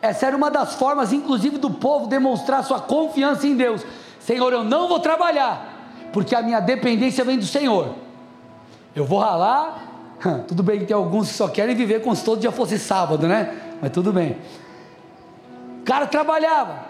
Essa 0.00 0.26
era 0.26 0.36
uma 0.36 0.48
das 0.48 0.76
formas, 0.76 1.12
inclusive, 1.12 1.58
do 1.58 1.72
povo 1.72 2.06
demonstrar 2.06 2.62
sua 2.62 2.78
confiança 2.78 3.48
em 3.48 3.56
Deus. 3.56 3.84
Senhor, 4.20 4.52
eu 4.52 4.62
não 4.62 4.86
vou 4.86 5.00
trabalhar, 5.00 6.06
porque 6.12 6.36
a 6.36 6.42
minha 6.42 6.60
dependência 6.60 7.24
vem 7.24 7.36
do 7.36 7.46
Senhor. 7.46 7.96
Eu 8.94 9.04
vou 9.04 9.18
ralar, 9.18 9.89
tudo 10.46 10.62
bem 10.62 10.80
que 10.80 10.86
tem 10.86 10.96
alguns 10.96 11.28
que 11.28 11.34
só 11.34 11.48
querem 11.48 11.74
viver 11.74 12.02
como 12.02 12.14
se 12.14 12.24
todo 12.24 12.40
dia 12.40 12.52
fosse 12.52 12.78
sábado, 12.78 13.26
né? 13.26 13.54
Mas 13.80 13.90
tudo 13.90 14.12
bem. 14.12 14.36
O 15.80 15.84
cara 15.84 16.06
trabalhava, 16.06 16.84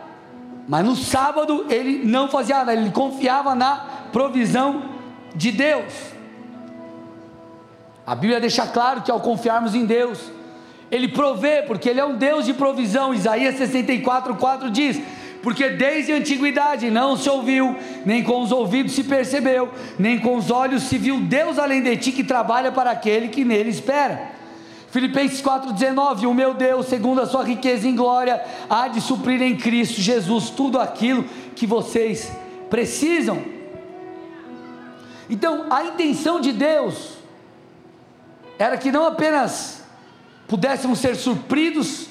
mas 0.68 0.84
no 0.84 0.96
sábado 0.96 1.66
ele 1.68 2.04
não 2.04 2.28
fazia 2.28 2.58
nada, 2.58 2.72
ele 2.72 2.90
confiava 2.90 3.54
na 3.54 3.86
provisão 4.12 4.82
de 5.34 5.52
Deus. 5.52 6.10
A 8.06 8.14
Bíblia 8.16 8.40
deixa 8.40 8.66
claro 8.66 9.02
que 9.02 9.10
ao 9.10 9.20
confiarmos 9.20 9.72
em 9.72 9.84
Deus, 9.84 10.18
Ele 10.90 11.06
provê, 11.06 11.62
porque 11.62 11.88
Ele 11.88 12.00
é 12.00 12.04
um 12.04 12.16
Deus 12.16 12.44
de 12.44 12.52
provisão. 12.52 13.14
Isaías 13.14 13.54
64, 13.54 14.34
4 14.34 14.68
diz: 14.68 15.00
porque 15.42 15.70
desde 15.70 16.12
a 16.12 16.16
antiguidade 16.16 16.90
não 16.90 17.16
se 17.16 17.28
ouviu, 17.28 17.76
nem 18.04 18.22
com 18.22 18.42
os 18.42 18.52
ouvidos 18.52 18.92
se 18.92 19.04
percebeu, 19.04 19.70
nem 19.98 20.18
com 20.18 20.36
os 20.36 20.50
olhos 20.50 20.82
se 20.84 20.98
viu 20.98 21.20
Deus 21.20 21.58
além 21.58 21.82
de 21.82 21.96
ti 21.96 22.12
que 22.12 22.24
trabalha 22.24 22.70
para 22.70 22.90
aquele 22.90 23.28
que 23.28 23.44
nele 23.44 23.70
espera. 23.70 24.32
Filipenses 24.90 25.40
4,19: 25.40 26.28
O 26.28 26.34
meu 26.34 26.52
Deus, 26.52 26.86
segundo 26.86 27.20
a 27.20 27.26
sua 27.26 27.44
riqueza 27.44 27.88
em 27.88 27.94
glória, 27.94 28.42
há 28.68 28.88
de 28.88 29.00
suprir 29.00 29.40
em 29.40 29.56
Cristo 29.56 30.00
Jesus 30.00 30.50
tudo 30.50 30.78
aquilo 30.78 31.24
que 31.54 31.66
vocês 31.66 32.30
precisam. 32.68 33.42
Então, 35.28 35.66
a 35.70 35.84
intenção 35.84 36.40
de 36.40 36.52
Deus 36.52 37.18
era 38.58 38.76
que 38.76 38.90
não 38.90 39.06
apenas 39.06 39.84
pudéssemos 40.48 40.98
ser 40.98 41.14
supridos 41.14 42.08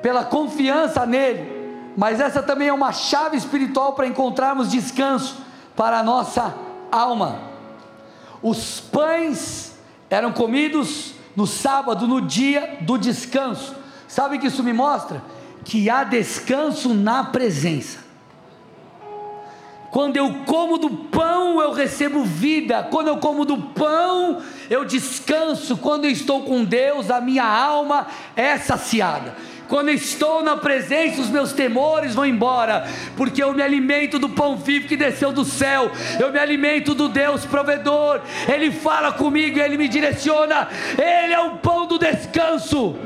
pela 0.00 0.24
confiança 0.24 1.04
nele, 1.04 1.57
mas 1.98 2.20
essa 2.20 2.40
também 2.40 2.68
é 2.68 2.72
uma 2.72 2.92
chave 2.92 3.36
espiritual 3.36 3.92
para 3.94 4.06
encontrarmos 4.06 4.70
descanso 4.70 5.36
para 5.74 5.98
a 5.98 6.02
nossa 6.04 6.54
alma. 6.92 7.40
Os 8.40 8.78
pães 8.78 9.76
eram 10.08 10.30
comidos 10.30 11.14
no 11.34 11.44
sábado, 11.44 12.06
no 12.06 12.20
dia 12.20 12.78
do 12.82 12.96
descanso. 12.96 13.74
Sabe 14.06 14.36
o 14.36 14.40
que 14.40 14.46
isso 14.46 14.62
me 14.62 14.72
mostra? 14.72 15.20
Que 15.64 15.90
há 15.90 16.04
descanso 16.04 16.94
na 16.94 17.24
presença. 17.24 17.98
Quando 19.90 20.18
eu 20.18 20.44
como 20.46 20.78
do 20.78 20.90
pão, 20.90 21.60
eu 21.60 21.72
recebo 21.72 22.22
vida. 22.22 22.86
Quando 22.92 23.08
eu 23.08 23.16
como 23.16 23.44
do 23.44 23.56
pão, 23.56 24.40
eu 24.70 24.84
descanso. 24.84 25.76
Quando 25.76 26.04
eu 26.04 26.12
estou 26.12 26.42
com 26.42 26.64
Deus, 26.64 27.10
a 27.10 27.20
minha 27.20 27.44
alma 27.44 28.06
é 28.36 28.56
saciada. 28.56 29.34
Quando 29.68 29.90
estou 29.90 30.42
na 30.42 30.56
presença, 30.56 31.20
os 31.20 31.28
meus 31.28 31.52
temores 31.52 32.14
vão 32.14 32.24
embora, 32.24 32.88
porque 33.16 33.42
eu 33.42 33.52
me 33.52 33.62
alimento 33.62 34.18
do 34.18 34.30
pão 34.30 34.56
vivo 34.56 34.88
que 34.88 34.96
desceu 34.96 35.30
do 35.30 35.44
céu, 35.44 35.90
eu 36.18 36.32
me 36.32 36.38
alimento 36.38 36.94
do 36.94 37.06
Deus 37.06 37.44
provedor, 37.44 38.22
Ele 38.48 38.70
fala 38.70 39.12
comigo, 39.12 39.58
Ele 39.58 39.76
me 39.76 39.86
direciona, 39.86 40.68
Ele 40.96 41.34
é 41.34 41.40
o 41.40 41.56
pão 41.58 41.86
do 41.86 41.98
descanso. 41.98 42.96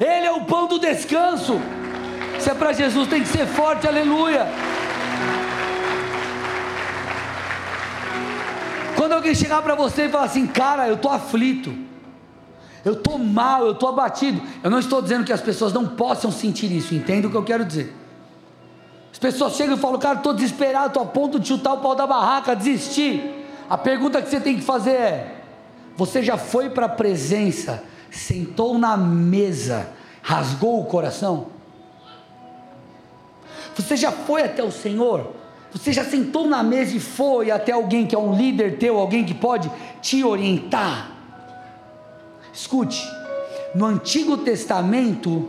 Ele 0.00 0.26
é 0.26 0.32
o 0.32 0.40
pão 0.42 0.66
do 0.66 0.78
descanso. 0.78 1.60
Se 2.38 2.50
é 2.50 2.54
para 2.54 2.72
Jesus, 2.72 3.08
tem 3.08 3.20
que 3.20 3.28
ser 3.28 3.46
forte, 3.46 3.86
aleluia. 3.86 4.46
Quando 8.96 9.12
alguém 9.12 9.34
chegar 9.34 9.60
para 9.60 9.74
você 9.74 10.06
e 10.06 10.08
falar 10.08 10.24
assim, 10.24 10.46
cara, 10.46 10.88
eu 10.88 10.94
estou 10.94 11.10
aflito, 11.10 11.87
eu 12.88 12.94
estou 12.94 13.18
mal, 13.18 13.66
eu 13.66 13.72
estou 13.72 13.90
abatido. 13.90 14.40
Eu 14.62 14.70
não 14.70 14.78
estou 14.78 15.02
dizendo 15.02 15.24
que 15.24 15.32
as 15.32 15.42
pessoas 15.42 15.72
não 15.72 15.86
possam 15.86 16.32
sentir 16.32 16.72
isso, 16.72 16.94
entenda 16.94 17.28
o 17.28 17.30
que 17.30 17.36
eu 17.36 17.44
quero 17.44 17.64
dizer. 17.64 17.94
As 19.12 19.18
pessoas 19.18 19.54
chegam 19.54 19.76
e 19.76 19.78
falam, 19.78 19.98
cara, 19.98 20.16
estou 20.16 20.32
desesperado, 20.32 20.86
estou 20.88 21.02
a 21.02 21.06
ponto 21.06 21.38
de 21.38 21.48
chutar 21.48 21.74
o 21.74 21.78
pau 21.78 21.94
da 21.94 22.06
barraca, 22.06 22.56
desistir. 22.56 23.46
A 23.68 23.76
pergunta 23.76 24.22
que 24.22 24.30
você 24.30 24.40
tem 24.40 24.56
que 24.56 24.62
fazer 24.62 24.92
é: 24.92 25.42
você 25.96 26.22
já 26.22 26.38
foi 26.38 26.70
para 26.70 26.86
a 26.86 26.88
presença, 26.88 27.84
sentou 28.10 28.78
na 28.78 28.96
mesa, 28.96 29.90
rasgou 30.22 30.80
o 30.80 30.86
coração? 30.86 31.48
Você 33.76 33.96
já 33.96 34.10
foi 34.10 34.42
até 34.42 34.62
o 34.62 34.72
Senhor? 34.72 35.34
Você 35.72 35.92
já 35.92 36.04
sentou 36.04 36.46
na 36.46 36.62
mesa 36.62 36.96
e 36.96 37.00
foi 37.00 37.50
até 37.50 37.72
alguém 37.72 38.06
que 38.06 38.14
é 38.14 38.18
um 38.18 38.34
líder 38.34 38.78
teu, 38.78 38.98
alguém 38.98 39.24
que 39.24 39.34
pode 39.34 39.70
te 40.00 40.24
orientar? 40.24 41.17
Escute, 42.58 43.08
no 43.72 43.84
Antigo 43.84 44.36
Testamento, 44.38 45.48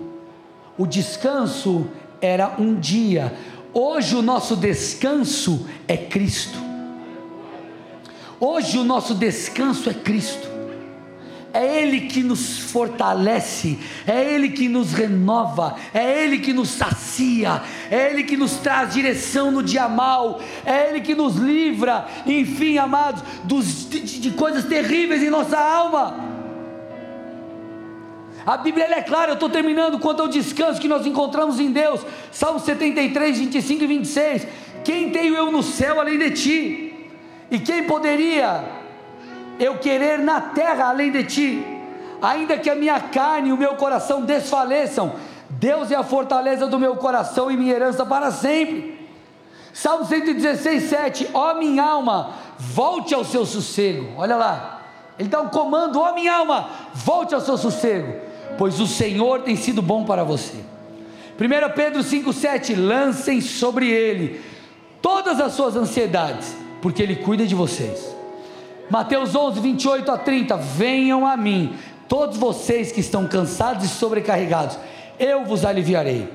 o 0.77 0.85
descanso 0.85 1.87
era 2.21 2.53
um 2.59 2.75
dia, 2.75 3.33
hoje 3.73 4.15
o 4.15 4.21
nosso 4.21 4.55
descanso 4.55 5.67
é 5.87 5.97
Cristo. 5.97 6.59
Hoje 8.39 8.77
o 8.77 8.83
nosso 8.83 9.15
descanso 9.15 9.89
é 9.89 9.93
Cristo. 9.95 10.47
é 11.51 11.81
Ele 11.81 12.01
que 12.01 12.21
nos 12.21 12.59
fortalece, 12.59 13.79
é 14.05 14.35
Ele 14.35 14.49
que 14.49 14.69
nos 14.69 14.93
renova, 14.93 15.77
é 15.91 16.23
Ele 16.23 16.37
que 16.37 16.53
nos 16.53 16.69
sacia, 16.69 17.63
é 17.89 18.11
Ele 18.11 18.21
que 18.21 18.37
nos 18.37 18.57
traz 18.57 18.93
direção 18.93 19.49
no 19.49 19.63
dia 19.63 19.89
mal, 19.89 20.39
é 20.63 20.89
Ele 20.89 21.01
que 21.01 21.15
nos 21.15 21.37
livra, 21.37 22.07
enfim, 22.27 22.77
amados, 22.77 23.23
dos, 23.45 23.89
de, 23.89 23.99
de 23.99 24.29
coisas 24.29 24.65
terríveis 24.65 25.23
em 25.23 25.31
nossa 25.31 25.57
alma. 25.57 26.28
A 28.49 28.57
Bíblia 28.57 28.87
é 28.95 29.01
clara, 29.03 29.29
eu 29.29 29.33
estou 29.35 29.47
terminando 29.47 29.99
quanto 29.99 30.23
ao 30.23 30.27
descanso 30.27 30.81
que 30.81 30.87
nós 30.87 31.05
encontramos 31.05 31.59
em 31.59 31.71
Deus. 31.71 32.01
Salmo 32.31 32.59
73, 32.59 33.37
25 33.37 33.83
e 33.83 33.85
26. 33.85 34.47
Quem 34.83 35.11
tenho 35.11 35.35
eu 35.35 35.51
no 35.51 35.61
céu 35.61 36.01
além 36.01 36.17
de 36.17 36.31
ti? 36.31 37.09
E 37.51 37.59
quem 37.59 37.83
poderia 37.83 38.63
eu 39.59 39.77
querer 39.77 40.17
na 40.17 40.41
terra 40.41 40.89
além 40.89 41.11
de 41.11 41.25
ti? 41.25 41.63
Ainda 42.19 42.57
que 42.57 42.71
a 42.71 42.73
minha 42.73 42.99
carne 42.99 43.49
e 43.49 43.53
o 43.53 43.57
meu 43.57 43.75
coração 43.75 44.23
desfaleçam, 44.23 45.13
Deus 45.47 45.91
é 45.91 45.95
a 45.95 46.01
fortaleza 46.01 46.65
do 46.65 46.79
meu 46.79 46.95
coração 46.95 47.51
e 47.51 47.55
minha 47.55 47.75
herança 47.75 48.03
para 48.03 48.31
sempre. 48.31 49.07
Salmo 49.71 50.05
116, 50.05 50.83
7. 50.85 51.29
Ó 51.35 51.53
minha 51.53 51.83
alma, 51.83 52.31
volte 52.57 53.13
ao 53.13 53.23
seu 53.23 53.45
sossego. 53.45 54.09
Olha 54.17 54.35
lá. 54.35 54.81
Ele 55.19 55.29
dá 55.29 55.39
um 55.39 55.49
comando, 55.49 55.99
ó 55.99 56.15
minha 56.15 56.33
alma, 56.33 56.69
volte 56.95 57.35
ao 57.35 57.41
seu 57.41 57.55
sossego 57.55 58.28
pois 58.57 58.79
o 58.79 58.87
Senhor 58.87 59.41
tem 59.41 59.55
sido 59.55 59.81
bom 59.81 60.03
para 60.03 60.23
você. 60.23 60.55
1 61.39 61.73
Pedro 61.75 62.01
5,7: 62.01 62.75
lancem 62.75 63.41
sobre 63.41 63.89
ele 63.89 64.41
todas 65.01 65.39
as 65.39 65.53
suas 65.53 65.75
ansiedades, 65.75 66.55
porque 66.81 67.01
ele 67.01 67.15
cuida 67.17 67.45
de 67.45 67.55
vocês. 67.55 68.15
Mateus 68.89 69.35
11, 69.35 69.59
28 69.59 70.11
a 70.11 70.17
30: 70.17 70.57
venham 70.57 71.25
a 71.25 71.37
mim, 71.37 71.73
todos 72.07 72.37
vocês 72.37 72.91
que 72.91 72.99
estão 72.99 73.27
cansados 73.27 73.85
e 73.85 73.87
sobrecarregados, 73.87 74.77
eu 75.19 75.45
vos 75.45 75.63
aliviarei. 75.63 76.27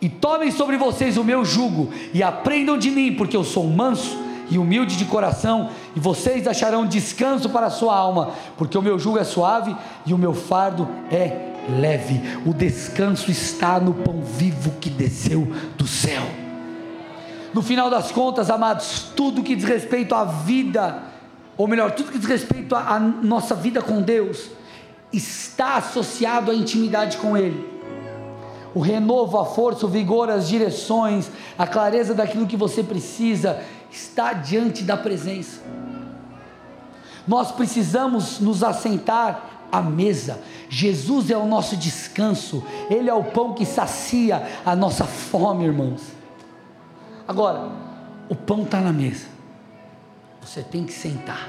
E 0.00 0.08
tomem 0.08 0.50
sobre 0.50 0.78
vocês 0.78 1.16
o 1.16 1.24
meu 1.24 1.44
jugo, 1.44 1.90
e 2.14 2.22
aprendam 2.22 2.78
de 2.78 2.90
mim, 2.90 3.14
porque 3.14 3.36
eu 3.36 3.44
sou 3.44 3.64
manso 3.64 4.29
e 4.50 4.58
humilde 4.58 4.96
de 4.96 5.04
coração, 5.04 5.70
e 5.94 6.00
vocês 6.00 6.46
acharão 6.46 6.84
descanso 6.84 7.48
para 7.48 7.66
a 7.66 7.70
sua 7.70 7.96
alma, 7.96 8.30
porque 8.58 8.76
o 8.76 8.82
meu 8.82 8.98
jugo 8.98 9.18
é 9.18 9.24
suave 9.24 9.74
e 10.04 10.12
o 10.12 10.18
meu 10.18 10.34
fardo 10.34 10.88
é 11.10 11.50
leve. 11.78 12.20
O 12.44 12.52
descanso 12.52 13.30
está 13.30 13.78
no 13.78 13.94
pão 13.94 14.20
vivo 14.22 14.72
que 14.80 14.90
desceu 14.90 15.46
do 15.76 15.86
céu. 15.86 16.22
No 17.54 17.62
final 17.62 17.88
das 17.90 18.12
contas, 18.12 18.50
amados, 18.50 19.10
tudo 19.16 19.42
que 19.42 19.56
diz 19.56 19.64
respeito 19.64 20.14
à 20.14 20.24
vida, 20.24 21.02
ou 21.56 21.66
melhor, 21.66 21.92
tudo 21.92 22.12
que 22.12 22.18
diz 22.18 22.28
respeito 22.28 22.74
à 22.74 22.98
nossa 22.98 23.54
vida 23.54 23.80
com 23.82 24.02
Deus, 24.02 24.50
está 25.12 25.76
associado 25.76 26.50
à 26.50 26.54
intimidade 26.54 27.16
com 27.16 27.36
Ele. 27.36 27.68
O 28.72 28.80
renovo, 28.80 29.36
a 29.36 29.44
força, 29.44 29.84
o 29.84 29.88
vigor, 29.88 30.30
as 30.30 30.48
direções, 30.48 31.28
a 31.58 31.66
clareza 31.66 32.14
daquilo 32.14 32.46
que 32.46 32.56
você 32.56 32.84
precisa, 32.84 33.60
está 33.90 34.32
diante 34.32 34.82
da 34.82 34.96
presença. 34.96 35.60
Nós 37.26 37.52
precisamos 37.52 38.40
nos 38.40 38.62
assentar 38.62 39.68
à 39.70 39.80
mesa. 39.80 40.40
Jesus 40.68 41.30
é 41.30 41.36
o 41.36 41.46
nosso 41.46 41.76
descanso, 41.76 42.64
Ele 42.88 43.08
é 43.08 43.14
o 43.14 43.24
pão 43.24 43.54
que 43.54 43.64
sacia 43.64 44.46
a 44.64 44.74
nossa 44.74 45.04
fome, 45.04 45.64
irmãos. 45.64 46.02
Agora, 47.26 47.70
o 48.28 48.34
pão 48.34 48.62
está 48.62 48.80
na 48.80 48.92
mesa, 48.92 49.26
você 50.40 50.62
tem 50.62 50.84
que 50.84 50.92
sentar, 50.92 51.48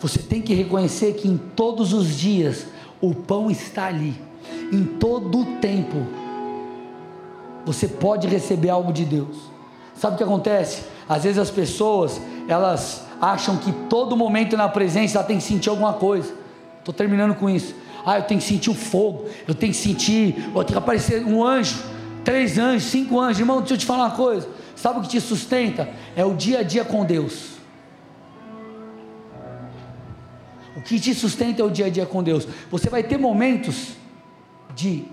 você 0.00 0.20
tem 0.20 0.42
que 0.42 0.54
reconhecer 0.54 1.14
que 1.14 1.28
em 1.28 1.36
todos 1.36 1.92
os 1.92 2.16
dias 2.16 2.66
o 3.00 3.14
pão 3.14 3.50
está 3.50 3.86
ali, 3.86 4.20
em 4.72 4.84
todo 4.84 5.40
o 5.40 5.44
tempo, 5.56 5.96
você 7.64 7.88
pode 7.88 8.28
receber 8.28 8.70
algo 8.70 8.92
de 8.92 9.04
Deus. 9.04 9.53
Sabe 9.94 10.14
o 10.14 10.16
que 10.16 10.24
acontece? 10.24 10.82
Às 11.08 11.24
vezes 11.24 11.38
as 11.38 11.50
pessoas, 11.50 12.20
elas 12.48 13.04
acham 13.20 13.56
que 13.56 13.72
todo 13.88 14.16
momento 14.16 14.56
na 14.56 14.68
presença 14.68 15.18
ela 15.18 15.26
tem 15.26 15.38
que 15.38 15.44
sentir 15.44 15.68
alguma 15.68 15.94
coisa. 15.94 16.32
Estou 16.78 16.92
terminando 16.92 17.34
com 17.34 17.48
isso. 17.48 17.74
Ah, 18.04 18.18
eu 18.18 18.22
tenho 18.24 18.40
que 18.40 18.46
sentir 18.46 18.70
o 18.70 18.74
fogo, 18.74 19.24
eu 19.48 19.54
tenho 19.54 19.72
que 19.72 19.78
sentir, 19.78 20.36
eu 20.38 20.52
tenho 20.52 20.66
que 20.66 20.76
aparecer 20.76 21.24
um 21.24 21.42
anjo, 21.42 21.82
três 22.22 22.58
anjos, 22.58 22.90
cinco 22.90 23.18
anjos. 23.18 23.40
Irmão, 23.40 23.60
deixa 23.60 23.74
eu 23.74 23.78
te 23.78 23.86
falar 23.86 24.04
uma 24.04 24.16
coisa. 24.16 24.46
Sabe 24.76 24.98
o 24.98 25.02
que 25.02 25.08
te 25.08 25.20
sustenta? 25.20 25.88
É 26.14 26.24
o 26.24 26.34
dia 26.34 26.58
a 26.58 26.62
dia 26.62 26.84
com 26.84 27.04
Deus. 27.04 27.54
O 30.76 30.82
que 30.82 30.98
te 30.98 31.14
sustenta 31.14 31.62
é 31.62 31.64
o 31.64 31.70
dia 31.70 31.86
a 31.86 31.88
dia 31.88 32.04
com 32.04 32.22
Deus. 32.22 32.46
Você 32.70 32.90
vai 32.90 33.02
ter 33.02 33.16
momentos 33.16 33.92
de 34.74 35.04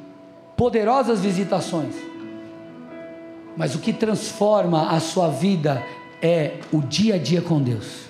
poderosas 0.57 1.21
visitações, 1.21 1.95
mas 3.55 3.75
o 3.75 3.79
que 3.79 3.93
transforma 3.93 4.89
a 4.89 4.99
sua 4.99 5.29
vida 5.29 5.83
é 6.21 6.59
o 6.71 6.81
dia 6.81 7.15
a 7.15 7.17
dia 7.17 7.41
com 7.41 7.61
Deus, 7.61 8.05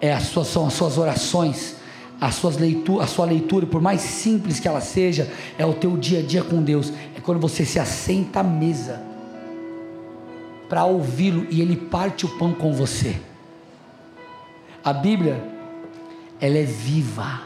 é 0.00 0.12
a 0.12 0.20
sua, 0.20 0.44
são 0.44 0.66
as 0.66 0.72
suas 0.72 0.96
orações, 0.98 1.76
as 2.20 2.34
suas 2.34 2.58
leitura, 2.58 3.04
a 3.04 3.06
sua 3.06 3.24
leitura, 3.24 3.66
por 3.66 3.80
mais 3.80 4.00
simples 4.00 4.60
que 4.60 4.68
ela 4.68 4.80
seja, 4.80 5.30
é 5.58 5.64
o 5.64 5.72
teu 5.72 5.96
dia 5.96 6.20
a 6.20 6.22
dia 6.22 6.42
com 6.42 6.62
Deus. 6.62 6.92
É 7.16 7.20
quando 7.20 7.40
você 7.40 7.64
se 7.64 7.78
assenta 7.78 8.40
à 8.40 8.42
mesa 8.42 9.00
para 10.68 10.84
ouvi-lo 10.84 11.46
e 11.50 11.60
ele 11.60 11.76
parte 11.76 12.26
o 12.26 12.28
pão 12.38 12.52
com 12.52 12.72
você. 12.72 13.16
A 14.84 14.92
Bíblia, 14.92 15.42
ela 16.40 16.58
é 16.58 16.64
viva. 16.64 17.42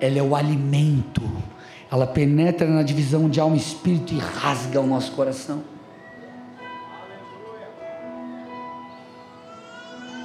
Ela 0.00 0.18
é 0.18 0.22
o 0.22 0.34
alimento. 0.34 1.22
Ela 1.90 2.06
penetra 2.06 2.66
na 2.66 2.82
divisão 2.82 3.28
de 3.28 3.40
alma 3.40 3.56
e 3.56 3.58
espírito 3.58 4.14
e 4.14 4.18
rasga 4.18 4.80
o 4.80 4.86
nosso 4.86 5.12
coração. 5.12 5.62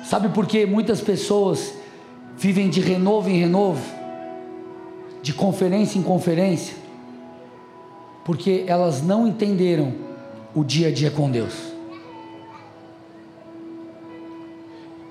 Sabe 0.04 0.30
por 0.30 0.46
que 0.46 0.66
muitas 0.66 1.02
pessoas 1.02 1.74
vivem 2.38 2.70
de 2.70 2.80
renovo 2.80 3.30
em 3.30 3.40
renovo, 3.40 3.84
de 5.22 5.34
conferência 5.34 5.98
em 5.98 6.04
conferência, 6.04 6.76
porque 8.24 8.64
elas 8.68 9.02
não 9.02 9.28
entenderam 9.28 9.94
o 10.54 10.64
dia 10.64 10.90
a 10.90 10.92
dia 10.92 11.10
com 11.10 11.30
Deus. 11.30 11.54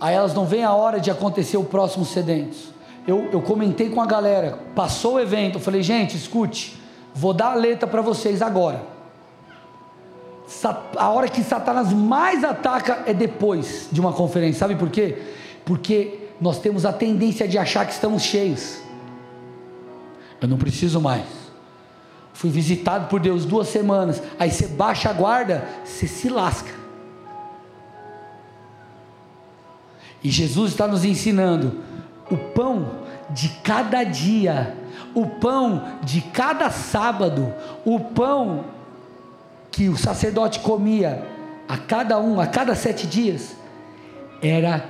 Aí 0.00 0.14
elas 0.14 0.34
não 0.34 0.44
veem 0.44 0.64
a 0.64 0.72
hora 0.74 1.00
de 1.00 1.10
acontecer 1.10 1.56
o 1.56 1.64
próximo 1.64 2.04
sedente. 2.04 2.73
Eu, 3.06 3.28
eu 3.32 3.42
comentei 3.42 3.90
com 3.90 4.00
a 4.00 4.06
galera, 4.06 4.58
passou 4.74 5.14
o 5.14 5.20
evento, 5.20 5.56
eu 5.56 5.60
falei, 5.60 5.82
gente, 5.82 6.16
escute, 6.16 6.80
vou 7.14 7.34
dar 7.34 7.52
a 7.52 7.54
letra 7.54 7.86
para 7.86 8.00
vocês 8.00 8.40
agora. 8.40 8.82
A 10.96 11.10
hora 11.10 11.28
que 11.28 11.42
Satanás 11.42 11.92
mais 11.92 12.42
ataca 12.44 13.02
é 13.06 13.12
depois 13.12 13.88
de 13.92 14.00
uma 14.00 14.12
conferência, 14.12 14.60
sabe 14.60 14.76
por 14.76 14.90
quê? 14.90 15.18
Porque 15.64 16.28
nós 16.40 16.58
temos 16.58 16.86
a 16.86 16.92
tendência 16.92 17.46
de 17.46 17.58
achar 17.58 17.86
que 17.86 17.92
estamos 17.92 18.22
cheios. 18.22 18.78
Eu 20.40 20.48
não 20.48 20.56
preciso 20.56 21.00
mais. 21.00 21.24
Fui 22.32 22.50
visitado 22.50 23.08
por 23.08 23.20
Deus 23.20 23.44
duas 23.44 23.68
semanas. 23.68 24.22
Aí 24.38 24.50
você 24.50 24.66
baixa 24.66 25.08
a 25.08 25.12
guarda, 25.12 25.66
você 25.84 26.06
se 26.06 26.28
lasca. 26.28 26.70
E 30.22 30.30
Jesus 30.30 30.72
está 30.72 30.88
nos 30.88 31.04
ensinando 31.04 31.83
o 32.30 32.36
pão 32.36 32.90
de 33.30 33.48
cada 33.62 34.04
dia, 34.04 34.76
o 35.14 35.26
pão 35.26 35.98
de 36.02 36.20
cada 36.20 36.70
sábado, 36.70 37.52
o 37.84 38.00
pão 38.00 38.64
que 39.70 39.88
o 39.88 39.96
sacerdote 39.96 40.60
comia 40.60 41.26
a 41.68 41.76
cada 41.76 42.18
um, 42.18 42.40
a 42.40 42.46
cada 42.46 42.74
sete 42.74 43.06
dias, 43.06 43.56
era 44.42 44.88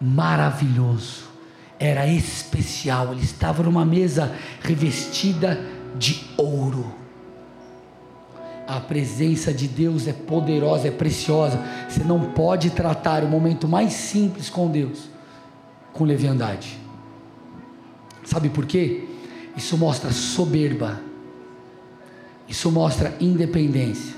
maravilhoso, 0.00 1.24
era 1.78 2.06
especial. 2.06 3.12
Ele 3.12 3.22
estava 3.22 3.62
numa 3.62 3.84
mesa 3.84 4.34
revestida 4.60 5.60
de 5.96 6.24
ouro. 6.36 6.94
A 8.66 8.80
presença 8.80 9.52
de 9.52 9.66
Deus 9.66 10.06
é 10.06 10.12
poderosa, 10.12 10.88
é 10.88 10.90
preciosa. 10.90 11.58
Você 11.88 12.04
não 12.04 12.32
pode 12.32 12.70
tratar 12.70 13.24
o 13.24 13.28
momento 13.28 13.66
mais 13.66 13.94
simples 13.94 14.50
com 14.50 14.70
Deus 14.70 15.08
com 15.98 16.04
leviandade. 16.04 16.78
Sabe 18.24 18.48
por 18.48 18.64
quê? 18.64 19.04
Isso 19.56 19.76
mostra 19.76 20.12
soberba. 20.12 21.00
Isso 22.46 22.70
mostra 22.70 23.16
independência. 23.20 24.14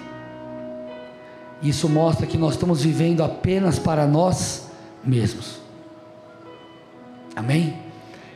Isso 1.62 1.88
mostra 1.88 2.26
que 2.26 2.36
nós 2.36 2.52
estamos 2.52 2.82
vivendo 2.82 3.22
apenas 3.22 3.78
para 3.78 4.06
nós 4.06 4.68
mesmos. 5.02 5.58
Amém? 7.34 7.78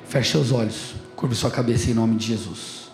Feche 0.06 0.30
seus 0.30 0.50
olhos, 0.50 0.94
curve 1.14 1.34
sua 1.34 1.50
cabeça 1.50 1.90
em 1.90 1.94
nome 1.94 2.16
de 2.16 2.26
Jesus. 2.26 2.74